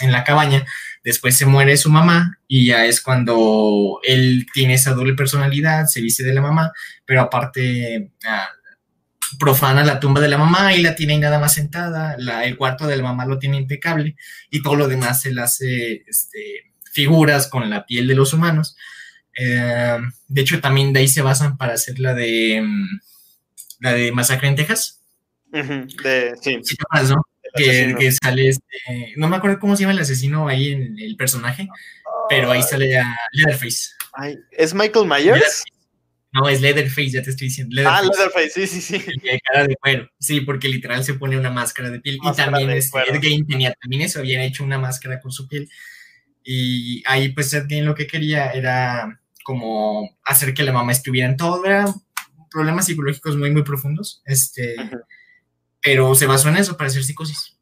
en 0.01 0.13
la 0.13 0.25
cabaña. 0.25 0.65
Después 1.05 1.37
se 1.37 1.47
muere 1.47 1.77
su 1.77 1.89
mamá 1.89 2.39
y 2.49 2.67
ya 2.67 2.85
es 2.85 3.01
cuando 3.01 4.01
él 4.03 4.47
tiene 4.53 4.75
esa 4.75 4.93
doble 4.93 5.15
personalidad, 5.15 5.87
se 5.87 6.01
viste 6.01 6.25
de 6.25 6.35
la 6.35 6.41
mamá, 6.41 6.73
pero 7.05 7.21
aparte 7.21 8.11
ah, 8.27 8.49
profana 9.39 9.85
la 9.85 10.01
tumba 10.01 10.21
de 10.21 10.29
la 10.29 10.39
mamá 10.39 10.75
y 10.75 10.83
la 10.83 10.97
tiene 10.97 11.13
ahí 11.13 11.21
nada 11.21 11.39
más 11.39 11.55
sentada, 11.55 12.17
la, 12.19 12.45
el 12.45 12.57
cuarto 12.57 12.89
de 12.89 12.97
la 12.97 13.05
mamá 13.05 13.25
lo 13.25 13.39
tiene 13.39 13.57
impecable 13.57 14.17
y 14.51 14.63
todo 14.63 14.75
lo 14.75 14.89
demás 14.89 15.21
se 15.21 15.33
le 15.33 15.43
hace 15.43 16.03
este, 16.09 16.73
figuras 16.93 17.47
con 17.47 17.69
la 17.71 17.87
piel 17.87 18.09
de 18.09 18.15
los 18.17 18.33
humanos. 18.33 18.77
Eh, 19.37 19.99
de 20.29 20.41
hecho, 20.41 20.61
también 20.61 20.93
de 20.93 21.01
ahí 21.01 21.09
se 21.09 21.23
basan 21.23 21.57
para 21.57 21.75
hacer 21.75 21.99
la 21.99 22.15
de 22.15 22.63
mm, 22.63 23.01
la 23.81 23.93
de 23.93 24.13
Masacre 24.13 24.49
en 24.49 24.57
Texas. 24.57 25.03
De, 25.53 26.35
sí, 26.43 26.59
¿Sí 26.63 26.77
no? 27.09 27.23
Que, 27.55 28.13
sale 28.23 28.49
este, 28.49 29.15
no 29.17 29.29
me 29.29 29.37
acuerdo 29.37 29.59
cómo 29.59 29.77
se 29.77 29.83
llama 29.83 29.95
el 29.95 30.01
asesino 30.01 30.49
ahí 30.49 30.73
en 30.73 30.99
el 30.99 31.17
personaje, 31.17 31.69
pero 32.29 32.51
ahí 32.51 32.63
sale 32.63 32.99
a 32.99 33.17
Leatherface. 33.33 33.91
Ay, 34.13 34.37
¿Es 34.51 34.75
Michael 34.75 35.07
Myers? 35.07 35.65
No, 36.33 36.49
es 36.49 36.61
Leatherface, 36.61 37.11
ya 37.11 37.23
te 37.23 37.31
estoy 37.31 37.49
diciendo. 37.49 37.75
Ah, 37.87 38.03
Leatherface. 38.03 38.59
Leatherface, 38.59 38.67
sí, 38.67 38.81
sí, 38.81 38.99
sí. 38.99 39.19
De 39.23 39.41
cara 39.41 39.67
de 39.67 39.77
cuero. 39.77 40.11
Sí, 40.19 40.43
porque 40.43 40.69
literal 40.69 41.03
se 41.03 41.15
pone 41.15 41.39
una 41.39 41.51
máscara 41.51 41.89
de 41.89 42.01
piel. 42.01 42.19
Máscara 42.19 42.49
y 42.49 42.53
también 42.53 42.71
este. 42.77 42.99
Ed 43.09 43.21
Gein 43.23 43.47
tenía 43.47 43.73
también 43.73 44.03
eso, 44.03 44.19
habían 44.19 44.43
hecho 44.43 44.65
una 44.65 44.79
máscara 44.79 45.21
con 45.21 45.33
su 45.33 45.49
piel. 45.49 45.71
Y 46.45 47.03
ahí 47.07 47.31
pues 47.31 47.55
Ed 47.55 47.67
Gein 47.69 47.87
lo 47.87 47.95
que 47.95 48.07
quería 48.07 48.51
era 48.51 49.19
como 49.47 50.19
hacer 50.25 50.55
que 50.55 50.65
la 50.65 50.73
mamá 50.73 50.91
estuviera 50.91 51.29
en 51.29 51.37
todo, 51.37 51.65
eran 51.65 51.87
problemas 52.51 52.87
psicológicos 52.87 53.37
muy, 53.37 53.53
muy 53.53 53.63
profundos. 53.63 54.21
Este, 54.25 54.75
pero 55.81 56.17
se 56.17 56.27
basó 56.27 56.49
en 56.49 56.57
eso 56.57 56.77
para 56.77 56.89
hacer 56.89 57.05
psicosis. 57.05 57.57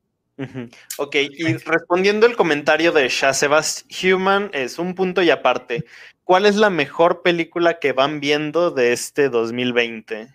Ok, 0.97 1.15
y 1.17 1.53
respondiendo 1.59 2.27
el 2.27 2.37
comentario 2.37 2.91
de 2.91 3.07
Shazebas 3.11 3.85
Human, 4.03 4.51
es 4.55 4.79
un 4.79 4.95
punto 4.95 5.21
y 5.21 5.29
aparte. 5.29 5.85
¿Cuál 6.25 6.47
es 6.47 6.57
la 6.57 6.71
mejor 6.71 7.21
película 7.21 7.79
que 7.79 7.93
van 7.93 8.19
viendo 8.19 8.71
de 8.71 8.95
este 8.95 9.29
2020? 9.29 10.29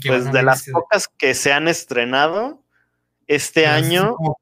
Que 0.00 0.08
Pues 0.08 0.32
de 0.32 0.42
las 0.42 0.60
este- 0.60 0.72
pocas 0.72 1.08
que 1.08 1.34
se 1.34 1.52
han 1.52 1.68
estrenado 1.68 2.64
este 3.26 3.66
año, 3.66 4.14
como 4.14 4.38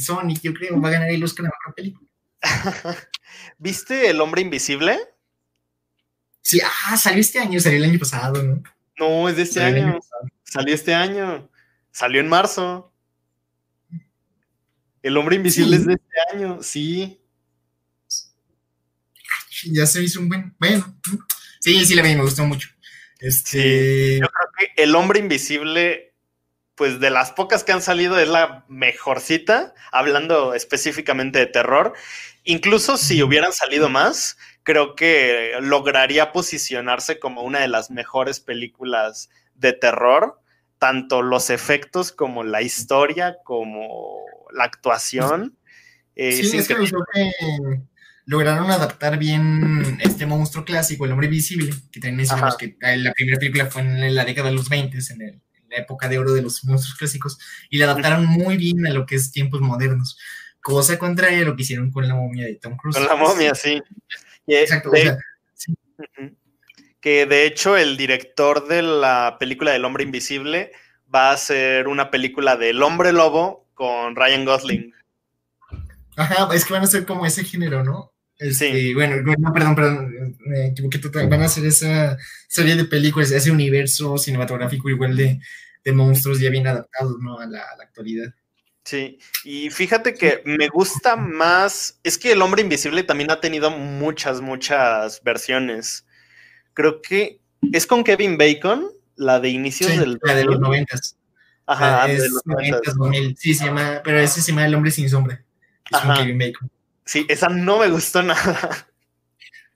Sonic, 0.00 0.40
yo 0.42 0.52
creo, 0.52 0.80
va 0.80 0.88
a 0.88 0.92
ganar 0.92 1.10
el 1.10 1.22
Oscar 1.22 1.44
la 1.44 1.50
mejor 1.50 1.74
película. 1.76 2.01
¿viste 3.58 4.10
El 4.10 4.20
Hombre 4.20 4.42
Invisible? 4.42 4.98
Sí, 6.40 6.60
ah, 6.62 6.96
salió 6.96 7.20
este 7.20 7.38
año, 7.38 7.60
salió 7.60 7.78
el 7.78 7.90
año 7.90 7.98
pasado, 7.98 8.42
¿no? 8.42 8.62
No, 8.98 9.28
es 9.28 9.36
de 9.36 9.42
este 9.42 9.62
año. 9.62 9.98
Salió 10.42 10.74
este 10.74 10.94
año. 10.94 11.48
Salió 11.92 12.20
en 12.20 12.28
marzo. 12.28 12.92
El 15.02 15.16
hombre 15.16 15.36
invisible 15.36 15.76
es 15.76 15.86
de 15.86 15.94
este 15.94 16.36
año, 16.36 16.62
sí. 16.62 17.20
Ya 19.66 19.86
se 19.86 20.02
hizo 20.02 20.20
un 20.20 20.28
buen. 20.28 20.54
Bueno, 20.58 20.96
sí, 21.60 21.84
sí 21.84 21.94
la 21.94 22.02
vi, 22.02 22.14
me 22.14 22.22
gustó 22.22 22.44
mucho. 22.44 22.68
Este... 23.18 24.18
yo 24.18 24.26
creo 24.26 24.48
que 24.58 24.82
El 24.82 24.94
hombre 24.96 25.20
invisible, 25.20 26.14
pues 26.74 26.98
de 26.98 27.10
las 27.10 27.30
pocas 27.32 27.62
que 27.62 27.72
han 27.72 27.82
salido, 27.82 28.18
es 28.18 28.28
la 28.28 28.64
mejorcita, 28.68 29.74
hablando 29.90 30.54
específicamente 30.54 31.38
de 31.38 31.46
terror. 31.46 31.94
Incluso 32.44 32.96
si 32.96 33.22
hubieran 33.22 33.52
salido 33.52 33.88
más, 33.88 34.36
creo 34.62 34.94
que 34.94 35.52
lograría 35.60 36.32
posicionarse 36.32 37.18
como 37.18 37.42
una 37.42 37.60
de 37.60 37.68
las 37.68 37.90
mejores 37.90 38.40
películas 38.40 39.30
de 39.54 39.72
terror, 39.72 40.40
tanto 40.78 41.22
los 41.22 41.50
efectos 41.50 42.10
como 42.10 42.42
la 42.42 42.62
historia, 42.62 43.36
como 43.44 44.24
la 44.52 44.64
actuación. 44.64 45.56
Eh, 46.16 46.32
sí, 46.32 46.56
es 46.56 46.68
que 46.68 46.74
lograron 48.24 48.70
adaptar 48.70 49.18
bien 49.18 49.98
este 50.00 50.26
monstruo 50.26 50.64
clásico, 50.64 51.04
el 51.04 51.12
hombre 51.12 51.28
visible, 51.28 51.72
que 51.90 52.00
también 52.00 52.16
mencionamos 52.16 52.56
que 52.56 52.76
la 52.80 53.12
primera 53.12 53.38
película 53.38 53.66
fue 53.66 53.82
en 53.82 54.14
la 54.14 54.24
década 54.24 54.48
de 54.48 54.54
los 54.54 54.68
20, 54.68 54.98
en, 55.10 55.42
la 55.70 55.78
época 55.78 56.08
de 56.08 56.18
oro 56.18 56.32
de 56.34 56.42
los 56.42 56.64
monstruos 56.64 56.98
clásicos, 56.98 57.38
y 57.70 57.78
la 57.78 57.86
adaptaron 57.86 58.26
muy 58.26 58.56
bien 58.56 58.86
a 58.86 58.90
lo 58.90 59.06
que 59.06 59.16
es 59.16 59.32
tiempos 59.32 59.60
modernos. 59.60 60.18
Cosa 60.62 60.98
contraria 60.98 61.42
a 61.42 61.44
lo 61.44 61.56
que 61.56 61.62
hicieron 61.62 61.90
con 61.90 62.06
la 62.06 62.14
momia 62.14 62.46
de 62.46 62.54
Tom 62.54 62.76
Cruise. 62.76 62.96
Con 62.96 63.06
la 63.06 63.16
momia, 63.16 63.54
sí. 63.54 63.82
Exacto. 64.46 64.90
Que 67.00 67.26
de 67.26 67.46
hecho 67.46 67.76
el 67.76 67.96
director 67.96 68.68
de 68.68 68.80
la 68.82 69.36
película 69.40 69.72
del 69.72 69.84
hombre 69.84 70.04
invisible 70.04 70.72
va 71.12 71.30
a 71.30 71.34
hacer 71.34 71.88
una 71.88 72.10
película 72.10 72.56
del 72.56 72.82
hombre 72.82 73.12
lobo 73.12 73.66
con 73.74 74.14
Ryan 74.14 74.44
Gosling. 74.44 74.94
Ajá, 76.16 76.48
es 76.54 76.64
que 76.64 76.72
van 76.72 76.84
a 76.84 76.86
ser 76.86 77.04
como 77.04 77.26
ese 77.26 77.44
género, 77.44 77.82
¿no? 77.82 78.12
Este, 78.38 78.72
sí. 78.72 78.94
Bueno, 78.94 79.16
no, 79.22 79.52
perdón, 79.52 79.74
perdón, 79.74 80.36
me 80.40 80.66
equivoqué 80.68 80.98
Van 81.28 81.42
a 81.42 81.46
hacer 81.46 81.64
esa 81.64 82.18
serie 82.48 82.76
de 82.76 82.84
películas, 82.84 83.30
ese 83.30 83.50
universo 83.50 84.18
cinematográfico 84.18 84.88
igual 84.90 85.16
de, 85.16 85.40
monstruos 85.92 86.40
ya 86.40 86.50
bien 86.50 86.66
adaptados, 86.66 87.18
¿no? 87.20 87.38
A 87.38 87.46
la, 87.46 87.62
actualidad. 87.80 88.34
Sí, 88.84 89.18
y 89.44 89.70
fíjate 89.70 90.14
que 90.14 90.42
me 90.44 90.68
gusta 90.68 91.14
más, 91.14 92.00
es 92.02 92.18
que 92.18 92.32
El 92.32 92.42
Hombre 92.42 92.62
Invisible 92.62 93.04
también 93.04 93.30
ha 93.30 93.40
tenido 93.40 93.70
muchas, 93.70 94.40
muchas 94.40 95.22
versiones. 95.22 96.04
Creo 96.74 97.00
que 97.00 97.40
es 97.72 97.86
con 97.86 98.02
Kevin 98.02 98.36
Bacon, 98.36 98.90
la 99.14 99.38
de 99.38 99.50
inicios 99.50 99.96
del... 99.96 100.18
La 100.22 100.34
de 100.34 100.44
los 100.44 100.58
noventas. 100.58 101.16
Ajá, 101.66 102.08
de 102.08 102.28
los 102.28 102.44
noventas. 102.44 102.94
Sí, 103.38 103.54
se 103.54 103.66
llama, 103.66 104.00
pero 104.02 104.18
ese 104.18 104.42
se 104.42 104.50
llama 104.50 104.66
El 104.66 104.74
Hombre 104.74 104.90
Sin 104.90 105.08
Sombra. 105.08 105.44
Es 105.90 105.98
con 106.00 106.16
Kevin 106.16 106.38
Bacon. 106.38 106.70
Sí, 107.04 107.24
esa 107.28 107.48
no 107.48 107.78
me 107.78 107.88
gustó 107.88 108.22
nada. 108.22 108.88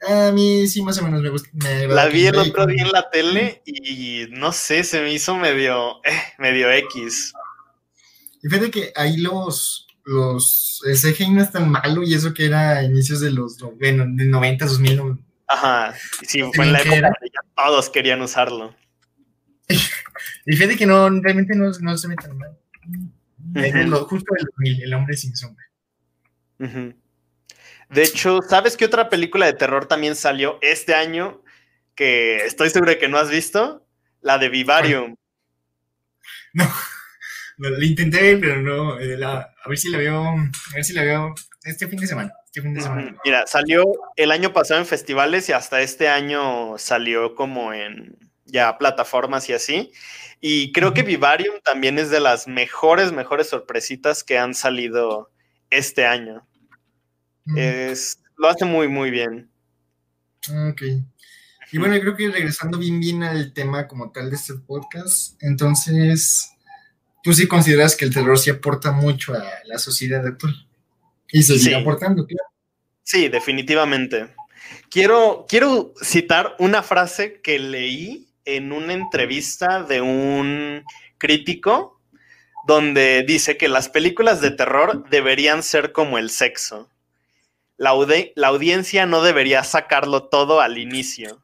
A 0.08 0.30
mí 0.30 0.66
sí, 0.68 0.82
más 0.82 0.98
o 0.98 1.02
menos 1.02 1.22
me 1.22 1.30
gusta. 1.30 1.48
la 1.88 2.06
vi 2.06 2.26
el 2.26 2.36
otro 2.36 2.66
día 2.66 2.82
en 2.82 2.92
la 2.92 3.08
tele 3.10 3.62
y 3.64 4.26
no 4.30 4.52
sé, 4.52 4.84
se 4.84 5.00
me 5.00 5.12
hizo 5.12 5.36
medio, 5.36 6.04
eh, 6.04 6.20
medio 6.38 6.70
X. 6.70 7.32
Y 8.46 8.48
fíjate 8.48 8.70
que 8.70 8.92
ahí 8.94 9.16
los, 9.16 9.88
los, 10.04 10.80
el 10.86 10.96
CGI 10.96 11.30
no 11.30 11.42
es 11.42 11.50
tan 11.50 11.68
malo 11.68 12.04
y 12.04 12.14
eso 12.14 12.32
que 12.32 12.46
era 12.46 12.78
a 12.78 12.84
inicios 12.84 13.18
de 13.18 13.32
los, 13.32 13.58
bueno, 13.58 14.04
de 14.06 14.24
90, 14.24 14.66
2000. 14.66 15.18
Ajá, 15.48 15.92
sí, 16.22 16.44
fue 16.54 16.66
en 16.66 16.72
la 16.72 16.80
época 16.80 17.12
que 17.20 17.26
ya 17.26 17.40
todos 17.56 17.90
querían 17.90 18.22
usarlo. 18.22 18.72
y 19.68 20.52
fíjate 20.52 20.76
que 20.76 20.86
no, 20.86 21.10
realmente 21.10 21.56
no, 21.56 21.72
no 21.80 21.98
se 21.98 22.06
ve 22.06 22.14
tan 22.14 22.38
mal. 22.38 22.56
justo 24.04 24.32
el 24.38 24.44
2000, 24.44 24.82
el 24.84 24.94
hombre 24.94 25.16
sin 25.16 25.34
sombra. 25.34 25.66
De 27.90 28.02
hecho, 28.04 28.42
¿sabes 28.48 28.76
qué 28.76 28.84
otra 28.84 29.08
película 29.08 29.46
de 29.46 29.54
terror 29.54 29.86
también 29.86 30.14
salió 30.14 30.60
este 30.62 30.94
año? 30.94 31.42
Que 31.96 32.44
estoy 32.44 32.70
seguro 32.70 32.92
de 32.92 32.98
que 32.98 33.08
no 33.08 33.18
has 33.18 33.28
visto. 33.28 33.84
La 34.20 34.38
de 34.38 34.50
Vivarium. 34.50 35.16
No, 36.52 36.72
la 37.58 37.84
intenté 37.84 38.20
ver, 38.20 38.40
pero 38.40 38.62
no. 38.62 38.98
Eh, 39.00 39.22
a 39.22 39.68
ver 39.68 39.78
si 39.78 39.90
la 39.90 39.98
veo. 39.98 40.22
A 40.24 40.74
ver 40.74 40.84
si 40.84 40.92
la 40.92 41.02
veo 41.02 41.34
este 41.64 41.88
fin 41.88 41.98
de 41.98 42.06
semana. 42.06 42.32
Este 42.46 42.62
fin 42.62 42.74
de 42.74 42.80
semana. 42.80 43.16
Mira, 43.24 43.46
salió 43.46 43.84
el 44.16 44.30
año 44.30 44.52
pasado 44.52 44.80
en 44.80 44.86
festivales 44.86 45.48
y 45.48 45.52
hasta 45.52 45.80
este 45.80 46.08
año 46.08 46.78
salió 46.78 47.34
como 47.34 47.72
en 47.72 48.16
ya 48.44 48.78
plataformas 48.78 49.48
y 49.48 49.52
así. 49.52 49.92
Y 50.40 50.72
creo 50.72 50.94
que 50.94 51.02
Vivarium 51.02 51.56
también 51.64 51.98
es 51.98 52.10
de 52.10 52.20
las 52.20 52.46
mejores, 52.46 53.12
mejores 53.12 53.48
sorpresitas 53.48 54.22
que 54.22 54.38
han 54.38 54.54
salido 54.54 55.30
este 55.70 56.06
año. 56.06 56.46
Es, 57.56 58.22
lo 58.36 58.48
hace 58.48 58.64
muy, 58.64 58.88
muy 58.88 59.10
bien. 59.10 59.50
Ok. 60.68 60.82
Y 61.72 61.78
bueno, 61.78 61.98
creo 62.00 62.16
que 62.16 62.28
regresando 62.28 62.78
bien, 62.78 63.00
bien 63.00 63.22
al 63.22 63.52
tema 63.52 63.88
como 63.88 64.12
tal 64.12 64.30
de 64.30 64.36
este 64.36 64.54
podcast, 64.54 65.42
entonces, 65.42 66.52
tú 67.26 67.34
sí 67.34 67.48
consideras 67.48 67.96
que 67.96 68.04
el 68.04 68.14
terror 68.14 68.38
sí 68.38 68.50
aporta 68.50 68.92
mucho 68.92 69.34
a 69.34 69.44
la 69.64 69.78
sociedad 69.78 70.24
actual. 70.24 70.54
Y 71.28 71.42
se 71.42 71.58
sigue 71.58 71.74
aportando, 71.74 72.24
claro. 72.24 72.48
Sí, 73.02 73.28
definitivamente. 73.28 74.28
Quiero, 74.90 75.44
quiero 75.48 75.92
citar 76.00 76.54
una 76.60 76.84
frase 76.84 77.40
que 77.42 77.58
leí 77.58 78.28
en 78.44 78.70
una 78.70 78.92
entrevista 78.92 79.82
de 79.82 80.02
un 80.02 80.84
crítico 81.18 82.00
donde 82.64 83.24
dice 83.26 83.56
que 83.56 83.66
las 83.66 83.88
películas 83.88 84.40
de 84.40 84.52
terror 84.52 85.10
deberían 85.10 85.64
ser 85.64 85.90
como 85.90 86.18
el 86.18 86.30
sexo. 86.30 86.88
La, 87.76 87.92
la 88.36 88.46
audiencia 88.46 89.04
no 89.04 89.20
debería 89.20 89.64
sacarlo 89.64 90.28
todo 90.28 90.60
al 90.60 90.78
inicio. 90.78 91.42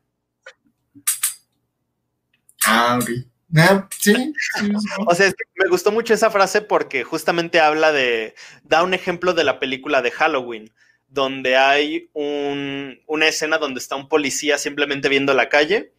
Ah, 2.64 3.01
ok. 3.03 3.32
Ah, 3.57 3.87
sí, 3.99 4.33
o 5.07 5.15
sea, 5.15 5.33
me 5.57 5.69
gustó 5.69 5.93
mucho 5.93 6.15
esa 6.15 6.31
frase 6.31 6.63
porque 6.63 7.05
justamente 7.05 7.61
habla 7.61 7.93
de, 7.93 8.35
da 8.65 8.83
un 8.83 8.95
ejemplo 8.95 9.35
de 9.35 9.45
la 9.45 9.59
película 9.59 10.01
de 10.01 10.11
Halloween, 10.11 10.73
donde 11.09 11.57
hay 11.57 12.09
una 12.15 13.29
escena 13.29 13.59
donde 13.59 13.81
está 13.81 13.97
un 13.97 14.09
policía 14.09 14.57
simplemente 14.57 15.09
viendo 15.11 15.35
la 15.35 15.51
calle 15.51 15.93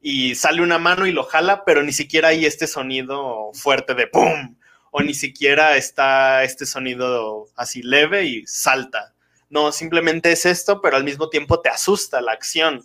y 0.00 0.34
sale 0.36 0.62
una 0.62 0.78
mano 0.78 1.06
y 1.06 1.12
lo 1.12 1.24
jala, 1.24 1.64
pero 1.64 1.82
ni 1.82 1.92
siquiera 1.92 2.28
hay 2.28 2.46
este 2.46 2.66
sonido 2.66 3.50
fuerte 3.54 3.94
de 3.94 4.06
¡pum! 4.06 4.56
o 4.90 5.02
ni 5.02 5.14
siquiera 5.14 5.76
está 5.76 6.42
este 6.44 6.66
sonido 6.66 7.48
así 7.56 7.82
leve 7.82 8.24
y 8.24 8.46
salta. 8.46 9.14
No, 9.48 9.72
simplemente 9.72 10.30
es 10.32 10.46
esto, 10.46 10.80
pero 10.80 10.96
al 10.96 11.04
mismo 11.04 11.28
tiempo 11.28 11.60
te 11.60 11.68
asusta 11.68 12.20
la 12.20 12.32
acción. 12.32 12.84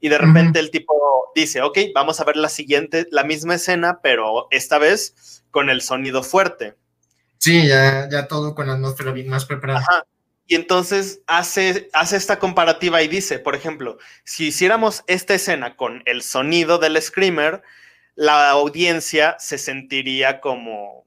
Y 0.00 0.08
de 0.08 0.18
repente 0.18 0.58
el 0.58 0.70
tipo 0.70 1.30
dice, 1.34 1.62
ok, 1.62 1.78
vamos 1.94 2.20
a 2.20 2.24
ver 2.24 2.36
la 2.36 2.48
siguiente, 2.48 3.06
la 3.10 3.24
misma 3.24 3.54
escena, 3.54 4.00
pero 4.02 4.48
esta 4.50 4.78
vez 4.78 5.44
con 5.50 5.68
el 5.70 5.82
sonido 5.82 6.22
fuerte. 6.22 6.74
Sí, 7.38 7.68
ya, 7.68 8.08
ya 8.10 8.26
todo 8.26 8.54
con 8.54 8.66
la 8.66 8.74
atmósfera 8.74 9.12
bien 9.12 9.28
más 9.28 9.44
preparada. 9.44 9.80
Ajá. 9.80 10.06
Y 10.46 10.56
entonces 10.56 11.20
hace, 11.26 11.88
hace 11.92 12.16
esta 12.16 12.38
comparativa 12.38 13.02
y 13.02 13.08
dice, 13.08 13.38
por 13.38 13.54
ejemplo, 13.54 13.98
si 14.24 14.48
hiciéramos 14.48 15.04
esta 15.06 15.34
escena 15.34 15.76
con 15.76 16.02
el 16.06 16.22
sonido 16.22 16.78
del 16.78 17.00
screamer, 17.00 17.62
la 18.16 18.50
audiencia 18.50 19.36
se 19.38 19.58
sentiría 19.58 20.40
como 20.40 21.00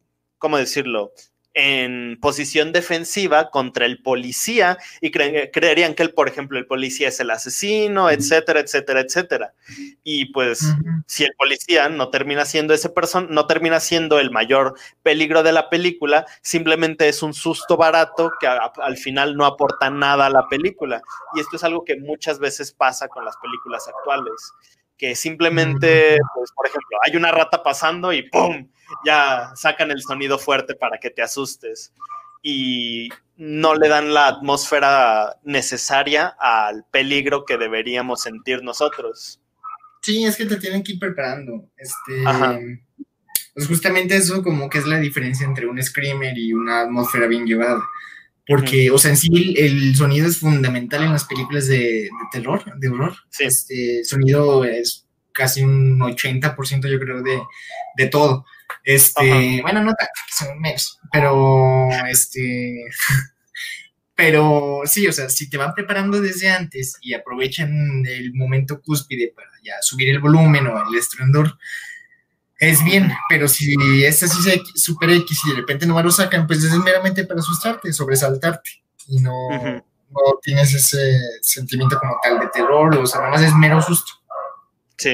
¿cómo 0.43 0.57
decirlo? 0.57 1.13
En 1.53 2.17
posición 2.19 2.71
defensiva 2.71 3.49
contra 3.49 3.85
el 3.85 4.01
policía 4.01 4.77
y 5.01 5.11
creerían 5.11 5.93
que, 5.93 6.03
él, 6.03 6.13
por 6.13 6.27
ejemplo, 6.27 6.57
el 6.57 6.65
policía 6.65 7.09
es 7.09 7.19
el 7.19 7.29
asesino, 7.29 8.09
etcétera, 8.09 8.59
etcétera, 8.59 9.01
etcétera. 9.01 9.53
Y 10.03 10.25
pues 10.31 10.61
si 11.05 11.23
el 11.23 11.33
policía 11.37 11.89
no 11.89 12.09
termina 12.09 12.45
siendo 12.45 12.73
ese 12.73 12.89
persona, 12.89 13.27
no 13.29 13.45
termina 13.45 13.79
siendo 13.79 14.19
el 14.19 14.31
mayor 14.31 14.75
peligro 15.03 15.43
de 15.43 15.51
la 15.51 15.69
película, 15.69 16.25
simplemente 16.41 17.07
es 17.07 17.21
un 17.21 17.33
susto 17.33 17.77
barato 17.77 18.31
que 18.39 18.47
al 18.47 18.97
final 18.97 19.35
no 19.35 19.45
aporta 19.45 19.89
nada 19.89 20.25
a 20.27 20.31
la 20.31 20.47
película. 20.49 21.01
Y 21.35 21.39
esto 21.39 21.57
es 21.57 21.63
algo 21.63 21.83
que 21.83 21.97
muchas 21.97 22.39
veces 22.39 22.71
pasa 22.71 23.07
con 23.07 23.25
las 23.25 23.37
películas 23.37 23.87
actuales 23.87 24.53
que 25.03 25.15
simplemente, 25.15 26.17
pues, 26.33 26.53
por 26.53 26.65
ejemplo, 26.65 26.97
hay 27.05 27.17
una 27.17 27.29
rata 27.29 27.61
pasando 27.61 28.13
y 28.13 28.21
¡pum! 28.29 28.69
Ya 29.05 29.51
sacan 29.53 29.91
el 29.91 30.01
sonido 30.01 30.39
fuerte 30.39 30.75
para 30.75 30.97
que 30.97 31.09
te 31.09 31.21
asustes. 31.21 31.91
Y 32.41 33.09
no 33.35 33.75
le 33.75 33.89
dan 33.89 34.13
la 34.13 34.27
atmósfera 34.27 35.35
necesaria 35.43 36.37
al 36.39 36.85
peligro 36.89 37.43
que 37.43 37.57
deberíamos 37.57 38.21
sentir 38.21 38.63
nosotros. 38.63 39.41
Sí, 40.01 40.23
es 40.23 40.37
que 40.37 40.45
te 40.45 40.55
tienen 40.55 40.81
que 40.85 40.93
ir 40.93 40.99
preparando. 40.99 41.67
Este, 41.75 42.23
Pues 43.53 43.67
justamente 43.67 44.15
eso 44.15 44.41
como 44.41 44.69
que 44.69 44.77
es 44.77 44.87
la 44.87 44.99
diferencia 44.99 45.45
entre 45.45 45.67
un 45.67 45.83
screamer 45.83 46.37
y 46.37 46.53
una 46.53 46.79
atmósfera 46.79 47.27
bien 47.27 47.45
llevada. 47.45 47.83
Porque, 48.45 48.91
o 48.91 48.97
sea, 48.97 49.11
en 49.11 49.17
sí 49.17 49.55
el, 49.57 49.95
sonido 49.95 50.27
es 50.27 50.37
fundamental 50.37 51.03
en 51.03 51.13
las 51.13 51.23
películas 51.23 51.67
de, 51.67 52.09
terror, 52.31 52.63
de 52.77 52.89
horror. 52.89 53.15
Sí. 53.29 53.45
Este 53.45 54.03
sonido 54.03 54.65
es 54.65 55.07
casi 55.31 55.63
un 55.63 55.99
80% 55.99 56.89
yo 56.89 56.99
creo 56.99 57.21
de, 57.21 57.41
de 57.97 58.07
todo. 58.07 58.45
Este, 58.83 59.61
bueno, 59.61 59.81
no 59.81 59.93
tanto, 59.93 60.13
son 60.35 60.59
menos, 60.59 60.99
pero 61.11 61.87
este, 62.09 62.83
pero 64.15 64.81
sí, 64.85 65.07
o 65.07 65.13
sea, 65.13 65.29
si 65.29 65.49
te 65.49 65.57
van 65.57 65.73
preparando 65.73 66.19
desde 66.19 66.49
antes 66.49 66.97
y 67.01 67.13
aprovechan 67.13 68.03
el 68.05 68.33
momento 68.33 68.81
cúspide 68.81 69.31
para 69.33 69.49
ya 69.63 69.75
subir 69.81 70.09
el 70.09 70.19
volumen 70.19 70.67
o 70.67 70.89
el 70.89 70.97
estruendor, 70.97 71.57
es 72.69 72.83
bien, 72.83 73.11
pero 73.29 73.47
si 73.47 73.75
es 74.03 74.23
así 74.23 74.61
super 74.75 75.09
X 75.09 75.39
y 75.45 75.49
de 75.51 75.55
repente 75.57 75.85
no 75.85 76.01
lo 76.01 76.11
sacan, 76.11 76.47
pues 76.47 76.63
es 76.63 76.71
meramente 76.73 77.25
para 77.25 77.39
asustarte, 77.39 77.91
sobresaltarte 77.93 78.83
y 79.07 79.19
no, 79.19 79.49
no 79.49 80.39
tienes 80.41 80.73
ese 80.73 81.19
sentimiento 81.41 81.99
como 81.99 82.15
tal 82.23 82.39
de 82.39 82.47
terror, 82.47 82.95
o 82.97 83.07
sea, 83.07 83.21
nada 83.21 83.31
más 83.31 83.41
es 83.41 83.53
mero 83.55 83.81
susto. 83.81 84.11
Sí. 84.97 85.13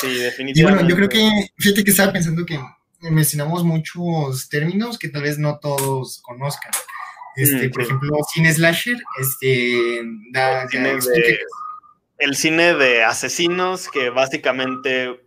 Sí, 0.00 0.14
definitivamente. 0.14 0.60
Y 0.60 0.62
bueno, 0.62 0.88
yo 0.88 0.96
creo 0.96 1.08
que, 1.08 1.50
fíjate 1.58 1.84
que 1.84 1.90
estaba 1.90 2.12
pensando 2.12 2.44
que 2.46 2.58
mencionamos 3.00 3.64
muchos 3.64 4.48
términos 4.48 4.98
que 4.98 5.08
tal 5.08 5.22
vez 5.22 5.38
no 5.38 5.58
todos 5.58 6.20
conozcan. 6.22 6.72
Este, 7.36 7.68
mm, 7.68 7.70
por 7.70 7.82
ejemplo, 7.82 8.16
cine 8.32 8.52
slasher, 8.52 8.98
este, 9.20 10.02
da, 10.32 10.66
el 12.18 12.36
cine 12.36 12.74
de 12.74 13.02
asesinos 13.02 13.88
que 13.88 14.10
básicamente 14.10 15.21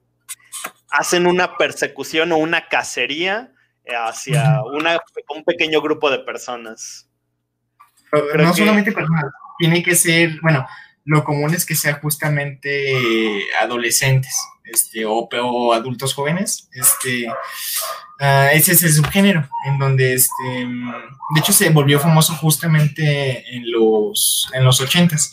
hacen 0.90 1.28
una 1.28 1.58
persecución 1.58 2.32
o 2.32 2.38
una 2.38 2.68
cacería 2.68 3.52
hacia 3.88 4.62
una, 4.74 5.00
un 5.36 5.44
pequeño 5.44 5.82
grupo 5.82 6.10
de 6.10 6.20
personas. 6.20 7.10
no 8.12 8.54
solamente 8.54 8.92
personas, 8.92 9.26
tiene 9.58 9.84
que 9.84 9.96
ser, 9.96 10.40
bueno, 10.42 10.66
lo 11.06 11.24
común 11.24 11.54
es 11.54 11.66
que 11.66 11.76
sea 11.76 11.96
justamente 11.96 13.44
adolescentes 13.62 14.36
este, 14.66 15.06
o, 15.06 15.74
adultos 15.74 16.14
jóvenes. 16.14 16.68
Este, 16.74 17.28
uh, 17.30 18.50
ese 18.52 18.74
es 18.74 18.84
el 18.84 18.94
subgénero, 18.94 19.48
en 19.66 19.78
donde, 19.78 20.14
este, 20.14 20.44
de 20.44 21.40
hecho, 21.40 21.54
se 21.54 21.70
volvió 21.70 22.00
famoso 22.00 22.34
justamente 22.34 23.44
en 23.56 23.72
los, 23.72 24.50
en 24.54 24.64
los 24.64 24.82
80s. 24.82 25.32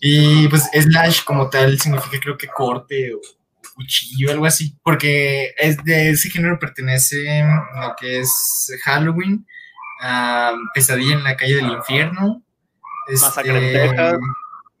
Y 0.00 0.46
pues 0.46 0.70
slash 0.72 1.24
como 1.24 1.50
tal 1.50 1.78
significa 1.80 2.20
creo 2.20 2.38
que 2.38 2.46
corte 2.46 3.12
o 3.14 3.20
cuchillo, 3.78 4.32
algo 4.32 4.46
así, 4.46 4.76
porque 4.82 5.54
es 5.56 5.76
de 5.84 6.10
ese 6.10 6.30
género 6.30 6.58
pertenece 6.58 7.44
lo 7.80 7.94
que 7.96 8.18
es 8.18 8.72
Halloween, 8.84 9.46
Pesadilla 10.74 11.14
en 11.14 11.24
la 11.24 11.36
calle 11.36 11.56
del 11.56 11.70
infierno, 11.70 12.42
Masacre 13.08 13.56
en 13.56 13.72
Texas. 13.72 14.18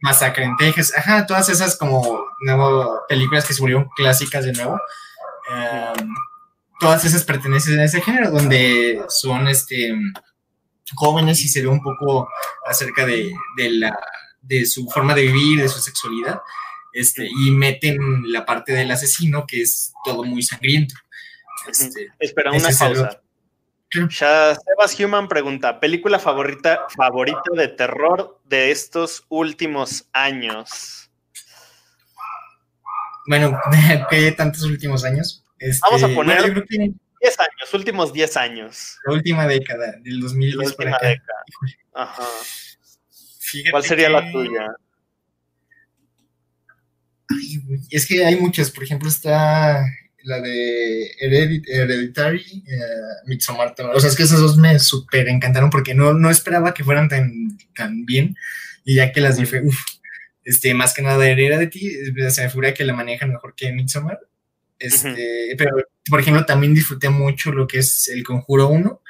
Masacre 0.00 0.44
en 0.44 0.56
Texas, 0.56 0.92
ajá, 0.96 1.26
todas 1.26 1.48
esas 1.48 1.76
como 1.76 2.26
nuevo, 2.40 3.02
películas 3.08 3.46
que 3.46 3.54
se 3.54 3.60
volvieron 3.60 3.88
clásicas 3.96 4.44
de 4.44 4.52
nuevo. 4.52 4.80
todas 6.80 7.04
esas 7.04 7.24
pertenecen 7.24 7.78
a 7.78 7.84
ese 7.84 8.00
género, 8.00 8.30
donde 8.30 9.00
son 9.08 9.46
este 9.46 9.94
jóvenes 10.94 11.42
y 11.42 11.48
se 11.48 11.60
ve 11.60 11.68
un 11.68 11.82
poco 11.82 12.28
acerca 12.66 13.04
de, 13.06 13.30
de, 13.56 13.70
la, 13.70 13.98
de 14.42 14.64
su 14.66 14.88
forma 14.88 15.14
de 15.14 15.22
vivir, 15.22 15.60
de 15.60 15.68
su 15.68 15.80
sexualidad. 15.80 16.40
Este, 16.98 17.28
y 17.28 17.52
meten 17.52 17.96
la 18.32 18.44
parte 18.44 18.72
del 18.72 18.90
asesino, 18.90 19.46
que 19.46 19.62
es 19.62 19.92
todo 20.04 20.24
muy 20.24 20.42
sangriento. 20.42 20.96
Este, 21.68 22.08
Espera 22.18 22.50
una 22.50 22.70
pausa. 22.76 23.22
Sebas 23.90 24.98
Human 24.98 25.28
pregunta: 25.28 25.78
¿Película 25.78 26.18
favorita, 26.18 26.86
favorita 26.96 27.50
de 27.54 27.68
terror 27.68 28.40
de 28.46 28.72
estos 28.72 29.24
últimos 29.28 30.08
años? 30.12 31.08
Bueno, 33.28 33.56
¿qué 34.10 34.32
tantos 34.32 34.64
últimos 34.64 35.04
años? 35.04 35.44
Este, 35.60 35.80
Vamos 35.88 36.02
a 36.02 36.08
poner 36.08 36.42
10 36.42 37.38
años, 37.38 37.74
últimos 37.74 38.12
10 38.12 38.36
años. 38.38 38.98
La 39.06 39.12
última 39.12 39.46
década, 39.46 39.94
del 40.02 40.18
2010 40.18 40.56
La 40.56 40.64
última 40.64 40.98
década. 40.98 41.44
Ajá. 41.94 42.24
¿Cuál 43.70 43.84
sería 43.84 44.10
la 44.10 44.32
tuya? 44.32 44.66
Es 47.90 48.06
que 48.06 48.24
hay 48.24 48.36
muchas, 48.36 48.70
por 48.70 48.84
ejemplo, 48.84 49.08
está 49.08 49.84
la 50.22 50.40
de 50.40 51.10
Hereditary, 51.20 52.64
eh, 52.66 52.78
Midsommar, 53.26 53.74
o 53.94 54.00
sea, 54.00 54.10
es 54.10 54.16
que 54.16 54.24
esas 54.24 54.40
dos 54.40 54.56
me 54.56 54.78
súper 54.78 55.28
encantaron 55.28 55.70
porque 55.70 55.94
no, 55.94 56.12
no 56.12 56.30
esperaba 56.30 56.74
que 56.74 56.84
fueran 56.84 57.08
tan, 57.08 57.56
tan 57.74 58.04
bien, 58.04 58.36
y 58.84 58.96
ya 58.96 59.12
que 59.12 59.20
las 59.20 59.36
dije, 59.36 59.60
uff, 59.62 59.80
este, 60.44 60.74
más 60.74 60.94
que 60.94 61.02
nada 61.02 61.26
Hereditary, 61.26 62.30
se 62.30 62.42
me 62.42 62.50
figura 62.50 62.74
que 62.74 62.84
la 62.84 62.94
manejan 62.94 63.30
mejor 63.30 63.54
que 63.54 63.72
Midsommar, 63.72 64.20
este, 64.78 65.54
pero, 65.56 65.76
por 66.08 66.20
ejemplo, 66.20 66.44
también 66.44 66.74
disfruté 66.74 67.08
mucho 67.08 67.52
lo 67.52 67.66
que 67.66 67.78
es 67.78 68.08
El 68.08 68.22
Conjuro 68.22 68.68
1, 68.68 69.02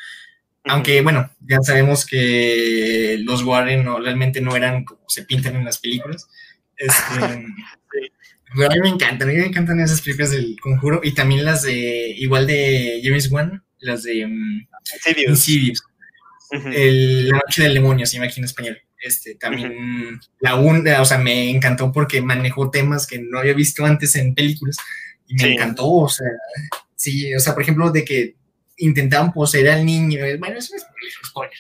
aunque, 0.65 1.01
bueno, 1.01 1.31
ya 1.41 1.59
sabemos 1.63 2.05
que 2.05 3.19
los 3.23 3.43
Warren 3.43 3.85
no, 3.85 3.99
realmente 3.99 4.41
no 4.41 4.55
eran 4.55 4.85
como 4.85 5.01
se 5.09 5.25
pintan 5.25 5.57
en 5.57 5.65
las 5.65 5.79
películas, 5.79 6.29
este, 6.79 7.25
a 8.65 8.69
mí 8.69 8.81
me 8.81 8.89
encantan, 8.89 9.29
a 9.29 9.33
mí 9.33 9.39
me 9.39 9.47
encantan 9.47 9.81
esas 9.81 10.01
películas 10.01 10.31
del 10.31 10.57
conjuro 10.61 11.01
y 11.03 11.13
también 11.13 11.45
las 11.45 11.63
de, 11.63 12.15
igual 12.17 12.47
de 12.47 13.01
James 13.03 13.31
Wan, 13.31 13.63
las 13.81 14.05
de 14.05 14.25
um, 14.25 14.67
Insidious. 15.29 15.83
La 16.51 17.37
noche 17.37 17.63
del 17.63 17.75
demonio, 17.75 18.07
se 18.07 18.15
llama 18.15 18.27
aquí 18.27 18.41
en 18.41 18.45
español. 18.45 18.79
Este, 19.01 19.35
también 19.35 20.19
la 20.41 20.57
una, 20.57 21.03
o 21.03 21.05
sea, 21.05 21.19
me 21.19 21.51
encantó 21.51 21.93
porque 21.93 22.21
manejó 22.21 22.71
temas 22.71 23.07
que 23.07 23.19
no 23.21 23.39
había 23.39 23.53
visto 23.53 23.85
antes 23.85 24.17
en 24.17 24.35
películas 24.35 24.77
y 25.27 25.35
me 25.35 25.53
encantó, 25.53 25.89
o 25.89 26.09
sea, 26.09 26.27
sí, 26.97 27.33
o 27.35 27.39
sea, 27.39 27.55
por 27.55 27.63
ejemplo, 27.63 27.91
de 27.91 28.05
que 28.05 28.35
intentaban 28.79 29.33
poseer 29.33 29.69
al 29.71 29.85
niño, 29.85 30.21
bueno, 30.39 30.59
eso 30.59 30.75
es 30.75 30.85
spoiler, 31.25 31.59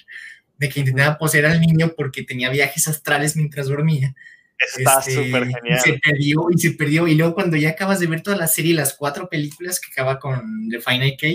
de 0.57 0.69
que 0.69 0.81
intentaban 0.81 1.19
poseer 1.19 1.47
al 1.47 1.61
niño 1.61 1.93
porque 1.97 2.25
tenía 2.25 2.51
viajes 2.51 2.89
astrales 2.89 3.37
mientras 3.37 3.69
dormía 3.69 4.15
Está 4.59 4.99
este, 4.99 5.15
súper 5.15 5.47
genial. 5.47 5.81
Se 5.83 5.99
perdió 6.03 6.47
y 6.55 6.59
se 6.59 6.71
perdió. 6.73 7.07
Y 7.07 7.15
luego 7.15 7.35
cuando 7.35 7.57
ya 7.57 7.71
acabas 7.71 8.01
de 8.01 8.07
ver 8.07 8.23
toda 8.23 8.37
la 8.37 8.49
serie, 8.49 8.75
las 8.75 8.95
cuatro 8.95 9.29
películas 9.29 9.81
que 9.81 9.93
acaba 9.93 10.19
con 10.19 10.69
The 10.69 10.81
Final 10.81 11.15
K, 11.19 11.27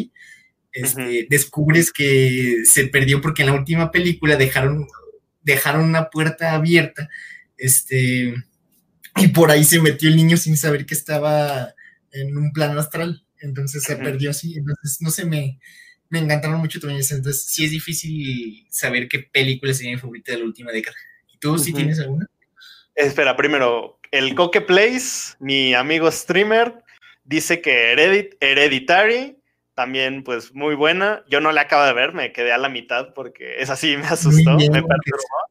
este, 0.74 1.28
descubres 1.30 1.92
que 1.92 2.64
se 2.66 2.88
perdió 2.88 3.22
porque 3.22 3.44
en 3.44 3.50
la 3.50 3.54
última 3.54 3.92
película 3.92 4.36
dejaron, 4.36 4.88
dejaron 5.42 5.86
una 5.86 6.10
puerta 6.10 6.54
abierta. 6.54 7.10
Este, 7.58 8.34
y 9.16 9.28
por 9.30 9.52
ahí 9.52 9.64
se 9.64 9.80
metió 9.80 10.10
el 10.10 10.16
niño 10.16 10.36
sin 10.36 10.58
saber 10.58 10.86
que 10.86 10.96
estaba 10.96 11.74
en 12.12 12.38
un 12.38 12.52
plano 12.52 12.80
astral. 12.80 13.26
Entonces 13.40 13.84
se 13.84 13.96
perdió 13.96 14.32
así. 14.32 14.56
Entonces, 14.58 14.98
no 15.02 15.12
sé, 15.12 15.26
me, 15.26 15.60
me 16.10 16.20
encantaron 16.20 16.60
mucho 16.60 16.80
también. 16.80 17.02
Entonces, 17.10 17.44
sí 17.44 17.66
es 17.66 17.72
difícil 17.72 18.66
saber 18.70 19.08
qué 19.08 19.20
película 19.20 19.74
sería 19.74 19.94
mi 19.94 20.00
favorita 20.00 20.32
de 20.32 20.40
la 20.40 20.46
última 20.46 20.72
década. 20.72 20.96
¿Y 21.34 21.38
tú, 21.38 21.58
si 21.58 21.74
tienes 21.74 22.00
alguna? 22.00 22.28
Espera, 22.96 23.36
primero, 23.36 24.00
el 24.12 24.36
Coque 24.36 24.62
Place, 24.62 25.36
mi 25.40 25.74
amigo 25.74 26.12
streamer, 26.12 26.84
dice 27.24 27.62
que 27.62 27.92
Hereditary, 28.40 29.38
también 29.74 30.24
pues 30.24 30.54
muy 30.54 30.76
buena. 30.76 31.24
Yo 31.28 31.42
no 31.42 31.52
la 31.52 31.62
acabo 31.62 31.84
de 31.86 31.94
ver, 31.94 32.14
me 32.14 32.32
quedé 32.32 32.52
a 32.52 32.58
la 32.58 32.70
mitad 32.70 33.14
porque 33.14 33.60
es 33.60 33.70
así, 33.70 33.98
me 33.98 34.06
asustó, 34.06 34.52
me 34.52 34.70
perturbó. 34.70 35.44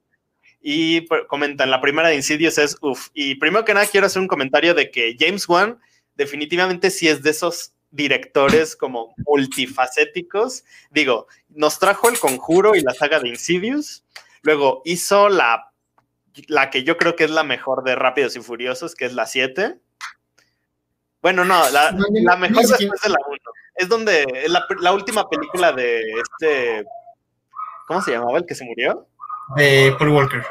Y 0.61 1.07
comentan, 1.27 1.71
la 1.71 1.81
primera 1.81 2.09
de 2.09 2.15
Insidious 2.15 2.59
es 2.59 2.77
uff. 2.81 3.09
Y 3.15 3.35
primero 3.35 3.65
que 3.65 3.75
nada 3.75 3.87
quiero 3.87 4.07
hacer 4.07 4.23
un 4.23 4.29
comentario 4.29 4.75
de 4.75 4.93
que 4.93 5.17
James 5.19 5.49
Wan 5.49 5.81
definitivamente 6.15 6.91
sí 6.91 7.09
es 7.09 7.23
de 7.23 7.31
esos 7.31 7.75
directores 7.91 8.77
como 8.77 9.13
multifacéticos. 9.27 10.65
Digo, 10.91 11.27
nos 11.49 11.81
trajo 11.81 12.09
El 12.09 12.21
Conjuro 12.21 12.77
y 12.77 12.81
la 12.81 12.95
saga 12.95 13.19
de 13.19 13.29
Insidious. 13.29 14.05
Luego 14.43 14.83
hizo 14.85 15.29
la 15.29 15.72
la 16.49 16.71
que 16.71 16.85
yo 16.85 16.97
creo 16.97 17.17
que 17.17 17.25
es 17.25 17.31
la 17.31 17.45
mejor 17.45 17.85
de 17.85 17.95
Rápidos 17.95 18.37
y 18.37 18.41
Furiosos, 18.41 18.95
que 18.95 19.05
es 19.05 19.15
la 19.15 19.27
7. 19.27 19.81
Bueno, 21.21 21.45
no, 21.45 21.69
la, 21.71 21.93
mejor 22.37 22.67
después 22.67 23.01
de 23.03 23.09
la 23.09 23.19
1. 23.27 23.39
Es 23.77 23.89
donde 23.89 24.23
es 24.35 24.51
la, 24.51 24.93
última 24.93 25.29
película 25.29 25.73
de 25.73 26.01
este. 26.01 26.85
¿Cómo 27.87 28.01
se 28.01 28.13
llamaba 28.13 28.39
el 28.39 28.47
que 28.47 28.55
se 28.55 28.65
murió? 28.65 29.07
De 29.57 29.95
Paul 29.99 30.11
Walker. 30.11 30.45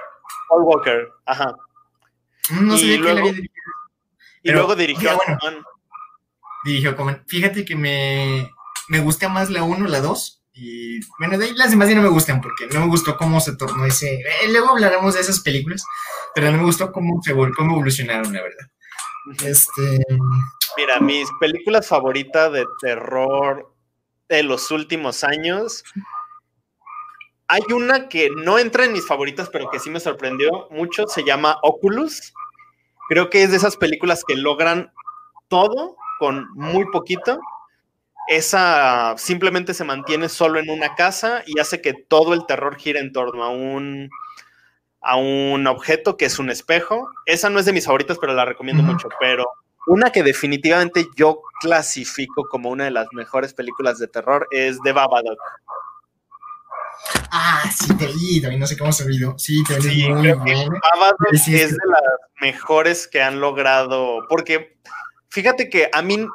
Paul 0.48 0.64
Walker, 0.64 1.10
ajá. 1.26 1.56
No 2.60 2.78
sé 2.78 2.98
luego, 2.98 3.30
Y 4.44 4.52
luego 4.52 4.76
dirigió 4.76 5.16
bueno, 5.16 5.64
Dirigió 6.64 6.96
Fíjate 7.28 7.64
que 7.64 7.76
me, 7.76 8.52
me 8.90 9.00
gusta 9.00 9.30
más 9.30 9.50
la 9.50 9.64
1, 9.64 9.88
la 9.88 10.02
2 10.02 10.41
y 10.54 11.00
bueno, 11.18 11.38
de 11.38 11.46
ahí 11.46 11.54
las 11.56 11.72
demás 11.72 11.88
ya 11.88 11.96
no 11.96 12.02
me 12.02 12.10
gustan 12.10 12.42
porque 12.42 12.68
no 12.68 12.82
me 12.82 12.88
gustó 12.88 13.16
cómo 13.16 13.40
se 13.40 13.56
tornó 13.56 13.86
ese. 13.86 14.16
Eh, 14.16 14.50
luego 14.50 14.72
hablaremos 14.72 15.14
de 15.14 15.22
esas 15.22 15.40
películas, 15.40 15.84
pero 16.36 16.52
no 16.52 16.58
me 16.58 16.64
gustó 16.64 16.92
cómo, 16.92 17.22
se, 17.24 17.34
cómo 17.34 17.74
evolucionaron, 17.74 18.34
la 18.34 18.42
verdad. 18.42 18.68
Este. 19.46 20.04
Mira, 20.78 21.00
mis 21.00 21.30
películas 21.40 21.88
favoritas 21.88 22.52
de 22.52 22.66
terror 22.82 23.74
de 24.28 24.44
los 24.44 24.72
últimos 24.72 25.24
años. 25.24 25.84
Hay 27.48 27.64
una 27.74 28.08
que 28.08 28.30
no 28.30 28.58
entra 28.58 28.86
en 28.86 28.94
mis 28.94 29.06
favoritas, 29.06 29.50
pero 29.50 29.70
que 29.70 29.80
sí 29.80 29.90
me 29.90 30.00
sorprendió 30.00 30.68
mucho. 30.72 31.08
Se 31.08 31.24
llama 31.24 31.58
Oculus. 31.64 32.34
Creo 33.10 33.30
que 33.30 33.44
es 33.44 33.52
de 33.52 33.58
esas 33.58 33.76
películas 33.76 34.24
que 34.26 34.36
logran 34.36 34.92
todo 35.50 35.98
con 36.18 36.48
muy 36.54 36.86
poquito. 36.92 37.40
Esa 38.28 39.16
simplemente 39.18 39.74
se 39.74 39.84
mantiene 39.84 40.30
solo 40.30 40.60
en 40.60 40.70
una 40.70 40.96
casa 40.96 41.44
y 41.46 41.60
hace 41.60 41.82
que 41.82 41.94
todo 41.94 42.34
el 42.34 42.46
terror 42.46 42.78
gire 42.78 43.00
en 43.00 43.12
torno 43.12 43.44
a 43.44 43.50
un, 43.50 44.10
a 45.02 45.18
un 45.18 45.68
objeto 45.68 46.18
que 46.18 46.26
es 46.26 46.40
un 46.40 46.50
espejo. 46.50 47.10
Esa 47.26 47.50
no 47.50 47.60
es 47.60 47.66
de 47.66 47.74
mis 47.74 47.86
favoritas, 47.86 48.18
pero 48.20 48.34
la 48.34 48.46
recomiendo 48.46 48.84
mucho. 48.84 49.10
Pero 49.20 49.46
una 49.88 50.12
que 50.12 50.24
definitivamente 50.24 51.08
yo 51.16 51.42
clasifico 51.60 52.48
como 52.50 52.70
una 52.70 52.86
de 52.86 52.92
las 52.92 53.08
mejores 53.14 53.54
películas 53.54 53.98
de 53.98 54.08
terror 54.08 54.48
es 54.52 54.80
The 54.84 54.92
Babadook. 54.92 55.40
Ah, 57.32 57.64
sí, 57.74 57.96
te 57.98 58.08
vi, 58.08 58.42
también 58.42 58.60
no 58.60 58.68
sé 58.68 58.78
cómo 58.78 58.92
se 58.92 59.04
olvidó. 59.04 59.38
Sí, 59.40 59.64
te 59.64 59.80
vi 59.80 60.08
muy 60.10 60.22
bien. 60.44 60.70
Babadook 60.94 61.34
es 61.34 61.46
de 61.48 61.78
las 61.88 62.04
mejores 62.40 63.08
que 63.08 63.22
han 63.22 63.40
logrado, 63.40 64.28
porque 64.30 64.78
fíjate 65.30 65.70
que 65.70 65.90
a 65.92 66.02
mí, 66.02 66.28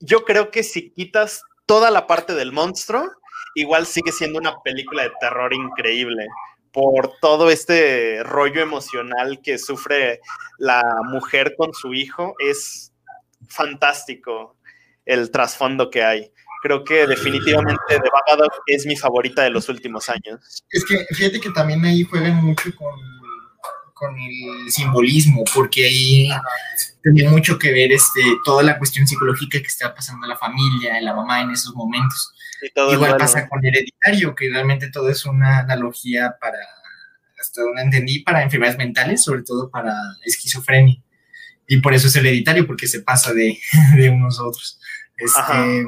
yo 0.00 0.24
creo 0.24 0.50
que 0.50 0.62
si 0.62 0.90
quitas 0.90 1.42
toda 1.66 1.90
la 1.90 2.06
parte 2.06 2.34
del 2.34 2.52
monstruo, 2.52 3.10
igual 3.54 3.86
sigue 3.86 4.12
siendo 4.12 4.38
una 4.38 4.60
película 4.62 5.04
de 5.04 5.12
terror 5.20 5.52
increíble 5.54 6.26
por 6.72 7.12
todo 7.20 7.50
este 7.50 8.22
rollo 8.24 8.60
emocional 8.60 9.40
que 9.42 9.58
sufre 9.58 10.20
la 10.58 10.82
mujer 11.04 11.54
con 11.56 11.72
su 11.72 11.94
hijo. 11.94 12.34
Es 12.38 12.92
fantástico 13.48 14.56
el 15.04 15.30
trasfondo 15.30 15.88
que 15.88 16.02
hay. 16.02 16.32
Creo 16.62 16.82
que 16.82 17.06
definitivamente 17.06 17.82
The 17.88 18.10
Babadook 18.10 18.52
es 18.66 18.86
mi 18.86 18.96
favorita 18.96 19.42
de 19.42 19.50
los 19.50 19.68
últimos 19.68 20.08
años. 20.08 20.64
Es 20.70 20.84
que 20.84 21.06
fíjate 21.14 21.40
que 21.40 21.50
también 21.50 21.84
ahí 21.84 22.02
juegan 22.02 22.42
mucho 22.44 22.74
con, 22.74 22.94
con 23.94 24.18
el 24.18 24.70
simbolismo, 24.70 25.44
porque 25.54 25.86
ahí 25.86 26.28
tiene 27.14 27.30
mucho 27.30 27.58
que 27.58 27.72
ver 27.72 27.92
este, 27.92 28.20
toda 28.44 28.62
la 28.62 28.76
cuestión 28.76 29.06
psicológica 29.06 29.58
que 29.58 29.66
está 29.66 29.94
pasando 29.94 30.26
la 30.26 30.36
familia, 30.36 31.00
la 31.00 31.14
mamá 31.14 31.42
en 31.42 31.52
esos 31.52 31.74
momentos. 31.74 32.34
Igual 32.92 33.16
pasa 33.16 33.48
con 33.48 33.64
Hereditario, 33.64 34.34
que 34.34 34.50
realmente 34.50 34.90
todo 34.90 35.08
es 35.08 35.24
una 35.24 35.60
analogía 35.60 36.36
para, 36.40 36.58
hasta 37.40 37.62
donde 37.62 37.82
entendí, 37.82 38.20
para 38.20 38.42
enfermedades 38.42 38.78
mentales, 38.78 39.22
sobre 39.22 39.42
todo 39.42 39.70
para 39.70 39.94
esquizofrenia. 40.24 41.00
Y 41.68 41.78
por 41.78 41.94
eso 41.94 42.08
es 42.08 42.16
hereditario, 42.16 42.66
porque 42.66 42.86
se 42.86 43.00
pasa 43.00 43.32
de, 43.32 43.58
de 43.96 44.10
unos 44.10 44.38
a 44.38 44.44
otros. 44.44 44.80
Este, 45.16 45.86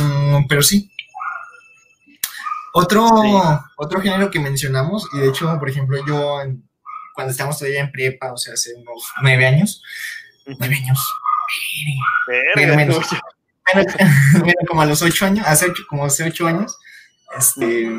mm, 0.00 0.46
pero 0.48 0.62
sí. 0.62 0.90
Otro, 2.74 3.06
otro 3.76 4.00
género 4.00 4.30
que 4.30 4.40
mencionamos, 4.40 5.06
y 5.12 5.18
de 5.18 5.28
hecho, 5.28 5.58
por 5.58 5.68
ejemplo, 5.68 5.98
yo 6.06 6.40
cuando 7.14 7.30
estábamos 7.30 7.58
todavía 7.58 7.80
en 7.80 7.92
prepa, 7.92 8.32
o 8.32 8.36
sea, 8.38 8.54
hace 8.54 8.74
unos 8.74 9.12
nueve 9.20 9.46
años, 9.46 9.82
nueve 10.58 10.76
años, 10.76 10.98
menos, 12.76 13.06
como 14.66 14.82
a 14.82 14.86
los 14.86 15.02
ocho 15.02 15.26
años, 15.26 15.46
hace 15.46 15.66
ocho, 15.66 15.82
como 15.88 16.06
hace 16.06 16.24
ocho 16.24 16.46
años, 16.46 16.78
este, 17.38 17.90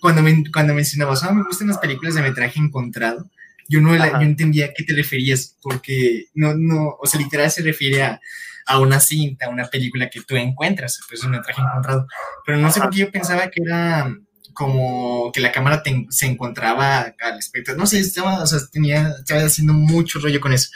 cuando, 0.00 0.22
me, 0.22 0.44
cuando 0.52 0.74
mencionabas, 0.74 1.24
ah, 1.24 1.32
me 1.32 1.42
gustan 1.42 1.68
las 1.68 1.78
películas 1.78 2.14
de 2.14 2.22
metraje 2.22 2.60
encontrado, 2.60 3.28
yo 3.68 3.80
no, 3.80 3.96
yo 3.96 4.20
entendía 4.20 4.66
a 4.66 4.72
qué 4.74 4.84
te 4.84 4.94
referías, 4.94 5.56
porque 5.60 6.26
no, 6.34 6.54
no, 6.54 6.96
o 7.00 7.06
sea, 7.06 7.20
literal 7.20 7.50
se 7.50 7.62
refiere 7.62 8.02
a, 8.02 8.20
a 8.68 8.78
una 8.78 9.00
cinta, 9.00 9.46
a 9.46 9.48
una 9.48 9.64
película 9.64 10.08
que 10.10 10.20
tú 10.22 10.36
encuentras, 10.36 11.00
pues 11.08 11.24
un 11.24 11.32
metraje 11.32 11.60
encontrado, 11.60 12.06
pero 12.44 12.58
no 12.58 12.70
sé 12.70 12.80
por 12.80 12.90
qué 12.90 12.98
yo 12.98 13.10
pensaba 13.10 13.48
que 13.48 13.62
era 13.64 14.14
como 14.52 15.32
que 15.32 15.40
la 15.40 15.52
cámara 15.52 15.82
se 16.10 16.26
encontraba 16.26 17.14
al 17.20 17.38
espectador, 17.38 17.78
no 17.78 17.86
sé, 17.86 18.00
estaba, 18.00 18.42
o 18.42 18.46
sea, 18.46 18.58
tenía, 18.70 19.14
estaba 19.18 19.42
haciendo 19.42 19.72
mucho 19.72 20.18
rollo 20.18 20.40
con 20.40 20.52
eso. 20.52 20.68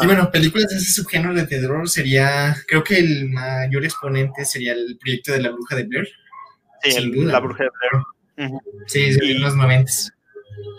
Y 0.00 0.06
bueno, 0.06 0.30
películas 0.30 0.70
de 0.70 0.76
ese 0.76 0.90
subgénero 0.90 1.34
de 1.34 1.46
terror 1.46 1.88
sería, 1.88 2.56
creo 2.66 2.82
que 2.82 2.98
el 2.98 3.28
mayor 3.28 3.84
exponente 3.84 4.44
sería 4.46 4.72
el 4.72 4.96
proyecto 4.98 5.32
de 5.32 5.42
la 5.42 5.50
bruja 5.50 5.76
de 5.76 5.84
Blair. 5.84 6.08
Sí, 6.82 7.12
la 7.24 7.38
bruja 7.40 7.64
de 7.64 7.70
Blair. 8.38 8.52
Sí, 8.86 9.10
de 9.10 9.34
los 9.34 9.54
noventas. 9.54 10.13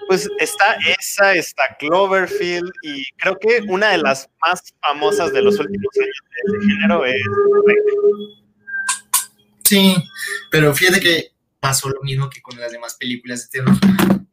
Pues 0.08 0.30
está 0.40 0.78
esa, 1.00 1.34
está 1.34 1.64
Cloverfield 1.80 2.70
y 2.84 3.06
creo 3.18 3.38
que 3.40 3.62
una 3.68 3.90
de 3.90 3.98
las 3.98 4.30
más 4.42 4.62
famosas 4.82 5.34
de 5.34 5.42
los 5.42 5.60
últimos 5.60 5.94
años 5.98 6.16
de 6.52 6.58
ese 6.58 6.68
género 6.68 7.06
es 7.06 7.22
Sí, 9.66 9.96
pero 10.52 10.76
fíjate 10.76 11.00
que 11.00 11.32
pasó 11.60 11.90
lo 11.90 12.02
mismo 12.04 12.30
que 12.30 12.42
con 12.42 12.60
las 12.60 12.72
demás 12.72 12.96
películas 12.96 13.50
de 13.50 13.60
terror. 13.60 13.76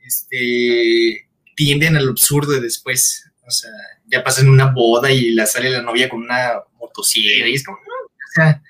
Este 0.00 1.26
tienden 1.56 1.96
al 1.96 2.08
absurdo 2.08 2.60
después. 2.60 3.30
O 3.46 3.50
sea, 3.50 3.70
ya 4.06 4.22
pasan 4.22 4.48
una 4.48 4.66
boda 4.66 5.10
y 5.10 5.32
la 5.32 5.46
sale 5.46 5.70
la 5.70 5.82
novia 5.82 6.08
con 6.08 6.22
una 6.22 6.60
motosierra 6.78 7.48
y 7.48 7.54
es 7.54 7.64
como, 7.64 7.78
o 7.78 8.32
sea, 8.34 8.62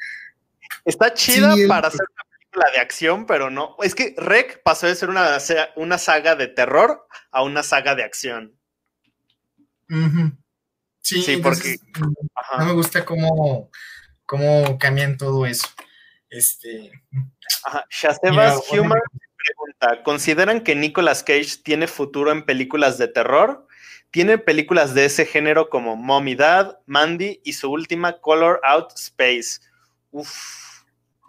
está 0.84 1.12
chida 1.12 1.54
para 1.66 1.88
hacer 1.88 2.00
una 2.00 2.31
la 2.54 2.70
de 2.70 2.78
acción, 2.78 3.26
pero 3.26 3.50
no. 3.50 3.76
Es 3.82 3.94
que 3.94 4.14
Rec 4.16 4.62
pasó 4.62 4.86
de 4.86 4.94
ser 4.94 5.08
una, 5.08 5.38
una 5.76 5.98
saga 5.98 6.34
de 6.34 6.48
terror 6.48 7.06
a 7.30 7.42
una 7.42 7.62
saga 7.62 7.94
de 7.94 8.04
acción. 8.04 8.56
Sí, 11.00 11.38
porque 11.42 11.76
no 12.58 12.64
me 12.64 12.72
gusta 12.72 13.04
cómo, 13.04 13.70
cómo 14.24 14.78
cambian 14.78 15.16
todo 15.16 15.46
eso. 15.46 15.68
Este. 16.30 16.92
Ajá. 17.64 17.84
Shastebas 17.90 18.62
Human 18.70 19.00
pregunta: 19.36 20.02
¿Consideran 20.02 20.62
que 20.62 20.74
Nicolas 20.74 21.22
Cage 21.22 21.58
tiene 21.62 21.86
futuro 21.86 22.32
en 22.32 22.44
películas 22.44 22.96
de 22.98 23.08
terror? 23.08 23.66
Tiene 24.10 24.38
películas 24.38 24.94
de 24.94 25.06
ese 25.06 25.24
género 25.24 25.70
como 25.70 25.96
Mommy 25.96 26.34
Dad, 26.34 26.78
Mandy 26.86 27.40
y 27.44 27.54
su 27.54 27.70
última 27.70 28.20
Color 28.20 28.60
Out 28.62 28.92
Space. 28.94 29.60
Uf. 30.10 30.84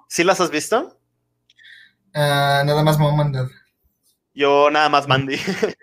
¿Sí 0.07 0.23
las 0.23 0.39
has 0.41 0.51
visto? 0.51 0.99
Ah, 2.13 2.63
nada 2.65 2.83
más 2.83 2.99
Mom 2.99 3.31
Yo 4.33 4.69
nada 4.69 4.89
más 4.89 5.07
Mandy. 5.07 5.37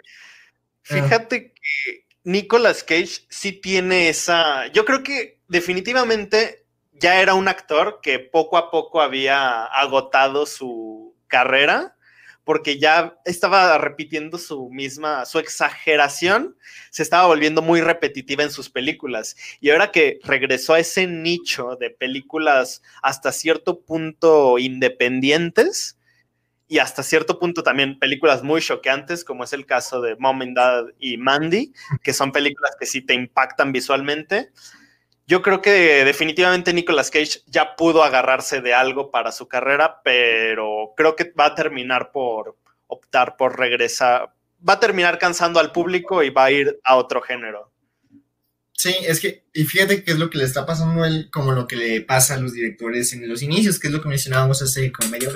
Fíjate 0.83 1.53
que 1.53 2.07
Nicolas 2.25 2.85
Cage 2.85 3.27
sí 3.29 3.53
tiene 3.53 4.09
esa. 4.09 4.67
Yo 4.69 4.85
creo 4.85 5.03
que 5.03 5.41
definitivamente 5.49 6.67
ya 6.93 7.21
era 7.21 7.35
un 7.35 7.49
actor 7.49 8.01
que 8.03 8.19
poco 8.19 8.57
a 8.57 8.71
poco 8.71 9.01
había 9.01 9.65
agotado 9.65 10.47
su 10.47 11.15
carrera 11.27 11.97
porque 12.45 12.79
ya 12.79 13.17
estaba 13.25 13.79
repitiendo 13.79 14.37
su 14.37 14.71
misma, 14.71 15.25
su 15.25 15.39
exageración, 15.39 16.57
se 16.91 17.03
estaba 17.03 17.27
volviendo 17.27 17.63
muy 17.63 17.81
repetitiva 17.81 18.43
en 18.43 18.51
sus 18.51 18.71
películas. 18.71 19.37
Y 19.61 19.71
ahora 19.71 19.93
que 19.93 20.19
regresó 20.25 20.75
a 20.75 20.81
ese 20.81 21.07
nicho 21.07 21.77
de 21.79 21.91
películas 21.91 22.83
hasta 23.03 23.31
cierto 23.31 23.83
punto 23.83 24.59
independientes, 24.59 26.00
y 26.71 26.79
hasta 26.79 27.03
cierto 27.03 27.41
punto 27.41 27.65
también 27.65 27.99
películas 27.99 28.45
muy 28.45 28.61
choqueantes, 28.61 29.25
como 29.25 29.43
es 29.43 29.53
el 29.53 29.67
caso 29.67 30.01
de 30.01 30.15
Mom 30.15 30.41
and 30.41 30.57
Dad 30.57 30.85
y 31.01 31.17
Mandy, 31.17 31.73
que 32.01 32.13
son 32.13 32.31
películas 32.31 32.77
que 32.79 32.87
sí 32.87 33.03
te 33.03 33.13
impactan 33.13 33.73
visualmente. 33.73 34.53
Yo 35.27 35.43
creo 35.43 35.61
que 35.63 36.05
definitivamente 36.05 36.73
Nicolas 36.73 37.11
Cage 37.11 37.41
ya 37.47 37.75
pudo 37.75 38.05
agarrarse 38.05 38.61
de 38.61 38.73
algo 38.73 39.11
para 39.11 39.33
su 39.33 39.49
carrera, 39.49 40.01
pero 40.05 40.95
creo 40.97 41.17
que 41.17 41.33
va 41.33 41.47
a 41.47 41.55
terminar 41.57 42.13
por 42.13 42.57
optar 42.87 43.37
por 43.37 43.59
regresar, 43.59 44.33
va 44.67 44.75
a 44.75 44.81
terminar 44.81 45.19
cansando 45.19 45.59
al 45.59 45.73
público 45.73 46.23
y 46.23 46.31
va 46.31 46.45
a 46.45 46.53
ir 46.53 46.79
a 46.85 46.95
otro 46.95 47.21
género. 47.21 47.73
Sí, 48.75 48.95
es 49.09 49.19
que, 49.19 49.45
y 49.53 49.65
fíjate 49.65 50.05
qué 50.05 50.13
es 50.13 50.19
lo 50.21 50.31
que 50.31 50.39
le 50.39 50.45
está 50.45 50.65
pasando 50.65 51.03
a 51.03 51.09
él, 51.09 51.31
como 51.33 51.51
lo 51.51 51.67
que 51.67 51.75
le 51.75 52.01
pasa 52.03 52.35
a 52.35 52.41
los 52.41 52.53
directores 52.53 53.13
en 53.13 53.29
los 53.29 53.43
inicios, 53.43 53.81
que 53.81 53.89
es 53.89 53.93
lo 53.93 54.01
que 54.01 54.09
mencionábamos 54.09 54.63
hace 54.63 54.93
como 54.93 55.11
medio 55.11 55.33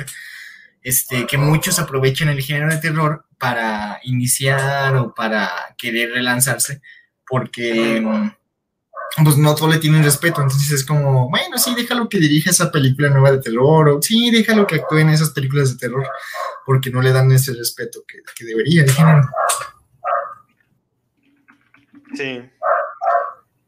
este, 0.85 1.27
que 1.27 1.39
muchos 1.39 1.79
aprovechan 1.79 2.29
el 2.29 2.43
género 2.43 2.71
de 2.71 2.77
terror 2.77 3.25
para 3.39 4.01
iniciar 4.05 4.95
o 4.97 5.15
para 5.15 5.51
querer 5.79 6.11
relanzarse, 6.11 6.83
porque 7.27 8.07
pues 9.23 9.39
no 9.39 9.55
todo 9.55 9.69
le 9.69 9.79
tienen 9.79 10.05
respeto, 10.05 10.43
entonces 10.43 10.71
es 10.73 10.85
como, 10.85 11.31
bueno, 11.31 11.57
sí, 11.57 11.75
déjalo 11.75 12.09
que 12.09 12.19
dirija 12.19 12.51
esa 12.51 12.71
película 12.71 13.09
nueva 13.09 13.33
de 13.33 13.39
terror, 13.39 13.89
o 13.89 14.03
sí, 14.03 14.31
déjalo 14.31 14.67
que 14.67 14.77
actúe 14.77 14.99
en 14.99 15.09
esas 15.09 15.31
películas 15.31 15.73
de 15.73 15.79
terror, 15.79 16.07
porque 16.67 16.91
no 16.91 17.01
le 17.01 17.13
dan 17.13 17.33
ese 17.33 17.55
respeto 17.55 18.05
que, 18.07 18.19
que 18.37 18.45
debería 18.45 18.83
el 18.83 18.91
género. 18.91 19.29
Sí. 22.15 22.43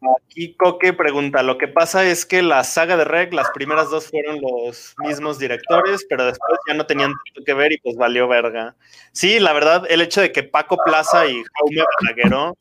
Aquí 0.01 0.55
Coque 0.57 0.92
pregunta, 0.92 1.42
lo 1.42 1.57
que 1.57 1.68
pasa 1.68 2.05
es 2.05 2.26
que 2.26 2.42
la 2.42 2.64
saga 2.64 2.97
de 2.97 3.05
Reg, 3.05 3.32
las 3.32 3.51
primeras 3.51 3.90
dos 3.90 4.09
fueron 4.11 4.40
los 4.40 4.94
mismos 4.99 5.38
directores, 5.38 6.07
pero 6.09 6.26
después 6.26 6.59
ya 6.68 6.74
no 6.74 6.86
tenían 6.86 7.12
tanto 7.24 7.44
que 7.44 7.55
ver 7.55 7.72
y 7.72 7.78
pues 7.78 7.97
valió 7.97 8.28
verga. 8.28 8.76
Sí, 9.12 9.40
la 9.40 9.55
verdad, 9.55 9.84
el 9.88 10.03
hecho 10.03 10.20
de 10.20 10.32
que 10.32 10.42
Paco 10.42 10.76
Plaza 10.84 11.26
y 11.26 11.42
Jaume 11.42 11.82
Balagueró 12.01 12.57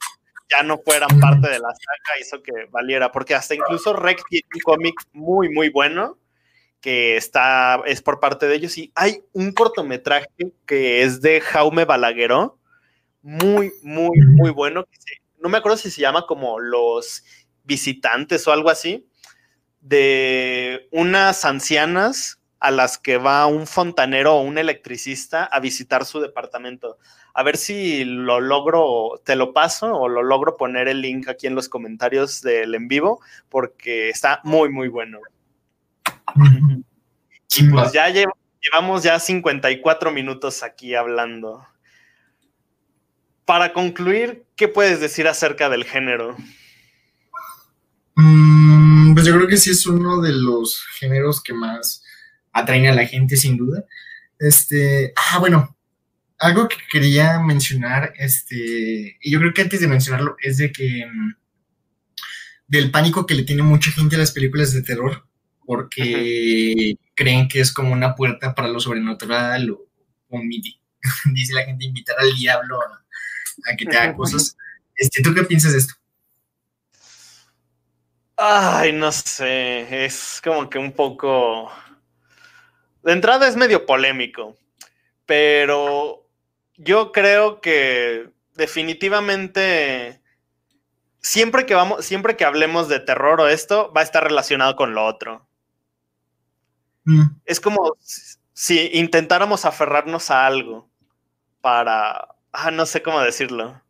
ya 0.49 0.63
no 0.63 0.77
fueran 0.77 1.09
parte 1.19 1.49
de 1.49 1.59
la 1.59 1.69
saga 1.69 2.19
hizo 2.19 2.41
que 2.41 2.53
valiera, 2.71 3.11
porque 3.11 3.35
hasta 3.35 3.53
incluso 3.53 3.93
Reg 3.93 4.17
tiene 4.29 4.47
un 4.53 4.61
cómic 4.61 4.95
muy, 5.11 5.49
muy 5.49 5.69
bueno 5.69 6.17
que 6.79 7.17
está, 7.17 7.81
es 7.85 8.01
por 8.01 8.19
parte 8.19 8.47
de 8.47 8.55
ellos 8.55 8.77
y 8.77 8.91
hay 8.95 9.23
un 9.33 9.51
cortometraje 9.51 10.27
que 10.65 11.01
es 11.01 11.19
de 11.21 11.41
Jaume 11.41 11.83
Balagueró, 11.83 12.59
muy, 13.23 13.73
muy, 13.81 14.15
muy 14.21 14.51
bueno, 14.51 14.85
que 14.85 14.97
se 14.99 15.24
no 15.45 15.49
me 15.49 15.59
acuerdo 15.59 15.77
si 15.77 15.91
se 15.91 16.01
llama 16.01 16.25
como 16.25 16.59
Los 16.59 17.23
Visitantes 17.65 18.47
o 18.47 18.51
algo 18.51 18.71
así, 18.71 19.07
de 19.79 20.87
unas 20.91 21.45
ancianas 21.45 22.41
a 22.59 22.71
las 22.71 22.97
que 22.97 23.17
va 23.17 23.45
un 23.45 23.67
fontanero 23.67 24.37
o 24.37 24.41
un 24.41 24.57
electricista 24.57 25.43
a 25.43 25.59
visitar 25.59 26.03
su 26.03 26.19
departamento. 26.19 26.97
A 27.35 27.43
ver 27.43 27.57
si 27.57 28.05
lo 28.05 28.39
logro, 28.39 29.21
te 29.23 29.35
lo 29.35 29.53
paso 29.53 29.93
o 29.93 30.09
lo 30.09 30.23
logro 30.23 30.57
poner 30.57 30.87
el 30.87 31.01
link 31.01 31.27
aquí 31.27 31.45
en 31.45 31.53
los 31.53 31.69
comentarios 31.69 32.41
del 32.41 32.73
en 32.73 32.87
vivo, 32.87 33.21
porque 33.47 34.09
está 34.09 34.41
muy, 34.43 34.69
muy 34.69 34.87
bueno. 34.87 35.19
Y 37.57 37.69
pues 37.69 37.93
ya 37.93 38.09
llevamos 38.09 39.03
ya 39.03 39.17
54 39.17 40.11
minutos 40.11 40.63
aquí 40.63 40.95
hablando. 40.95 41.65
Para 43.45 43.73
concluir, 43.73 44.45
¿qué 44.55 44.67
puedes 44.67 44.99
decir 44.99 45.27
acerca 45.27 45.69
del 45.69 45.83
género? 45.83 46.35
Mm, 48.15 49.13
pues 49.13 49.25
yo 49.25 49.35
creo 49.35 49.47
que 49.47 49.57
sí 49.57 49.69
es 49.69 49.85
uno 49.85 50.19
de 50.21 50.33
los 50.33 50.83
géneros 50.97 51.43
que 51.43 51.53
más 51.53 52.03
atraen 52.51 52.87
a 52.87 52.95
la 52.95 53.05
gente, 53.05 53.37
sin 53.37 53.57
duda. 53.57 53.85
Este, 54.39 55.13
ah, 55.15 55.37
bueno, 55.39 55.77
algo 56.39 56.67
que 56.67 56.77
quería 56.91 57.39
mencionar, 57.39 58.13
este, 58.17 59.17
y 59.21 59.31
yo 59.31 59.39
creo 59.39 59.53
que 59.53 59.61
antes 59.61 59.79
de 59.79 59.87
mencionarlo, 59.87 60.37
es 60.41 60.57
de 60.57 60.71
que 60.71 61.05
mm, 61.05 61.35
del 62.67 62.91
pánico 62.91 63.25
que 63.25 63.35
le 63.35 63.43
tiene 63.43 63.61
mucha 63.61 63.91
gente 63.91 64.15
a 64.15 64.19
las 64.19 64.31
películas 64.31 64.73
de 64.73 64.81
terror, 64.81 65.27
porque 65.65 66.95
creen 67.15 67.47
que 67.47 67.59
es 67.59 67.71
como 67.71 67.93
una 67.93 68.15
puerta 68.15 68.55
para 68.55 68.67
lo 68.67 68.79
sobrenatural 68.79 69.69
o, 69.69 69.87
o 70.29 70.41
dice 71.33 71.53
la 71.53 71.63
gente, 71.63 71.85
invitar 71.85 72.15
al 72.19 72.33
diablo 72.35 72.79
a, 72.81 73.04
que 73.77 73.85
te 73.85 73.97
haga 73.97 74.15
cosas. 74.15 74.57
Este, 74.95 75.21
¿Tú 75.21 75.33
qué 75.33 75.43
piensas 75.43 75.73
de 75.73 75.79
esto? 75.79 75.93
Ay, 78.37 78.91
no 78.91 79.11
sé, 79.11 80.05
es 80.05 80.41
como 80.43 80.69
que 80.69 80.77
un 80.77 80.91
poco 80.91 81.71
de 83.03 83.13
entrada 83.13 83.47
es 83.47 83.55
medio 83.55 83.85
polémico, 83.85 84.57
pero 85.25 86.27
yo 86.75 87.11
creo 87.11 87.61
que 87.61 88.31
definitivamente 88.55 90.21
siempre 91.21 91.65
que 91.65 91.75
vamos, 91.75 92.03
siempre 92.03 92.35
que 92.35 92.45
hablemos 92.45 92.89
de 92.89 92.99
terror 92.99 93.41
o 93.41 93.47
esto, 93.47 93.93
va 93.95 94.01
a 94.01 94.03
estar 94.03 94.23
relacionado 94.23 94.75
con 94.75 94.93
lo 94.93 95.05
otro. 95.05 95.47
Mm. 97.03 97.27
Es 97.45 97.59
como 97.59 97.95
si 98.53 98.89
intentáramos 98.93 99.65
aferrarnos 99.65 100.31
a 100.31 100.45
algo 100.45 100.89
para, 101.61 102.34
ah, 102.55 102.71
no 102.71 102.85
sé 102.85 103.01
cómo 103.01 103.19
decirlo. 103.21 103.81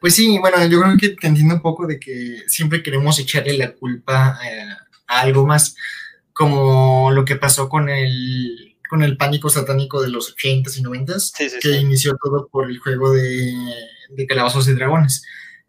Pues 0.00 0.14
sí, 0.14 0.38
bueno, 0.38 0.64
yo 0.66 0.80
creo 0.80 0.96
que 0.98 1.08
te 1.10 1.26
entiendo 1.26 1.54
un 1.54 1.62
poco 1.62 1.86
de 1.86 1.98
que 1.98 2.42
siempre 2.46 2.82
queremos 2.82 3.18
echarle 3.18 3.56
la 3.56 3.72
culpa 3.72 4.38
eh, 4.44 4.68
a 5.06 5.20
algo 5.20 5.46
más 5.46 5.76
como 6.34 7.10
lo 7.12 7.24
que 7.24 7.36
pasó 7.36 7.68
con 7.68 7.88
el, 7.88 8.76
con 8.90 9.02
el 9.02 9.16
pánico 9.16 9.48
satánico 9.48 10.02
de 10.02 10.08
los 10.08 10.36
80s 10.36 10.76
y 10.76 10.82
90s, 10.82 11.58
que 11.60 11.78
inició 11.78 12.16
todo 12.22 12.48
por 12.48 12.68
el 12.70 12.78
juego 12.80 13.12
de, 13.12 13.54
de 14.10 14.26
calabazos 14.26 14.68
y 14.68 14.74
dragones. 14.74 15.24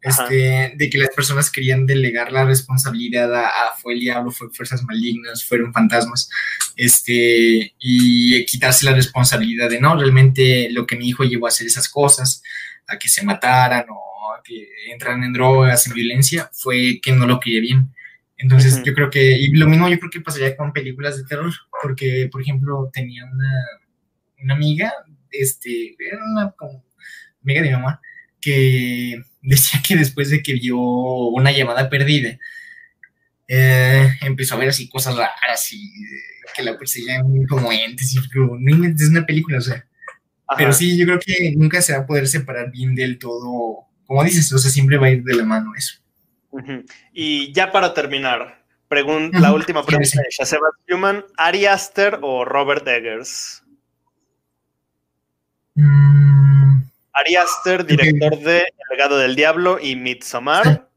Este, 0.05 0.73
de 0.75 0.89
que 0.91 0.99
las 0.99 1.09
personas 1.09 1.49
querían 1.49 1.87
delegar 1.87 2.31
la 2.31 2.45
responsabilidad 2.45 3.33
a, 3.33 3.51
fue 3.81 3.95
el 3.95 4.01
diablo, 4.01 4.29
fue 4.29 4.51
fuerzas 4.51 4.83
malignas, 4.83 5.43
fueron 5.43 5.73
fantasmas, 5.73 6.29
este, 6.75 7.73
y 7.79 8.45
quitarse 8.45 8.85
la 8.85 8.93
responsabilidad 8.93 9.67
de 9.67 9.81
no, 9.81 9.97
realmente 9.97 10.69
lo 10.69 10.85
que 10.85 10.95
mi 10.95 11.09
hijo 11.09 11.23
llevó 11.23 11.47
a 11.47 11.49
hacer 11.49 11.65
esas 11.65 11.89
cosas, 11.89 12.43
a 12.87 12.99
que 12.99 13.09
se 13.09 13.25
mataran 13.25 13.85
o 13.89 14.31
a 14.31 14.43
que 14.43 14.67
entraran 14.91 15.23
en 15.23 15.33
drogas, 15.33 15.87
en 15.87 15.93
violencia, 15.93 16.51
fue 16.53 16.99
que 17.01 17.11
no 17.11 17.25
lo 17.25 17.39
quería 17.39 17.61
bien. 17.61 17.89
Entonces, 18.37 18.83
yo 18.83 18.93
creo 18.93 19.09
que, 19.09 19.31
y 19.31 19.47
lo 19.55 19.67
mismo 19.67 19.89
yo 19.89 19.97
creo 19.97 20.11
que 20.11 20.21
pasaría 20.21 20.55
con 20.55 20.71
películas 20.71 21.17
de 21.17 21.23
terror, 21.23 21.51
porque, 21.81 22.29
por 22.31 22.43
ejemplo, 22.43 22.91
tenía 22.93 23.23
una, 23.25 24.53
amiga, 24.53 24.93
este, 25.31 25.95
era 25.97 26.19
una 26.23 26.53
amiga 27.41 27.61
de 27.61 27.67
mi 27.69 27.71
mamá, 27.71 28.01
que 28.39 29.19
decía 29.45 29.81
que 29.85 29.95
después 29.95 30.29
de 30.29 30.41
que 30.41 30.53
vio 30.53 30.77
una 30.77 31.51
llamada 31.51 31.89
perdida, 31.89 32.37
eh, 33.47 34.09
empezó 34.21 34.55
a 34.55 34.57
ver 34.57 34.69
así 34.69 34.89
cosas 34.89 35.15
raras 35.15 35.71
y 35.71 35.91
que 36.55 36.63
la 36.63 36.77
perseguían 36.77 37.45
como 37.47 37.71
entes 37.71 38.13
y 38.13 38.19
no 38.37 38.85
es 38.87 39.09
una 39.09 39.25
película, 39.25 39.57
o 39.57 39.61
sea. 39.61 39.85
Pero 40.57 40.73
sí, 40.73 40.97
yo 40.97 41.05
creo 41.05 41.19
que 41.19 41.53
nunca 41.55 41.81
se 41.81 41.93
va 41.93 41.99
a 41.99 42.05
poder 42.05 42.27
separar 42.27 42.71
bien 42.71 42.93
del 42.93 43.17
todo, 43.17 43.87
como 44.05 44.23
dices, 44.23 44.51
o 44.53 44.57
sea, 44.57 44.69
siempre 44.69 44.97
va 44.97 45.07
a 45.07 45.11
ir 45.11 45.23
de 45.23 45.35
la 45.35 45.43
mano 45.43 45.73
eso. 45.75 45.95
Y 47.11 47.51
ya 47.51 47.71
para 47.71 47.93
terminar, 47.93 48.63
la 49.33 49.53
última 49.53 49.83
pregunta 49.85 50.21
de 50.21 50.93
Human, 50.93 51.25
¿Ari 51.37 51.65
Aster 51.65 52.19
o 52.21 52.45
Robert 52.45 52.87
Eggers? 52.87 53.63
Mm. 55.75 56.34
Ari 57.15 57.37
Aster, 57.37 57.85
director 57.85 58.37
de 58.39 58.59
El 58.59 58.89
legado 58.91 59.17
del 59.17 59.35
diablo 59.35 59.79
y 59.79 59.95
Midsommar. 59.95 60.89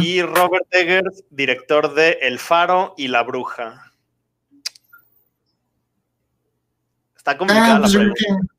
Y 0.00 0.22
Robert 0.22 0.66
Eggers, 0.70 1.24
director 1.30 1.92
de 1.94 2.18
El 2.22 2.38
faro 2.38 2.94
y 2.96 3.08
La 3.08 3.24
bruja. 3.24 3.92
Está 7.16 7.36
complicada 7.36 7.76
ah, 7.76 7.78
la 7.78 7.80
pues 7.80 7.96
pregunta. 7.96 8.54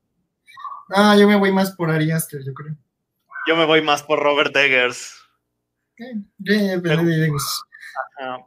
Ah, 0.90 1.16
yo 1.18 1.26
me 1.26 1.36
voy 1.36 1.50
más 1.50 1.72
por 1.72 1.90
Ari 1.90 2.10
Aster, 2.10 2.44
yo 2.44 2.52
creo. 2.52 2.76
Yo 3.48 3.56
me 3.56 3.64
voy 3.64 3.80
más 3.80 4.02
por 4.02 4.18
Robert 4.18 4.54
Eggers. 4.54 5.14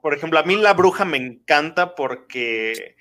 Por 0.01 0.13
ejemplo, 0.13 0.39
a 0.39 0.43
mí 0.43 0.55
La 0.55 0.73
Bruja 0.73 1.05
me 1.05 1.17
encanta 1.17 1.95
porque 1.95 2.95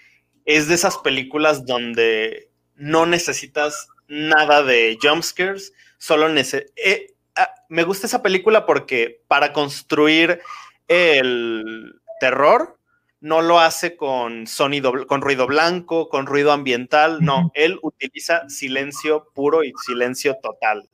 es 0.46 0.68
de 0.68 0.74
esas 0.74 0.96
películas 0.98 1.66
donde 1.66 2.50
no 2.76 3.04
necesitas 3.04 3.88
nada 4.08 4.62
de 4.62 4.98
jumpscares, 5.00 5.72
solo 5.98 6.28
necesitas... 6.28 6.72
Eh, 6.76 7.14
ah, 7.36 7.54
me 7.68 7.84
gusta 7.84 8.06
esa 8.06 8.22
película 8.22 8.66
porque 8.66 9.22
para 9.28 9.52
construir 9.52 10.40
el 10.88 12.00
terror 12.20 12.78
no 13.20 13.42
lo 13.42 13.60
hace 13.60 13.96
con 13.96 14.46
sonido, 14.46 15.06
con 15.06 15.20
ruido 15.20 15.46
blanco, 15.46 16.08
con 16.08 16.26
ruido 16.26 16.52
ambiental, 16.52 17.18
no, 17.20 17.50
él 17.54 17.78
utiliza 17.82 18.48
silencio 18.48 19.28
puro 19.34 19.64
y 19.64 19.72
silencio 19.86 20.36
total. 20.40 20.88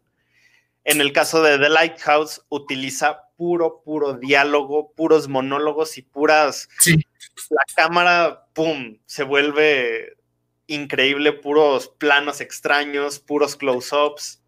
En 0.85 1.01
el 1.01 1.13
caso 1.13 1.43
de 1.43 1.59
The 1.59 1.69
Lighthouse, 1.69 2.45
utiliza 2.49 3.21
puro, 3.37 3.83
puro 3.85 4.15
diálogo, 4.15 4.93
puros 4.93 5.29
monólogos 5.29 5.99
y 5.99 6.03
puras... 6.03 6.69
Sí. 6.81 6.97
La 7.51 7.65
cámara, 7.75 8.47
¡pum!, 8.53 8.99
se 9.07 9.25
vuelve 9.25 10.17
increíble, 10.67 11.33
puros 11.33 11.89
planos 11.89 12.41
extraños, 12.41 13.19
puros 13.19 13.57
close-ups. 13.57 14.43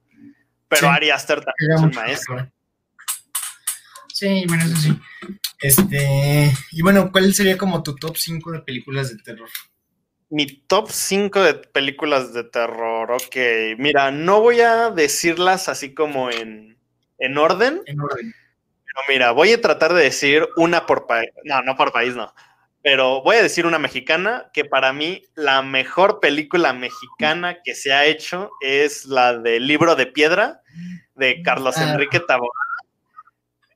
Pero 0.69 0.89
Ari 0.89 1.11
Aster 1.11 1.45
también 1.45 1.73
es 1.73 1.81
un 1.81 1.91
maestro. 1.95 2.51
Sí, 4.13 4.45
bueno, 4.49 4.65
eso 4.65 4.77
sí. 4.77 4.99
Este, 5.61 6.53
y 6.73 6.83
bueno, 6.83 7.11
¿cuál 7.13 7.33
sería 7.35 7.57
como 7.57 7.83
tu 7.83 7.95
top 7.95 8.17
5 8.17 8.53
de 8.53 8.61
películas 8.61 9.11
de 9.11 9.23
terror? 9.23 9.49
Mi 10.29 10.47
top 10.47 10.89
5 10.91 11.43
de 11.43 11.55
películas 11.55 12.33
de 12.33 12.45
terror, 12.45 13.13
ok. 13.13 13.37
Mira, 13.79 14.11
no 14.11 14.41
voy 14.41 14.61
a 14.61 14.91
decirlas 14.91 15.69
así 15.69 15.95
como 15.95 16.31
en, 16.31 16.79
en 17.19 17.39
orden. 17.39 17.83
En 17.87 18.01
orden. 18.01 18.35
Pero 18.85 19.01
mira, 19.09 19.31
voy 19.33 19.53
a 19.53 19.61
tratar 19.61 19.93
de 19.93 20.03
decir 20.03 20.49
una 20.57 20.87
por 20.87 21.07
país. 21.07 21.31
No, 21.45 21.63
no 21.63 21.77
por 21.77 21.93
país, 21.93 22.17
no. 22.17 22.35
Pero 22.87 23.21
voy 23.21 23.35
a 23.35 23.43
decir 23.43 23.67
una 23.67 23.81
mexicana 23.81 24.49
que 24.53 24.65
para 24.65 24.93
mí 24.93 25.25
la 25.35 25.61
mejor 25.61 26.21
película 26.21 26.73
mexicana 26.73 27.61
que 27.65 27.75
se 27.75 27.93
ha 27.93 28.05
hecho 28.05 28.53
es 28.61 29.07
la 29.07 29.37
de 29.37 29.59
Libro 29.59 29.97
de 29.97 30.07
Piedra 30.07 30.63
de 31.17 31.43
Carlos 31.43 31.79
ah. 31.79 31.91
Enrique 31.91 32.21
Taboada. 32.21 32.53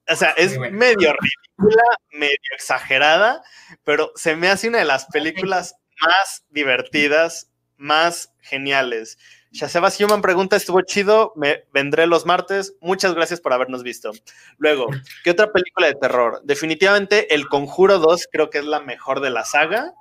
O 0.08 0.14
sea, 0.14 0.30
es 0.36 0.56
medio 0.56 1.12
ridícula, 1.12 1.82
medio 2.12 2.36
exagerada, 2.54 3.42
pero 3.82 4.12
se 4.14 4.36
me 4.36 4.48
hace 4.48 4.68
una 4.68 4.78
de 4.78 4.84
las 4.84 5.06
películas 5.06 5.74
más 6.00 6.44
divertidas, 6.48 7.50
más 7.76 8.32
geniales. 8.38 9.18
Shaseba 9.52 9.90
Human 9.98 10.22
pregunta, 10.22 10.56
estuvo 10.56 10.80
chido, 10.82 11.32
me 11.36 11.64
vendré 11.72 12.06
los 12.06 12.24
martes. 12.24 12.76
Muchas 12.80 13.14
gracias 13.14 13.40
por 13.40 13.52
habernos 13.52 13.82
visto. 13.82 14.12
Luego, 14.58 14.86
¿qué 15.24 15.30
otra 15.30 15.52
película 15.52 15.88
de 15.88 15.94
terror? 15.94 16.40
Definitivamente 16.44 17.34
El 17.34 17.48
Conjuro 17.48 17.98
2 17.98 18.28
creo 18.30 18.50
que 18.50 18.58
es 18.58 18.64
la 18.64 18.80
mejor 18.80 19.20
de 19.20 19.30
la 19.30 19.44
saga. 19.44 19.92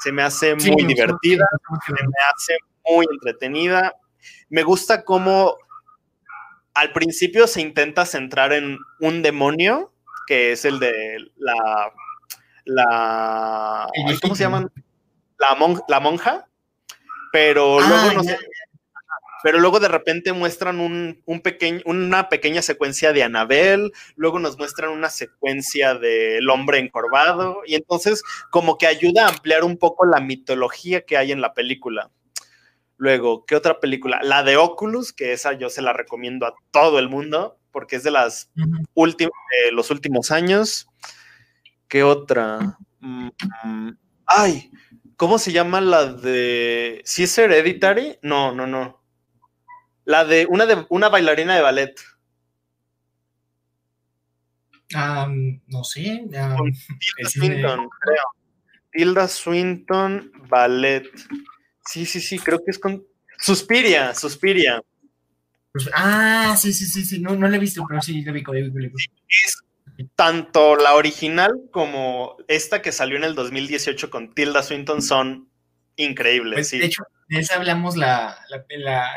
Se 0.00 0.12
me 0.12 0.22
hace 0.22 0.54
muy 0.54 0.84
divertida, 0.84 1.44
se 1.86 1.92
me 1.92 1.98
hace 2.34 2.56
muy 2.88 3.06
entretenida. 3.10 3.94
Me 4.48 4.62
gusta 4.62 5.04
cómo 5.04 5.56
al 6.74 6.92
principio 6.92 7.46
se 7.46 7.60
intenta 7.60 8.06
centrar 8.06 8.52
en 8.52 8.78
un 9.00 9.22
demonio, 9.22 9.92
que 10.26 10.52
es 10.52 10.64
el 10.64 10.78
de 10.78 11.18
la... 11.36 11.92
la 12.64 13.88
¿Cómo 14.22 14.34
se 14.34 14.44
llaman? 14.44 14.70
la, 15.38 16.00
monja, 16.00 16.46
pero 17.32 17.80
luego 17.80 18.08
ah, 18.10 18.12
no 18.14 18.22
sé. 18.22 18.38
Pero 19.42 19.58
luego 19.58 19.80
de 19.80 19.88
repente 19.88 20.32
muestran 20.32 20.80
un, 20.80 21.22
un 21.26 21.42
una 21.84 22.28
pequeña 22.28 22.62
secuencia 22.62 23.12
de 23.12 23.22
Anabel, 23.22 23.92
luego 24.16 24.38
nos 24.38 24.58
muestran 24.58 24.90
una 24.90 25.10
secuencia 25.10 25.94
del 25.94 26.48
hombre 26.50 26.78
encorvado, 26.78 27.62
y 27.66 27.74
entonces 27.74 28.22
como 28.50 28.78
que 28.78 28.86
ayuda 28.86 29.26
a 29.26 29.28
ampliar 29.30 29.64
un 29.64 29.76
poco 29.76 30.06
la 30.06 30.20
mitología 30.20 31.02
que 31.02 31.16
hay 31.16 31.32
en 31.32 31.40
la 31.40 31.54
película. 31.54 32.10
Luego, 32.96 33.46
¿qué 33.46 33.54
otra 33.54 33.78
película? 33.78 34.20
La 34.22 34.42
de 34.42 34.56
Oculus, 34.56 35.12
que 35.12 35.32
esa 35.32 35.52
yo 35.52 35.70
se 35.70 35.82
la 35.82 35.92
recomiendo 35.92 36.46
a 36.46 36.54
todo 36.72 36.98
el 36.98 37.08
mundo, 37.08 37.56
porque 37.70 37.94
es 37.94 38.02
de 38.02 38.10
las 38.10 38.50
últimas, 38.94 39.32
de 39.64 39.72
los 39.72 39.92
últimos 39.92 40.32
años. 40.32 40.88
¿Qué 41.86 42.02
otra? 42.02 42.76
Mm, 42.98 43.28
ay, 44.26 44.72
¿cómo 45.16 45.38
se 45.38 45.52
llama 45.52 45.80
la 45.80 46.06
de... 46.06 47.00
¿Sí 47.04 47.22
es 47.22 47.38
Hereditary? 47.38 48.18
No, 48.20 48.52
no, 48.52 48.66
no. 48.66 48.97
La 50.08 50.24
de 50.24 50.46
una, 50.46 50.64
de 50.64 50.86
una 50.88 51.10
bailarina 51.10 51.54
de 51.54 51.60
ballet. 51.60 51.94
no 55.66 55.84
sé. 55.84 56.24
Tilda 56.30 57.28
Swinton, 57.28 57.88
creo. 58.00 58.24
Tilda 58.90 59.28
Swinton 59.28 60.32
Ballet. 60.48 61.04
Sí, 61.84 62.06
sí, 62.06 62.22
sí, 62.22 62.38
creo 62.38 62.64
que 62.64 62.70
es 62.70 62.78
con. 62.78 63.04
Suspiria, 63.38 64.14
Suspiria. 64.14 64.82
Pues, 65.72 65.90
ah, 65.92 66.56
sí, 66.58 66.72
sí, 66.72 66.86
sí, 66.86 67.04
sí. 67.04 67.20
No, 67.20 67.36
no 67.36 67.46
la 67.46 67.58
he 67.58 67.60
visto, 67.60 67.84
pero 67.86 68.00
sí 68.00 68.22
la 68.22 68.32
vi. 68.32 68.42
Es 69.28 69.62
tanto 70.16 70.76
la 70.76 70.94
original 70.94 71.52
como 71.70 72.38
esta 72.48 72.80
que 72.80 72.92
salió 72.92 73.18
en 73.18 73.24
el 73.24 73.34
2018 73.34 74.08
con 74.08 74.32
Tilda 74.32 74.62
Swinton 74.62 75.02
son 75.02 75.50
increíbles. 75.96 76.54
Pues, 76.54 76.70
de 76.70 76.86
hecho, 76.86 77.02
de 77.28 77.40
esa 77.40 77.56
hablamos 77.56 77.96
la, 77.96 78.38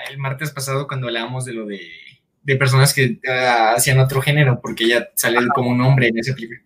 el 0.10 0.18
martes 0.18 0.52
pasado 0.52 0.88
cuando 0.88 1.08
hablábamos 1.08 1.46
de 1.46 1.54
lo 1.54 1.66
de, 1.66 1.90
personas 2.60 2.94
que 2.94 3.20
ah, 3.28 3.74
hacían 3.76 4.00
otro 4.00 4.22
género, 4.22 4.60
porque 4.62 4.84
ella 4.84 5.10
sale 5.16 5.40
como 5.56 5.70
un 5.70 5.82
hombre 5.82 6.10
en 6.10 6.18
ese 6.18 6.34
película. 6.34 6.60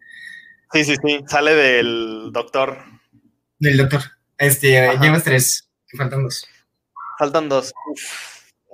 Sí, 0.74 0.84
sí, 0.84 0.96
sí, 1.06 1.24
sale 1.28 1.54
del 1.54 2.32
doctor. 2.32 2.80
Del 3.60 3.78
doctor. 3.78 4.02
Este, 4.38 4.98
llevas 5.00 5.24
tres, 5.24 5.70
faltan 5.96 6.24
dos. 6.24 6.48
Faltan 7.20 7.48
dos. 7.48 7.74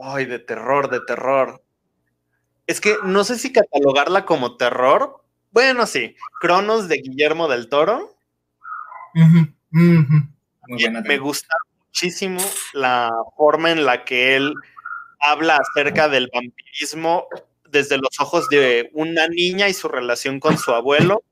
Ay, 0.01 0.25
de 0.25 0.39
terror, 0.39 0.89
de 0.89 1.01
terror. 1.01 1.61
Es 2.65 2.79
que 2.79 2.95
no 3.03 3.23
sé 3.23 3.37
si 3.37 3.51
catalogarla 3.51 4.25
como 4.25 4.55
terror. 4.55 5.25
Bueno, 5.51 5.85
sí. 5.85 6.15
Cronos 6.39 6.87
de 6.87 6.97
Guillermo 6.97 7.49
del 7.49 7.67
Toro. 7.67 8.17
me 9.13 11.17
gusta 11.17 11.53
muchísimo 11.91 12.41
la 12.73 13.11
forma 13.35 13.71
en 13.71 13.85
la 13.85 14.05
que 14.05 14.35
él 14.37 14.53
habla 15.19 15.57
acerca 15.57 16.07
del 16.07 16.29
vampirismo 16.33 17.27
desde 17.69 17.97
los 17.97 18.19
ojos 18.19 18.47
de 18.49 18.89
una 18.93 19.27
niña 19.27 19.67
y 19.67 19.73
su 19.73 19.87
relación 19.87 20.39
con 20.39 20.57
su 20.57 20.71
abuelo. 20.71 21.23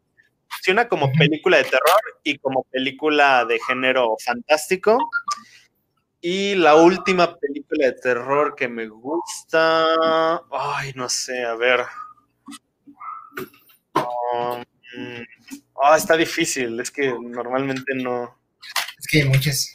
Funciona 0.49 0.87
como 0.87 1.11
película 1.13 1.57
de 1.57 1.63
terror 1.63 2.01
y 2.23 2.37
como 2.39 2.63
película 2.71 3.45
de 3.45 3.59
género 3.67 4.15
fantástico. 4.23 4.97
Y 6.21 6.55
la 6.55 6.75
última 6.75 7.37
película 7.37 7.87
de 7.87 7.93
terror 7.93 8.55
que 8.55 8.67
me 8.67 8.87
gusta. 8.87 10.41
Ay, 10.51 10.91
no 10.95 11.07
sé, 11.07 11.45
a 11.45 11.55
ver. 11.55 11.85
Um, 13.95 14.63
ah, 15.81 15.95
está 15.95 16.17
difícil. 16.17 16.79
Es 16.79 16.91
que 16.91 17.07
normalmente 17.07 17.95
no. 17.95 18.37
Es 18.97 19.07
que 19.07 19.21
hay 19.21 19.29
muchas. 19.29 19.71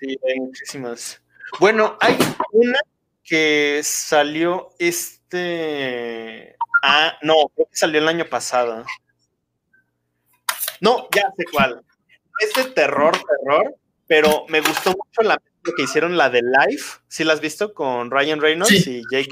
Sí, 0.00 0.18
hay 0.26 0.40
muchísimas. 0.40 1.22
Bueno, 1.58 1.96
hay 2.00 2.16
una 2.52 2.78
que 3.22 3.80
salió 3.84 4.70
este. 4.78 6.56
Ah, 6.82 7.18
no, 7.22 7.34
creo 7.54 7.66
que 7.70 7.76
salió 7.76 8.00
el 8.00 8.08
año 8.08 8.24
pasado. 8.24 8.84
No, 10.80 11.08
ya 11.14 11.24
sé 11.36 11.44
cuál. 11.52 11.82
Es 12.40 12.54
de 12.54 12.70
terror, 12.72 13.12
terror, 13.12 13.76
pero 14.06 14.46
me 14.48 14.60
gustó 14.60 14.90
mucho 14.90 15.22
la 15.22 15.36
que 15.76 15.82
hicieron 15.82 16.16
la 16.16 16.30
de 16.30 16.40
Life. 16.42 17.00
¿Sí 17.08 17.22
la 17.24 17.34
has 17.34 17.40
visto 17.40 17.74
con 17.74 18.10
Ryan 18.10 18.40
Reynolds 18.40 18.86
y 18.86 19.02
Jake 19.12 19.28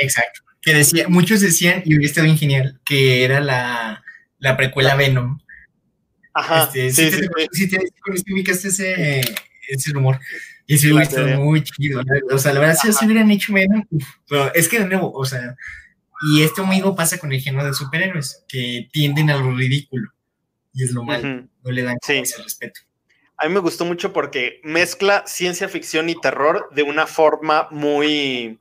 Exacto. 0.00 0.42
Que 0.60 0.74
decía, 0.74 1.06
muchos 1.08 1.40
decían, 1.40 1.82
y 1.84 1.96
hubiera 1.96 2.10
estado 2.10 2.36
genial, 2.36 2.80
que 2.84 3.24
era 3.24 3.40
la, 3.40 4.02
la 4.38 4.56
precuela 4.56 4.96
Venom. 4.96 5.38
Ajá. 6.34 6.64
Este, 6.64 6.90
sí, 6.90 7.10
sí, 7.52 7.68
sí, 7.68 8.32
ubicaste 8.32 8.68
ese, 8.68 9.22
ese 9.68 9.92
rumor. 9.92 10.20
Y 10.66 10.76
hubiera 10.76 11.02
estado 11.02 11.40
muy 11.40 11.62
chido. 11.62 12.02
O 12.30 12.38
sea, 12.38 12.52
la 12.52 12.60
verdad, 12.60 12.76
si 12.80 12.92
se 12.92 13.06
hubieran 13.06 13.30
hecho 13.30 13.52
Venom, 13.52 13.84
pero 14.28 14.52
es 14.54 14.68
que 14.68 14.80
de 14.80 14.86
nuevo, 14.86 15.12
o 15.12 15.24
sea, 15.24 15.56
y 16.30 16.42
esto 16.42 16.62
amigo 16.62 16.94
pasa 16.94 17.18
con 17.18 17.32
el 17.32 17.40
género 17.40 17.64
de 17.64 17.72
superhéroes, 17.72 18.44
que 18.48 18.88
tienden 18.92 19.30
a 19.30 19.38
lo 19.38 19.54
ridículo. 19.54 20.10
Y 20.74 20.84
es 20.84 20.92
lo 20.92 21.02
malo. 21.04 21.48
No 21.62 21.70
le 21.70 21.82
dan 21.82 21.96
ese 22.06 22.42
respeto 22.42 22.80
a 23.38 23.46
mí 23.46 23.54
me 23.54 23.60
gustó 23.60 23.84
mucho 23.84 24.12
porque 24.12 24.60
mezcla 24.64 25.22
ciencia 25.26 25.68
ficción 25.68 26.10
y 26.10 26.20
terror 26.20 26.68
de 26.72 26.82
una 26.82 27.06
forma 27.06 27.68
muy... 27.70 28.58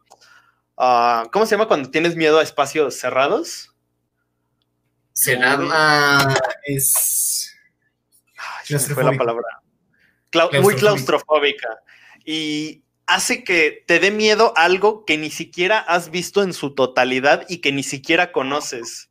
Ah, 0.77 1.27
¿Cómo 1.31 1.47
se 1.47 1.55
llama 1.55 1.67
cuando 1.67 1.89
tienes 1.89 2.15
miedo 2.15 2.37
a 2.37 2.43
espacios 2.43 2.99
cerrados? 2.99 3.75
Cerrado 5.13 5.67
ah, 5.71 6.35
es... 6.63 7.55
Ay, 8.37 8.77
fue 8.77 9.03
la 9.03 9.13
palabra. 9.13 9.47
Muy 10.61 10.75
claustrofóbica. 10.75 11.67
Y 12.25 12.83
hace 13.05 13.43
que 13.43 13.83
te 13.87 13.99
dé 13.99 14.11
miedo 14.11 14.53
algo 14.55 15.05
que 15.05 15.17
ni 15.17 15.31
siquiera 15.31 15.79
has 15.79 16.11
visto 16.11 16.43
en 16.43 16.53
su 16.53 16.75
totalidad 16.75 17.45
y 17.49 17.59
que 17.59 17.71
ni 17.71 17.83
siquiera 17.83 18.31
conoces. 18.31 19.09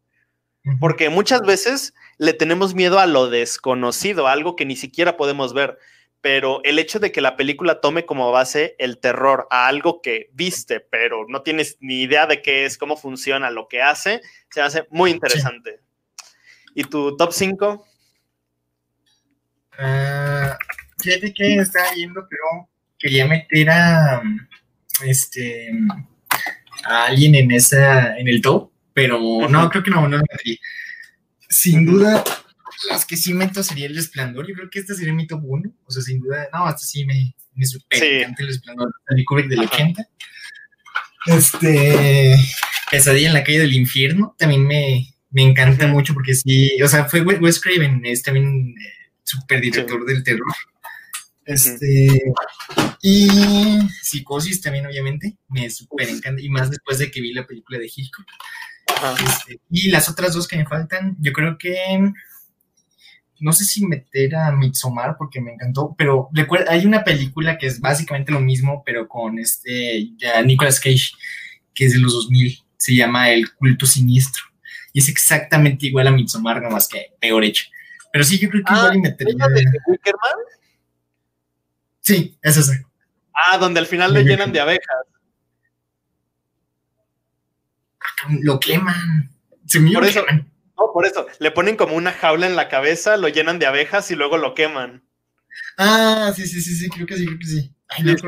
Porque 0.81 1.09
muchas 1.11 1.43
veces 1.43 1.95
le 2.19 2.33
tenemos 2.33 2.75
miedo 2.75 2.99
a 2.99 3.07
lo 3.07 3.31
desconocido, 3.31 4.27
algo 4.27 4.57
que 4.57 4.65
ni 4.65 4.77
siquiera 4.77 5.17
podemos 5.17 5.55
ver. 5.55 5.79
Pero 6.21 6.61
el 6.65 6.79
hecho 6.81 6.99
de 6.99 7.13
que 7.13 7.21
la 7.21 7.37
película 7.37 7.81
tome 7.81 8.05
como 8.05 8.33
base 8.33 8.75
el 8.79 8.99
terror 8.99 9.47
a 9.51 9.69
algo 9.69 10.03
que 10.03 10.29
viste, 10.33 10.81
pero 10.81 11.25
no 11.29 11.43
tienes 11.43 11.77
ni 11.81 12.03
idea 12.03 12.27
de 12.27 12.43
qué 12.43 12.65
es, 12.65 12.79
cómo 12.79 12.97
funciona, 12.97 13.51
lo 13.51 13.69
que 13.69 13.81
hace, 13.81 14.21
se 14.51 14.61
hace 14.61 14.87
muy 14.91 15.13
interesante. 15.13 15.81
¿Y 16.75 16.85
tu 16.85 17.17
top 17.17 17.33
5? 17.33 17.87
Fíjate 21.07 21.33
que 21.33 21.55
estaba 21.59 21.93
viendo, 21.95 22.27
pero 22.29 22.69
quería 22.99 23.27
meter 23.29 23.71
a 23.71 24.23
este 25.05 25.71
a 26.85 27.07
alguien 27.07 27.37
en 27.37 27.53
esa 27.53 28.19
en 28.19 28.27
el 28.27 28.41
top, 28.41 28.73
pero 28.93 29.49
no, 29.49 29.71
creo 29.71 29.85
que 29.85 29.91
no, 29.93 30.09
no 30.09 30.17
lo 30.17 30.25
metería. 30.29 30.59
Sin 31.49 31.87
duda, 31.87 32.25
las 32.91 33.05
que 33.05 33.17
sí 33.17 33.35
meto 33.35 33.63
sería 33.63 33.87
el 33.87 33.95
resplandor. 33.95 34.49
Yo 34.49 34.55
creo 34.55 34.69
que 34.69 34.81
este 34.81 34.95
sería 34.95 35.13
mi 35.13 35.29
top 35.29 35.43
1. 35.45 35.73
O 35.85 35.91
sea, 35.93 36.03
sin 36.03 36.19
duda, 36.19 36.49
no, 36.53 36.67
hasta 36.67 36.85
sí 36.85 37.07
me, 37.07 37.37
me 37.55 37.65
super 37.67 38.03
encanta 38.03 38.43
el 38.43 38.49
resplandor 38.49 38.93
de 39.09 39.25
Kubrick 39.25 39.47
del 39.47 39.61
80. 39.61 40.09
Este, 41.27 42.37
Pesadilla 42.91 43.29
en 43.29 43.35
la 43.35 43.45
calle 43.45 43.61
del 43.61 43.75
infierno, 43.75 44.35
también 44.37 44.67
me, 44.67 45.15
me 45.31 45.43
encanta 45.43 45.87
mucho 45.87 46.15
porque 46.15 46.35
sí, 46.35 46.83
o 46.83 46.89
sea, 46.89 47.05
fue 47.05 47.21
Wes 47.21 47.61
Craven, 47.61 48.05
es 48.05 48.23
también 48.23 48.75
eh, 48.77 49.11
super 49.23 49.61
director 49.61 50.05
del 50.05 50.25
terror. 50.25 50.53
Este, 51.47 52.23
y 53.03 53.29
Psicosis 54.03 54.61
también, 54.61 54.87
obviamente, 54.87 55.37
me 55.49 55.71
super 55.71 56.09
encanta, 56.09 56.43
y 56.43 56.49
más 56.49 56.71
después 56.71 56.99
de 56.99 57.11
que 57.11 57.21
vi 57.21 57.33
la 57.33 57.47
película 57.47 57.79
de 57.79 57.87
Hitchcock. 57.87 58.27
Este, 59.27 59.61
y 59.71 59.91
las 59.91 60.09
otras 60.09 60.35
dos 60.35 60.49
que 60.49 60.57
me 60.57 60.67
faltan, 60.67 61.17
yo 61.21 61.33
creo 61.33 61.57
que 61.59 62.13
no 63.39 63.53
sé 63.53 63.65
si 63.65 63.87
meter 63.87 64.35
a 64.35 64.51
Midsommar 64.53 65.17
porque 65.19 65.41
me 65.41 65.53
encantó, 65.53 65.95
pero 65.97 66.29
recuerda, 66.33 66.73
hay 66.73 66.87
una 66.87 67.05
película 67.05 67.59
que 67.59 67.67
es 67.67 67.81
básicamente 67.81 68.33
lo 68.33 68.41
mismo, 68.41 68.83
pero 68.85 69.09
con 69.09 69.39
este 69.39 70.11
ya 70.17 70.43
Nicolas 70.43 70.81
Cage, 70.81 71.13
que 71.75 71.87
es 71.87 71.93
de 71.93 72.01
los 72.01 72.15
2000, 72.15 72.59
se 72.77 72.95
llama 72.95 73.31
El 73.31 73.53
culto 73.53 73.87
siniestro. 73.87 74.43
Y 74.93 75.01
es 75.01 75.09
exactamente 75.09 75.87
igual 75.87 76.07
a 76.07 76.11
Midsommar, 76.11 76.63
más 76.71 76.89
que 76.89 77.13
peor 77.21 77.45
hecho. 77.45 77.65
Pero 78.13 78.25
sí, 78.25 78.39
yo 78.39 78.49
creo 78.49 78.65
que 78.65 78.73
igual 78.73 78.93
ah, 78.97 78.99
metería. 78.99 79.49
de 79.49 79.65
Wickerman? 79.87 80.56
Sí, 82.07 82.39
es 82.41 82.57
esa. 82.57 82.73
Ah, 83.35 83.59
donde 83.59 83.81
al 83.81 83.87
final 83.87 84.15
le 84.15 84.23
llenan 84.23 84.53
de 84.53 84.61
abejas. 84.61 84.97
lo 88.43 88.61
queman. 88.61 89.29
por 89.93 90.05
eso, 90.05 90.25
no, 90.79 90.93
por 90.93 91.05
eso, 91.05 91.27
le 91.41 91.51
ponen 91.51 91.75
como 91.77 91.97
una 91.97 92.13
jaula 92.13 92.47
en 92.47 92.55
la 92.55 92.69
cabeza, 92.69 93.17
lo 93.17 93.27
llenan 93.27 93.59
de 93.59 93.67
abejas 93.67 94.09
y 94.13 94.15
luego 94.15 94.39
lo 94.39 94.55
queman. 94.55 95.03
Ah, 95.77 96.33
sí, 96.37 96.47
sí, 96.47 96.61
sí, 96.61 96.77
sí, 96.77 96.89
creo 96.89 97.07
que 97.09 97.17
sí, 97.17 97.27
creo 97.27 97.39
que 97.41 97.47
sí. 97.47 97.75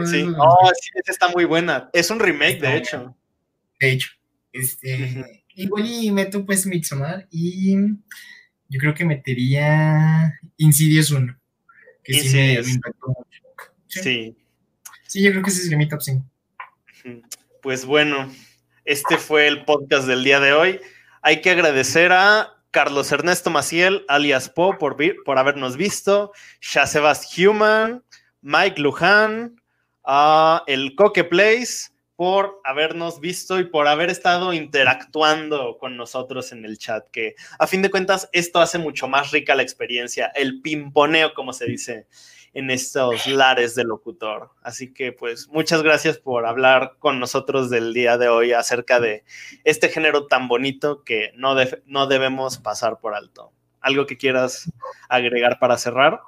sí, 0.07 0.27
Oh, 0.37 0.71
sí, 0.81 0.91
esa 0.95 1.13
está 1.13 1.29
muy 1.29 1.45
buena. 1.45 1.89
Es 1.93 2.11
un 2.11 2.19
remake, 2.19 2.61
de 2.61 2.77
hecho. 2.79 3.17
De 3.79 3.93
hecho. 3.93 4.09
Este, 4.53 5.45
igual 5.55 5.87
y 5.87 6.11
meto 6.11 6.45
pues 6.45 6.67
Midsommar 6.67 7.29
y 7.31 7.77
yo 8.69 8.81
creo 8.81 8.93
que 8.93 9.05
metería 9.05 10.35
Insidious 10.57 11.13
1. 11.13 11.39
Que 12.03 12.15
sí 12.15 12.35
me, 12.35 12.55
impactó 12.55 13.07
mucho. 13.07 13.48
Sí. 13.89 14.37
sí. 15.07 15.23
yo 15.23 15.31
creo 15.31 15.43
que 15.43 15.51
ese 15.51 15.63
es 15.63 15.77
mi 15.77 15.89
top 15.89 16.03
5. 16.03 16.25
Pues 17.63 17.85
bueno, 17.85 18.33
este 18.85 19.19
fue 19.19 19.47
el 19.47 19.65
podcast 19.65 20.07
del 20.07 20.25
día 20.25 20.41
de 20.41 20.53
hoy. 20.53 20.81
Hay 21.23 21.41
que 21.41 21.51
agradecer 21.51 22.13
a 22.13 22.55
Carlos 22.71 23.11
Ernesto 23.13 23.51
Maciel, 23.51 24.05
alias 24.09 24.49
Po, 24.49 24.79
por, 24.79 24.97
por 25.25 25.39
habernos 25.39 25.77
visto, 25.77 26.33
Shasebas 26.61 27.37
Human, 27.37 28.05
Mike 28.43 28.81
Luján, 28.81 29.61
a 30.05 30.63
el 30.67 30.95
Coque 30.95 31.25
Place, 31.25 31.91
por 32.19 32.61
habernos 32.65 33.21
visto 33.21 33.61
y 33.61 33.65
por 33.65 33.87
haber 33.87 34.11
estado 34.11 34.53
interactuando 34.53 35.79
con 35.79 35.97
nosotros 35.97 36.51
en 36.51 36.65
el 36.65 36.77
chat, 36.77 37.09
que 37.13 37.37
a 37.61 37.67
fin 37.69 37.81
de 37.81 37.91
cuentas 37.91 38.29
esto 38.33 38.61
hace 38.61 38.77
mucho 38.79 39.07
más 39.07 39.31
rica 39.31 39.55
la 39.55 39.63
experiencia, 39.63 40.33
el 40.35 40.61
pimponeo, 40.61 41.33
como 41.33 41.53
se 41.53 41.67
dice 41.67 42.09
en 42.59 42.71
estos 42.71 43.27
lares 43.29 43.75
de 43.77 43.85
locutor. 43.85 44.51
Así 44.63 44.93
que 44.93 45.13
pues 45.13 45.49
muchas 45.49 45.83
gracias 45.83 46.19
por 46.19 46.45
hablar 46.45 46.97
con 46.99 47.21
nosotros 47.21 47.71
del 47.71 47.95
día 47.95 48.19
de 48.19 48.29
hoy 48.29 48.53
acerca 48.53 48.99
de 48.99 49.25
este 49.63 49.89
género 49.89 50.27
tan 50.27 50.49
bonito 50.49 51.05
que 51.05 51.31
no, 51.37 51.55
no 51.87 52.07
debemos 52.09 52.59
pasar 52.59 52.99
por 53.01 53.15
alto. 53.15 53.53
¿Algo 53.81 54.07
que 54.07 54.17
quieras 54.17 54.71
agregar 55.09 55.61
para 55.61 55.79
cerrar? 55.79 56.21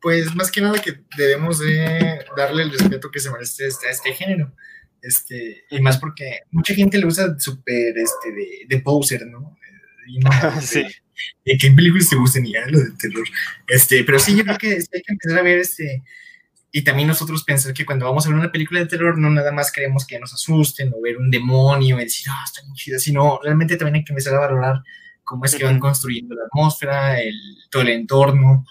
Pues 0.00 0.34
más 0.34 0.50
que 0.50 0.62
nada 0.62 0.80
que 0.80 1.00
debemos 1.18 1.58
de 1.58 2.24
darle 2.34 2.62
el 2.62 2.72
respeto 2.72 3.10
que 3.10 3.20
se 3.20 3.30
merece 3.30 3.64
a 3.64 3.90
este 3.90 4.12
género 4.14 4.52
este, 5.02 5.64
y 5.70 5.80
más 5.80 5.98
porque 5.98 6.40
mucha 6.50 6.74
gente 6.74 6.98
lo 6.98 7.08
usa 7.08 7.38
súper 7.38 7.96
este, 7.98 8.32
de, 8.32 8.48
de, 8.66 8.80
poser, 8.80 9.26
¿no? 9.26 9.56
Y 10.08 10.18
no 10.18 10.30
sí. 10.60 10.84
De, 11.44 11.58
qué 11.58 11.70
películas 11.70 12.08
te 12.08 12.16
gustan 12.16 12.46
y 12.46 12.52
ya 12.52 12.66
lo 12.66 12.78
de 12.80 12.90
terror. 12.92 13.26
Este, 13.66 14.04
pero 14.04 14.18
sí, 14.18 14.36
yo 14.36 14.44
creo 14.44 14.58
que 14.58 14.72
hay 14.72 15.02
que 15.02 15.12
empezar 15.12 15.38
a 15.38 15.42
ver 15.42 15.58
este. 15.58 16.02
Y 16.72 16.82
también 16.82 17.08
nosotros 17.08 17.42
pensar 17.44 17.72
que 17.72 17.86
cuando 17.86 18.04
vamos 18.04 18.26
a 18.26 18.28
ver 18.28 18.38
una 18.38 18.52
película 18.52 18.80
de 18.80 18.86
terror, 18.86 19.16
no 19.16 19.30
nada 19.30 19.50
más 19.52 19.72
queremos 19.72 20.06
que 20.06 20.18
nos 20.18 20.34
asusten 20.34 20.92
o 20.94 21.00
ver 21.00 21.16
un 21.16 21.30
demonio 21.30 21.98
y 21.98 22.04
decir, 22.04 22.26
ah, 22.30 22.42
está 22.44 22.66
muy 22.66 22.76
chida, 22.76 22.98
sino 22.98 23.40
realmente 23.42 23.76
también 23.76 23.96
hay 23.96 24.04
que 24.04 24.12
empezar 24.12 24.34
a 24.34 24.40
valorar 24.40 24.82
cómo 25.24 25.44
es 25.44 25.54
que 25.54 25.64
van 25.64 25.80
construyendo 25.80 26.34
la 26.34 26.44
atmósfera, 26.44 27.20
el, 27.20 27.34
todo 27.70 27.82
el 27.82 27.88
entorno, 27.88 28.64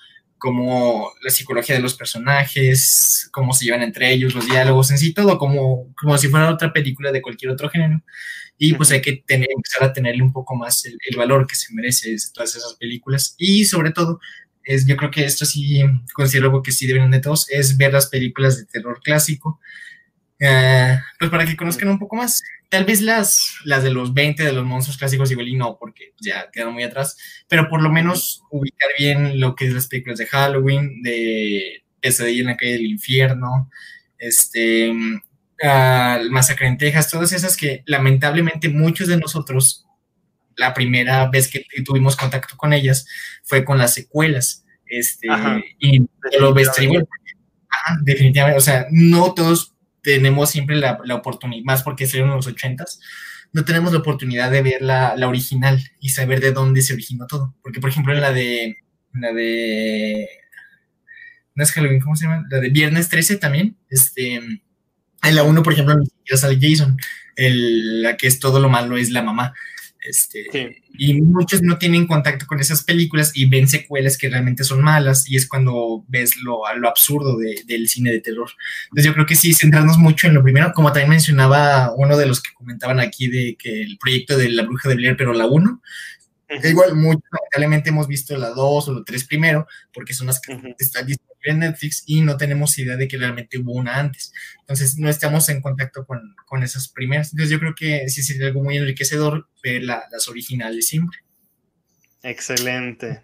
como 0.46 1.12
la 1.24 1.32
psicología 1.32 1.76
de 1.76 1.82
los 1.82 1.96
personajes, 1.96 3.28
cómo 3.32 3.52
se 3.52 3.66
llevan 3.66 3.82
entre 3.82 4.14
ellos, 4.14 4.36
los 4.36 4.46
diálogos 4.46 4.92
en 4.92 5.00
sí, 5.00 5.12
todo 5.12 5.40
como, 5.40 5.92
como 6.00 6.20
si 6.20 6.28
fuera 6.28 6.54
otra 6.54 6.72
película 6.72 7.12
de 7.12 7.20
cualquier 7.20 7.50
otro 7.50 7.68
género. 7.68 8.04
Y 8.56 8.76
pues 8.76 8.92
hay 8.92 9.02
que 9.02 9.24
tener, 9.26 9.50
empezar 9.50 9.90
a 9.90 9.92
tenerle 9.92 10.22
un 10.22 10.32
poco 10.32 10.56
más 10.56 10.86
el, 10.86 11.18
valor 11.18 11.48
que 11.48 11.56
se 11.56 11.74
merece 11.74 12.16
todas 12.32 12.56
esas 12.56 12.76
películas. 12.76 13.34
Y 13.40 13.66
sobre 13.66 13.90
todo, 13.90 14.20
es, 14.64 14.86
yo 14.86 14.96
creo 14.98 15.10
que 15.10 15.26
esto 15.26 15.46
sí 15.46 15.82
considero 16.14 16.50
algo 16.50 16.62
que 16.62 16.72
sí 16.72 16.86
deben 16.86 17.10
de 17.10 17.22
todos, 17.22 17.50
es 17.50 17.76
ver 17.76 17.94
las 17.94 18.06
películas 18.06 18.56
de 18.60 18.66
terror 18.66 19.02
clásico, 19.04 19.60
eh, 20.40 21.00
pues 21.18 21.32
para 21.32 21.46
que 21.46 21.56
conozcan 21.56 21.90
un 21.90 22.00
poco 22.00 22.16
más. 22.16 22.44
Tal 22.70 22.86
vez 22.86 23.02
las, 23.02 23.58
las 23.64 23.84
de 23.84 23.92
los 23.92 24.14
20 24.14 24.44
de 24.44 24.54
los 24.54 24.66
monstruos 24.66 24.98
clásicos 24.98 25.32
igual 25.32 25.48
y 25.48 25.56
no, 25.56 25.78
porque 25.80 26.14
ya 26.20 26.50
quedaron 26.52 26.74
muy 26.74 26.84
atrás, 26.84 27.18
pero 27.48 27.70
por 27.70 27.82
lo 27.82 27.90
menos 27.90 28.44
ubicar 28.50 28.90
bien 28.98 29.40
lo 29.40 29.56
que 29.56 29.68
es 29.68 29.74
las 29.74 29.88
películas 29.88 30.20
de 30.20 30.28
Halloween, 30.28 31.02
de 31.02 31.84
Pesadilla 32.02 32.42
en 32.42 32.48
la 32.48 32.58
calle 32.58 32.74
del 32.74 32.86
infierno, 32.86 33.70
este, 34.18 34.90
uh, 34.92 36.30
Masacre 36.30 36.68
en 36.68 36.78
Texas, 36.78 37.10
todas 37.10 37.32
esas 37.32 37.56
que 37.56 37.84
lamentablemente 37.86 38.70
muchos 38.70 39.08
de 39.08 39.18
nosotros, 39.18 39.86
la 40.58 40.74
primera 40.74 41.30
vez 41.30 41.50
que 41.50 41.66
tuvimos 41.84 42.16
contacto 42.16 42.56
con 42.58 42.74
ellas 42.74 43.06
fue 43.44 43.64
con 43.64 43.78
las 43.78 43.94
secuelas. 43.94 44.66
Este, 44.88 45.28
y 45.80 46.00
lo 46.40 46.54
definitivamente, 48.04 48.58
o 48.58 48.62
sea, 48.62 48.88
no 48.92 49.34
todos 49.34 49.75
tenemos 50.06 50.52
siempre 50.52 50.78
la, 50.78 51.00
la 51.04 51.16
oportunidad, 51.16 51.64
más 51.66 51.84
porque 51.84 52.06
salieron 52.06 52.30
en 52.30 52.38
los 52.38 52.48
ochentas, 52.48 53.02
no 53.52 53.66
tenemos 53.66 53.92
la 53.92 54.00
oportunidad 54.00 54.52
de 54.52 54.62
ver 54.62 54.82
la, 54.82 55.16
la, 55.16 55.28
original 55.28 55.82
y 56.00 56.10
saber 56.10 56.40
de 56.42 56.52
dónde 56.52 56.82
se 56.82 56.94
originó 56.94 57.26
todo. 57.26 57.56
Porque, 57.62 57.80
por 57.80 57.90
ejemplo, 57.90 58.14
en 58.14 58.22
la 58.22 58.32
de. 58.32 58.78
la 59.14 59.32
de. 59.32 60.28
No 61.56 61.64
es 61.64 61.72
Halloween, 61.72 62.02
¿cómo 62.02 62.16
se 62.16 62.26
llama? 62.26 62.46
La 62.50 62.60
de 62.60 62.70
Viernes 62.70 63.08
13 63.10 63.38
también. 63.38 63.78
Este. 63.90 64.36
En 64.36 65.36
la 65.36 65.44
1, 65.44 65.64
por 65.64 65.74
ejemplo, 65.74 65.96
ni 65.96 66.06
siquiera 66.06 66.38
sale 66.38 66.60
Jason. 66.62 66.98
El, 67.38 68.04
la 68.04 68.18
que 68.18 68.28
es 68.28 68.40
todo 68.40 68.60
lo 68.60 68.68
malo 68.70 68.98
es 68.98 69.10
la 69.10 69.24
mamá. 69.24 69.54
Este, 70.08 70.84
Y 70.98 71.22
muchos 71.22 71.62
no 71.64 71.78
tienen 71.78 72.06
contacto 72.06 72.46
con 72.46 72.60
esas 72.60 72.84
películas 72.84 73.32
y 73.34 73.46
ven 73.46 73.68
secuelas 73.68 74.18
que 74.18 74.30
realmente 74.30 74.64
son 74.64 74.82
malas 74.82 75.28
y 75.30 75.36
es 75.36 75.48
cuando 75.48 76.06
ves 76.08 76.38
lo, 76.38 76.62
lo 76.78 76.88
absurdo 76.88 77.38
de, 77.38 77.64
del 77.66 77.90
cine 77.90 78.12
de 78.12 78.22
terror. 78.22 78.50
Entonces 78.86 79.06
yo 79.06 79.14
creo 79.14 79.26
que 79.26 79.36
sí, 79.36 79.54
centrarnos 79.54 79.98
mucho 79.98 80.28
en 80.28 80.36
lo 80.36 80.44
primero, 80.44 80.72
como 80.74 80.92
también 80.92 81.10
mencionaba 81.10 81.94
uno 81.96 82.18
de 82.18 82.28
los 82.28 82.42
que 82.42 82.54
comentaban 82.54 83.00
aquí 83.00 83.28
de 83.28 83.56
que 83.58 83.82
el 83.82 83.98
proyecto 83.98 84.38
de 84.38 84.50
La 84.50 84.64
Bruja 84.64 84.90
de 84.90 84.96
Blair, 84.96 85.18
pero 85.18 85.34
la 85.34 85.48
1, 85.48 85.82
Igual, 86.48 86.96
muy 86.96 87.18
lamentablemente 87.32 87.90
hemos 87.90 88.08
visto 88.08 88.38
la 88.38 88.50
2 88.50 88.88
o 88.88 88.94
la 88.94 89.04
3 89.04 89.26
primero, 89.26 89.68
porque 89.94 90.14
son 90.14 90.28
las 90.28 90.40
que 90.40 90.54
están 90.78 91.08
disponibles 91.08 91.36
en 91.46 91.60
Netflix 91.60 92.04
y 92.06 92.22
no 92.22 92.38
tenemos 92.38 92.78
idea 92.78 92.98
de 92.98 93.08
que 93.08 93.18
realmente 93.18 93.58
hubo 93.58 93.74
una 93.74 93.98
antes. 93.98 94.32
Entonces, 94.62 94.98
no 94.98 95.10
estamos 95.10 95.50
en 95.50 95.62
contacto 95.62 96.06
con, 96.06 96.36
con 96.46 96.64
esas 96.64 96.88
primeras. 96.90 97.32
Entonces, 97.32 97.52
yo 97.52 97.60
creo 97.60 97.74
que 97.76 98.10
sí 98.10 98.24
sería 98.24 98.48
algo 98.48 98.64
muy 98.64 98.78
enriquecedor 98.78 99.48
ver 99.64 99.84
las 99.84 100.28
originales 100.28 100.88
siempre. 100.88 101.20
Excelente. 102.24 103.24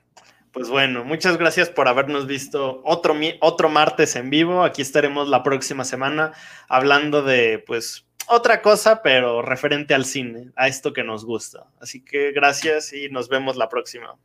Pues 0.52 0.68
bueno, 0.68 1.06
muchas 1.06 1.38
gracias 1.38 1.70
por 1.70 1.88
habernos 1.88 2.28
visto 2.28 2.82
otro, 2.84 3.16
otro 3.40 3.70
martes 3.70 4.18
en 4.18 4.30
vivo. 4.30 4.64
Aquí 4.64 4.82
estaremos 4.82 5.30
la 5.30 5.44
próxima 5.44 5.86
semana 5.86 6.34
hablando 6.68 7.24
de, 7.24 7.64
pues, 7.66 8.06
otra 8.28 8.62
cosa, 8.62 9.02
pero 9.02 9.42
referente 9.42 9.94
al 9.94 10.06
cine, 10.06 10.52
a 10.56 10.68
esto 10.68 10.94
que 10.94 11.04
nos 11.04 11.26
gusta. 11.26 11.68
Así 11.80 12.04
que 12.04 12.32
gracias 12.32 12.94
y 12.94 13.10
nos 13.10 13.30
vemos 13.30 13.58
la 13.58 13.70
próxima. 13.70 14.18